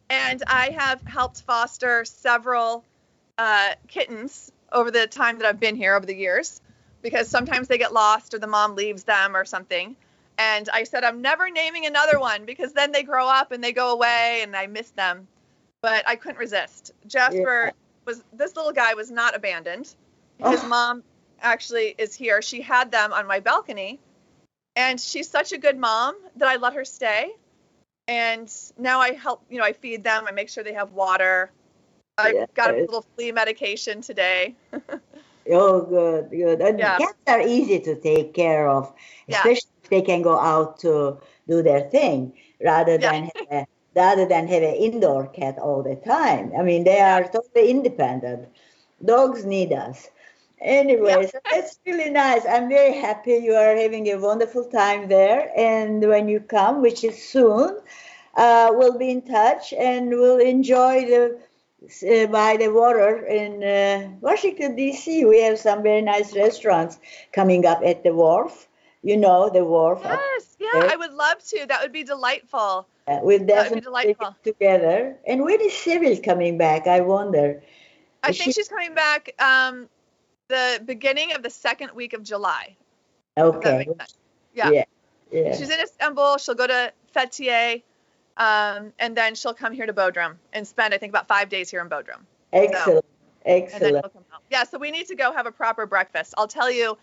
and 0.08 0.42
I 0.46 0.70
have 0.70 1.02
helped 1.02 1.42
foster 1.42 2.04
several 2.04 2.84
uh, 3.36 3.70
kittens 3.88 4.52
over 4.70 4.90
the 4.90 5.06
time 5.06 5.38
that 5.38 5.48
I've 5.48 5.60
been 5.60 5.76
here 5.76 5.96
over 5.96 6.06
the 6.06 6.14
years, 6.14 6.60
because 7.02 7.28
sometimes 7.28 7.68
they 7.68 7.78
get 7.78 7.92
lost 7.92 8.32
or 8.32 8.38
the 8.38 8.46
mom 8.46 8.76
leaves 8.76 9.02
them 9.04 9.34
or 9.34 9.44
something. 9.44 9.96
And 10.38 10.68
I 10.72 10.84
said 10.84 11.04
I'm 11.04 11.22
never 11.22 11.50
naming 11.50 11.86
another 11.86 12.18
one 12.18 12.44
because 12.44 12.72
then 12.72 12.92
they 12.92 13.02
grow 13.02 13.28
up 13.28 13.52
and 13.52 13.62
they 13.62 13.72
go 13.72 13.92
away 13.92 14.40
and 14.42 14.56
I 14.56 14.66
miss 14.66 14.90
them. 14.90 15.28
But 15.82 16.06
I 16.08 16.16
couldn't 16.16 16.38
resist. 16.38 16.92
Jasper 17.06 17.66
yeah. 17.66 17.70
was 18.06 18.22
this 18.32 18.56
little 18.56 18.72
guy 18.72 18.94
was 18.94 19.10
not 19.10 19.34
abandoned. 19.34 19.94
His 20.38 20.64
oh. 20.64 20.68
mom 20.68 21.02
actually 21.40 21.94
is 21.98 22.14
here. 22.14 22.40
She 22.40 22.60
had 22.60 22.90
them 22.90 23.12
on 23.12 23.26
my 23.26 23.40
balcony, 23.40 23.98
and 24.76 25.00
she's 25.00 25.28
such 25.28 25.52
a 25.52 25.58
good 25.58 25.78
mom 25.78 26.16
that 26.36 26.48
I 26.48 26.56
let 26.56 26.74
her 26.74 26.84
stay. 26.84 27.32
And 28.08 28.52
now 28.78 29.00
I 29.00 29.12
help, 29.12 29.44
you 29.48 29.58
know, 29.58 29.64
I 29.64 29.72
feed 29.72 30.02
them. 30.02 30.24
I 30.26 30.32
make 30.32 30.48
sure 30.48 30.64
they 30.64 30.72
have 30.72 30.92
water. 30.92 31.50
I 32.18 32.32
yeah, 32.32 32.46
got 32.54 32.74
a 32.74 32.78
little 32.78 33.04
flea 33.14 33.32
medication 33.32 34.02
today. 34.02 34.54
oh, 35.50 35.82
good, 35.82 36.30
good. 36.30 36.60
And 36.60 36.78
yeah. 36.78 36.98
cats 36.98 37.18
are 37.26 37.40
easy 37.40 37.80
to 37.80 37.94
take 37.96 38.34
care 38.34 38.68
of, 38.68 38.92
especially 39.28 39.71
they 39.90 40.02
can 40.02 40.22
go 40.22 40.38
out 40.38 40.78
to 40.80 41.18
do 41.48 41.62
their 41.62 41.80
thing 41.80 42.32
rather 42.64 42.98
than 42.98 43.24
have 43.24 43.46
a, 43.50 43.66
rather 43.94 44.26
than 44.26 44.46
have 44.48 44.62
an 44.62 44.74
indoor 44.74 45.26
cat 45.28 45.58
all 45.58 45.82
the 45.82 45.96
time. 45.96 46.52
I 46.58 46.62
mean, 46.62 46.84
they 46.84 47.00
are 47.00 47.24
totally 47.24 47.70
independent. 47.70 48.48
Dogs 49.04 49.44
need 49.44 49.72
us. 49.72 50.08
Anyway, 50.60 51.26
so 51.26 51.38
that's 51.50 51.78
really 51.86 52.10
nice. 52.10 52.42
I'm 52.46 52.68
very 52.68 52.94
happy 52.94 53.36
you 53.36 53.54
are 53.54 53.76
having 53.76 54.08
a 54.08 54.18
wonderful 54.18 54.64
time 54.64 55.08
there. 55.08 55.50
And 55.56 56.00
when 56.06 56.28
you 56.28 56.40
come, 56.40 56.80
which 56.80 57.04
is 57.04 57.22
soon, 57.22 57.78
uh, 58.36 58.70
we'll 58.72 58.98
be 58.98 59.10
in 59.10 59.22
touch 59.22 59.72
and 59.72 60.08
we'll 60.10 60.38
enjoy 60.40 61.04
the 61.06 61.38
uh, 61.84 62.26
by 62.26 62.56
the 62.56 62.68
water 62.68 63.26
in 63.26 63.62
uh, 63.64 64.08
Washington 64.20 64.76
D.C. 64.76 65.24
We 65.24 65.42
have 65.42 65.58
some 65.58 65.82
very 65.82 66.00
nice 66.00 66.34
restaurants 66.36 67.00
coming 67.32 67.66
up 67.66 67.80
at 67.84 68.04
the 68.04 68.14
wharf. 68.14 68.68
You 69.02 69.16
know 69.16 69.50
the 69.50 69.64
wharf. 69.64 70.00
Yes, 70.04 70.56
yeah, 70.60 70.68
there. 70.74 70.90
I 70.90 70.96
would 70.96 71.12
love 71.12 71.42
to. 71.48 71.66
That 71.66 71.82
would 71.82 71.92
be 71.92 72.04
delightful. 72.04 72.86
Uh, 73.08 73.18
we'll 73.22 73.44
definitely 73.44 74.14
get 74.18 74.44
together. 74.44 75.16
And 75.26 75.42
when 75.42 75.60
is 75.60 75.76
Sybil 75.76 76.16
coming 76.18 76.56
back? 76.56 76.86
I 76.86 77.00
wonder. 77.00 77.62
I 78.22 78.30
is 78.30 78.38
think 78.38 78.44
she... 78.46 78.52
she's 78.52 78.68
coming 78.68 78.94
back 78.94 79.34
um, 79.40 79.88
the 80.48 80.80
beginning 80.84 81.34
of 81.34 81.42
the 81.42 81.50
second 81.50 81.90
week 81.92 82.12
of 82.12 82.22
July. 82.22 82.76
Okay. 83.36 83.88
Yeah. 84.54 84.70
yeah. 84.70 84.84
yeah. 85.32 85.56
She's 85.56 85.70
in 85.70 85.80
Istanbul. 85.80 86.38
She'll 86.38 86.54
go 86.54 86.66
to 86.66 86.92
Fethiye 87.14 87.82
um, 88.36 88.92
and 88.98 89.16
then 89.16 89.34
she'll 89.34 89.54
come 89.54 89.72
here 89.72 89.86
to 89.86 89.92
Bodrum 89.92 90.36
and 90.52 90.66
spend, 90.66 90.94
I 90.94 90.98
think, 90.98 91.10
about 91.10 91.28
five 91.28 91.48
days 91.48 91.70
here 91.70 91.80
in 91.80 91.88
Bodrum. 91.88 92.20
Excellent. 92.52 93.04
So, 93.04 93.04
Excellent. 93.44 94.06
Yeah, 94.50 94.64
so 94.64 94.78
we 94.78 94.90
need 94.90 95.08
to 95.08 95.16
go 95.16 95.32
have 95.32 95.46
a 95.46 95.52
proper 95.52 95.86
breakfast. 95.86 96.34
I'll 96.38 96.48
tell 96.48 96.70
you, 96.70 96.96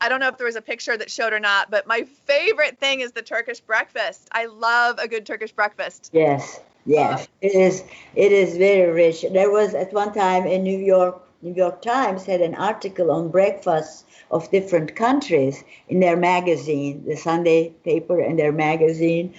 I 0.00 0.08
don't 0.08 0.20
know 0.20 0.28
if 0.28 0.36
there 0.36 0.46
was 0.46 0.56
a 0.56 0.62
picture 0.62 0.96
that 0.96 1.10
showed 1.10 1.32
or 1.32 1.40
not, 1.40 1.70
but 1.70 1.86
my 1.86 2.02
favorite 2.26 2.78
thing 2.78 3.00
is 3.00 3.12
the 3.12 3.22
Turkish 3.22 3.60
breakfast. 3.60 4.28
I 4.32 4.46
love 4.46 4.98
a 4.98 5.08
good 5.08 5.26
Turkish 5.26 5.52
breakfast. 5.52 6.10
Yes, 6.12 6.60
yes, 6.84 7.28
it 7.40 7.54
is. 7.54 7.84
It 8.14 8.32
is 8.32 8.56
very 8.56 8.90
rich. 8.90 9.24
There 9.32 9.50
was 9.50 9.74
at 9.74 9.92
one 9.92 10.12
time 10.12 10.46
in 10.46 10.62
New 10.62 10.78
York, 10.78 11.22
New 11.42 11.54
York 11.54 11.82
Times 11.82 12.26
had 12.26 12.40
an 12.40 12.54
article 12.54 13.10
on 13.10 13.30
breakfasts 13.30 14.04
of 14.30 14.50
different 14.50 14.96
countries 14.96 15.62
in 15.88 16.00
their 16.00 16.16
magazine, 16.16 17.04
the 17.06 17.16
Sunday 17.16 17.70
paper 17.84 18.20
and 18.20 18.38
their 18.38 18.52
magazine 18.52 19.34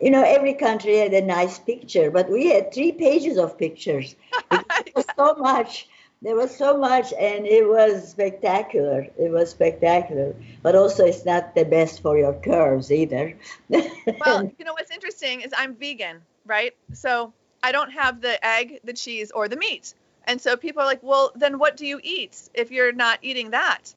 you 0.00 0.10
know, 0.10 0.22
every 0.22 0.54
country 0.54 0.96
had 0.96 1.12
a 1.12 1.20
nice 1.20 1.58
picture, 1.58 2.10
but 2.10 2.30
we 2.30 2.48
had 2.48 2.72
three 2.72 2.92
pages 2.92 3.36
of 3.36 3.58
pictures. 3.58 4.16
Was 4.96 5.04
so 5.16 5.34
much. 5.34 5.88
There 6.22 6.36
was 6.36 6.54
so 6.54 6.76
much, 6.76 7.14
and 7.14 7.46
it 7.46 7.66
was 7.66 8.10
spectacular. 8.10 9.06
It 9.18 9.30
was 9.30 9.50
spectacular, 9.50 10.34
but 10.62 10.76
also 10.76 11.06
it's 11.06 11.24
not 11.24 11.54
the 11.54 11.64
best 11.64 12.02
for 12.02 12.18
your 12.18 12.34
curves 12.34 12.92
either. 12.92 13.38
well, 13.68 14.52
you 14.58 14.64
know 14.66 14.74
what's 14.74 14.90
interesting 14.90 15.40
is 15.40 15.54
I'm 15.56 15.74
vegan, 15.74 16.20
right? 16.44 16.76
So 16.92 17.32
I 17.62 17.72
don't 17.72 17.90
have 17.92 18.20
the 18.20 18.44
egg, 18.46 18.80
the 18.84 18.92
cheese, 18.92 19.30
or 19.30 19.48
the 19.48 19.56
meat. 19.56 19.94
And 20.24 20.38
so 20.38 20.58
people 20.58 20.82
are 20.82 20.86
like, 20.86 21.02
well, 21.02 21.32
then 21.34 21.58
what 21.58 21.78
do 21.78 21.86
you 21.86 21.98
eat 22.02 22.50
if 22.52 22.70
you're 22.70 22.92
not 22.92 23.20
eating 23.22 23.50
that? 23.50 23.94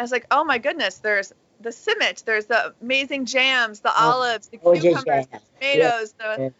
I 0.00 0.02
was 0.02 0.10
like, 0.10 0.26
oh 0.32 0.42
my 0.42 0.58
goodness, 0.58 0.98
there's 0.98 1.32
the 1.60 1.70
simit. 1.70 2.24
There's 2.24 2.46
the 2.46 2.74
amazing 2.82 3.26
jams, 3.26 3.78
the 3.80 3.90
oh, 3.90 4.10
olives, 4.10 4.48
the 4.48 4.58
cucumbers, 4.58 5.26
the 5.28 5.40
tomatoes, 5.60 6.12
the 6.18 6.52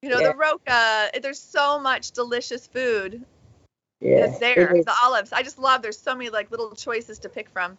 you 0.00 0.08
know 0.08 0.18
yeah. 0.18 0.32
the 0.32 0.34
roca. 0.34 1.10
There's 1.20 1.38
so 1.38 1.78
much 1.78 2.12
delicious 2.12 2.66
food 2.66 3.22
yeah. 4.00 4.26
that's 4.26 4.38
there. 4.38 4.72
The 4.74 4.94
olives. 5.02 5.32
I 5.32 5.42
just 5.42 5.58
love. 5.58 5.82
There's 5.82 5.98
so 5.98 6.14
many 6.14 6.30
like 6.30 6.50
little 6.50 6.74
choices 6.74 7.18
to 7.20 7.28
pick 7.28 7.48
from. 7.50 7.76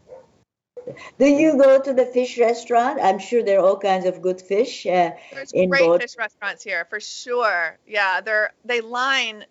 Do 1.20 1.26
you 1.26 1.58
go 1.58 1.82
to 1.82 1.94
the 1.94 2.06
fish 2.06 2.38
restaurant? 2.38 3.00
I'm 3.02 3.20
sure 3.20 3.44
there 3.44 3.60
are 3.60 3.66
all 3.66 3.78
kinds 3.78 4.06
of 4.06 4.22
good 4.22 4.42
fish. 4.42 4.86
Uh, 4.86 5.12
There's 5.34 5.52
great 5.52 5.70
both. 5.70 6.02
fish 6.02 6.16
restaurants 6.18 6.64
here 6.64 6.86
for 6.86 7.00
sure. 7.00 7.78
Yeah, 7.86 8.22
they're 8.22 8.54
they 8.64 8.82
line 8.82 9.46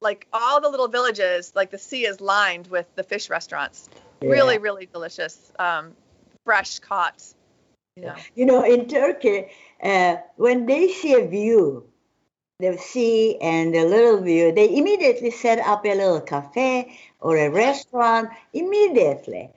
like 0.00 0.26
all 0.32 0.60
the 0.60 0.68
little 0.68 0.88
villages. 0.88 1.52
Like 1.54 1.70
the 1.70 1.78
sea 1.78 2.06
is 2.06 2.20
lined 2.20 2.66
with 2.66 2.86
the 2.96 3.02
fish 3.02 3.30
restaurants. 3.30 3.88
Yeah. 4.20 4.30
Really, 4.30 4.58
really 4.58 4.86
delicious. 4.86 5.52
Um, 5.58 5.92
fresh 6.44 6.78
caught. 6.80 7.22
You 7.96 8.06
know, 8.06 8.14
you 8.34 8.46
know 8.46 8.64
in 8.64 8.88
Turkey, 8.88 9.48
uh, 9.82 10.16
when 10.36 10.66
they 10.66 10.88
see 10.88 11.14
a 11.14 11.26
view, 11.26 11.86
the 12.60 12.78
sea 12.78 13.36
and 13.40 13.74
the 13.74 13.84
little 13.84 14.20
view, 14.20 14.52
they 14.52 14.76
immediately 14.76 15.30
set 15.30 15.58
up 15.58 15.84
a 15.84 15.94
little 15.94 16.20
cafe 16.20 16.98
or 17.20 17.36
a 17.36 17.50
restaurant 17.50 18.30
immediately. 18.52 19.50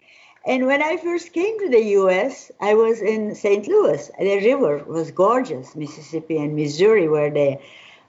And 0.45 0.65
when 0.65 0.81
I 0.83 0.97
first 0.97 1.31
came 1.31 1.59
to 1.59 1.69
the 1.69 1.83
U.S., 2.01 2.51
I 2.59 2.73
was 2.73 3.01
in 3.01 3.35
St. 3.35 3.67
Louis. 3.67 4.11
The 4.19 4.35
river 4.37 4.83
was 4.85 5.11
gorgeous, 5.11 5.75
Mississippi 5.75 6.37
and 6.37 6.55
Missouri, 6.55 7.07
where 7.07 7.31
they 7.31 7.61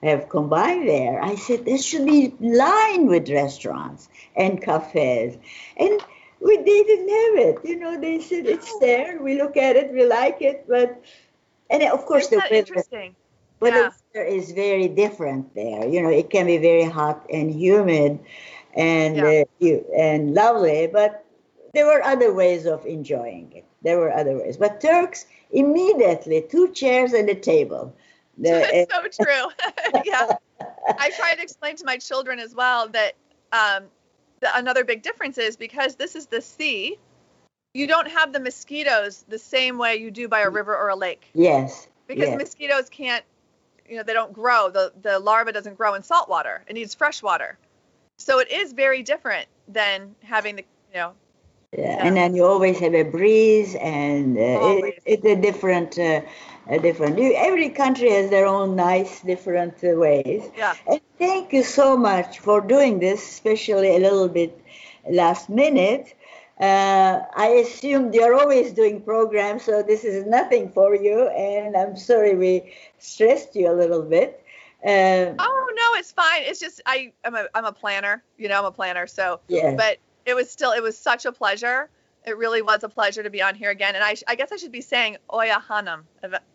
have 0.02 0.28
combined 0.28 0.88
there. 0.88 1.22
I 1.22 1.36
said, 1.36 1.64
this 1.64 1.84
should 1.84 2.06
be 2.06 2.34
lined 2.40 3.08
with 3.08 3.30
restaurants 3.30 4.08
and 4.36 4.60
cafes. 4.60 5.36
And 5.76 6.00
we 6.40 6.56
they 6.58 6.82
didn't 6.82 7.08
have 7.08 7.48
it. 7.48 7.58
You 7.64 7.76
know, 7.76 8.00
they 8.00 8.20
said 8.20 8.46
it's 8.46 8.78
there. 8.78 9.18
We 9.20 9.40
look 9.40 9.56
at 9.56 9.76
it, 9.76 9.92
we 9.92 10.04
like 10.06 10.42
it, 10.42 10.66
but 10.68 11.02
and 11.70 11.82
of 11.84 12.04
course 12.04 12.26
Isn't 12.26 12.44
the 12.50 12.58
interesting. 12.58 13.16
Weather 13.60 13.92
yeah. 14.14 14.22
is 14.22 14.52
very 14.52 14.88
different 14.88 15.54
there. 15.54 15.86
You 15.86 16.02
know, 16.02 16.10
it 16.10 16.30
can 16.30 16.46
be 16.46 16.58
very 16.58 16.84
hot 16.84 17.24
and 17.30 17.50
humid, 17.50 18.18
and 18.74 19.16
yeah. 19.16 19.44
uh, 19.62 19.96
and 19.96 20.34
lovely, 20.34 20.86
but 20.86 21.24
there 21.72 21.86
were 21.86 22.02
other 22.02 22.32
ways 22.32 22.66
of 22.66 22.84
enjoying 22.86 23.52
it. 23.52 23.64
There 23.82 23.98
were 23.98 24.12
other 24.12 24.38
ways. 24.38 24.56
But 24.56 24.80
Turks 24.80 25.26
immediately 25.50 26.42
two 26.48 26.72
chairs 26.72 27.12
and 27.12 27.28
a 27.28 27.34
table. 27.34 27.94
The, 28.38 28.86
so 29.12 29.24
true. 29.24 30.02
yeah. 30.04 30.36
I 30.98 31.10
try 31.16 31.34
to 31.34 31.42
explain 31.42 31.76
to 31.76 31.84
my 31.84 31.96
children 31.96 32.38
as 32.38 32.54
well 32.54 32.88
that 32.88 33.14
um, 33.52 33.84
the, 34.40 34.56
another 34.56 34.84
big 34.84 35.02
difference 35.02 35.38
is 35.38 35.56
because 35.56 35.96
this 35.96 36.14
is 36.14 36.26
the 36.26 36.40
sea, 36.40 36.98
you 37.72 37.86
don't 37.86 38.08
have 38.08 38.32
the 38.32 38.40
mosquitoes 38.40 39.24
the 39.28 39.38
same 39.38 39.78
way 39.78 39.96
you 39.96 40.10
do 40.10 40.28
by 40.28 40.40
a 40.40 40.50
river 40.50 40.76
or 40.76 40.88
a 40.88 40.96
lake. 40.96 41.28
Yes. 41.34 41.88
Because 42.06 42.28
yes. 42.28 42.38
mosquitoes 42.38 42.88
can't, 42.88 43.24
you 43.88 43.96
know, 43.96 44.02
they 44.02 44.12
don't 44.12 44.32
grow. 44.32 44.70
The 44.70 44.92
the 45.00 45.18
larva 45.18 45.52
doesn't 45.52 45.76
grow 45.76 45.94
in 45.94 46.02
salt 46.02 46.28
water. 46.28 46.62
It 46.68 46.74
needs 46.74 46.94
fresh 46.94 47.22
water. 47.22 47.58
So 48.16 48.38
it 48.38 48.50
is 48.50 48.72
very 48.72 49.02
different 49.02 49.48
than 49.68 50.14
having 50.22 50.56
the, 50.56 50.64
you 50.92 51.00
know. 51.00 51.12
Yeah, 51.76 51.82
yeah. 51.82 52.06
and 52.06 52.16
then 52.16 52.36
you 52.36 52.44
always 52.44 52.78
have 52.78 52.94
a 52.94 53.02
breeze, 53.02 53.74
and 53.74 54.38
uh, 54.38 54.40
it, 54.40 55.02
it's 55.04 55.24
a 55.24 55.34
different. 55.34 55.98
Uh, 55.98 56.20
a 56.66 56.78
different. 56.78 57.18
Every 57.18 57.68
country 57.68 58.10
has 58.10 58.30
their 58.30 58.46
own 58.46 58.76
nice, 58.76 59.20
different 59.20 59.82
uh, 59.84 59.96
ways. 59.96 60.50
Yeah. 60.56 60.74
And 60.86 61.00
thank 61.18 61.52
you 61.52 61.62
so 61.62 61.96
much 61.96 62.38
for 62.38 62.60
doing 62.60 63.00
this, 63.00 63.22
especially 63.22 63.96
a 63.96 63.98
little 63.98 64.28
bit 64.28 64.58
last 65.08 65.48
minute. 65.48 66.14
Uh, 66.60 67.22
I 67.36 67.48
assume 67.64 68.12
you're 68.12 68.38
always 68.38 68.72
doing 68.72 69.00
programs, 69.00 69.64
so 69.64 69.82
this 69.82 70.04
is 70.04 70.24
nothing 70.26 70.70
for 70.70 70.94
you. 70.94 71.28
And 71.28 71.76
I'm 71.76 71.96
sorry 71.96 72.36
we 72.36 72.74
stressed 72.98 73.56
you 73.56 73.70
a 73.70 73.74
little 73.74 74.02
bit. 74.02 74.44
Uh, 74.84 75.34
oh 75.38 75.72
no, 75.74 75.98
it's 75.98 76.12
fine. 76.12 76.42
It's 76.42 76.60
just 76.60 76.80
I 76.86 77.12
I'm 77.24 77.34
a 77.34 77.46
I'm 77.54 77.64
a 77.64 77.72
planner. 77.72 78.22
You 78.38 78.48
know, 78.48 78.58
I'm 78.58 78.66
a 78.66 78.70
planner. 78.70 79.06
So 79.06 79.40
yeah. 79.48 79.74
But 79.74 79.98
it 80.26 80.34
was 80.34 80.50
still 80.50 80.72
it 80.72 80.82
was 80.82 80.96
such 80.96 81.24
a 81.24 81.32
pleasure 81.32 81.88
it 82.26 82.38
really 82.38 82.62
was 82.62 82.82
a 82.84 82.88
pleasure 82.88 83.22
to 83.22 83.30
be 83.30 83.42
on 83.42 83.54
here 83.54 83.70
again. 83.70 83.94
And 83.94 84.02
I, 84.02 84.16
I 84.26 84.34
guess 84.34 84.50
I 84.50 84.56
should 84.56 84.72
be 84.72 84.80
saying 84.80 85.18
Oya 85.32 85.62
Hanım. 85.68 86.04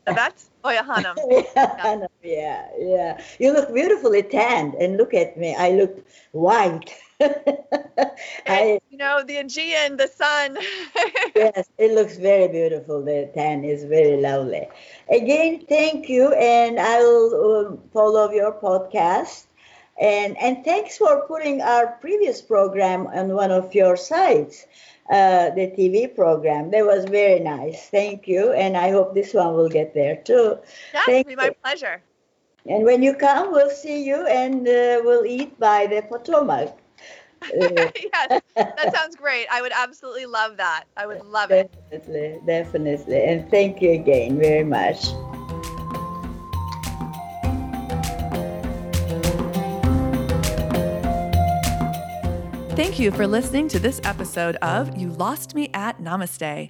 Yvette? 0.08 0.44
Oya 0.66 0.84
yeah, 1.30 2.08
yeah, 2.24 2.68
yeah. 2.78 3.22
You 3.40 3.54
look 3.54 3.74
beautifully 3.74 4.24
tanned. 4.24 4.74
And 4.76 4.98
look 4.98 5.14
at 5.14 5.38
me. 5.38 5.56
I 5.56 5.72
look 5.72 6.06
white. 6.32 6.94
I, 8.48 8.80
you 8.90 8.98
know, 8.98 9.24
the 9.24 9.38
Aegean, 9.38 9.98
the 9.98 10.08
sun. 10.08 10.58
yes, 11.36 11.70
it 11.78 11.92
looks 11.92 12.18
very 12.18 12.48
beautiful. 12.48 13.04
The 13.04 13.30
tan 13.34 13.64
is 13.64 13.84
very 13.84 14.22
lovely. 14.22 14.68
Again, 15.10 15.66
thank 15.68 16.08
you. 16.08 16.32
And 16.34 16.80
I 16.80 17.00
will 17.00 17.68
um, 17.68 17.80
follow 17.94 18.32
your 18.32 18.54
podcast. 18.54 19.46
And, 20.00 20.38
and 20.38 20.64
thanks 20.64 20.98
for 20.98 21.28
putting 21.28 21.62
our 21.62 21.88
previous 22.00 22.42
program 22.42 23.08
on 23.08 23.30
one 23.30 23.52
of 23.52 23.76
your 23.76 23.98
sites 23.98 24.66
uh, 25.10 25.50
the 25.56 25.68
TV 25.76 26.14
program. 26.14 26.72
That 26.72 26.86
was 26.86 27.06
very 27.06 27.40
nice. 27.40 27.90
Thank 27.90 28.28
you. 28.28 28.54
And 28.54 28.78
I 28.78 28.92
hope 28.92 29.14
this 29.14 29.34
one 29.34 29.56
will 29.56 29.70
get 29.70 29.94
there 29.94 30.16
too. 30.18 30.60
That 30.94 31.06
would 31.08 31.28
be 31.28 31.36
my 31.36 31.50
pleasure. 31.64 32.02
And 32.68 32.84
when 32.84 33.02
you 33.02 33.16
come, 33.16 33.52
we'll 33.52 33.72
see 33.72 34.04
you 34.06 34.28
and 34.28 34.68
uh, 34.68 35.02
we'll 35.04 35.26
eat 35.26 35.60
by 35.60 35.88
the 35.88 36.02
Potomac. 36.04 36.78
Yes, 37.54 38.42
that 38.56 38.94
sounds 38.94 39.16
great. 39.16 39.48
I 39.52 39.62
would 39.62 39.72
absolutely 39.74 40.26
love 40.26 40.58
that. 40.58 40.86
I 40.98 41.08
would 41.08 41.24
love 41.26 41.50
definitely, 41.50 42.20
it. 42.20 42.46
Definitely, 42.46 42.46
definitely. 42.46 43.24
And 43.24 43.50
thank 43.50 43.82
you 43.82 43.92
again 43.92 44.38
very 44.40 44.64
much. 44.64 45.08
Thank 52.76 52.98
you 52.98 53.12
for 53.12 53.28
listening 53.28 53.68
to 53.70 53.80
this 53.80 54.00
episode 54.06 54.56
of 54.58 54.98
You 54.98 55.10
Lost 55.10 55.54
Me 55.54 55.70
at 55.74 56.02
Namaste. 56.02 56.70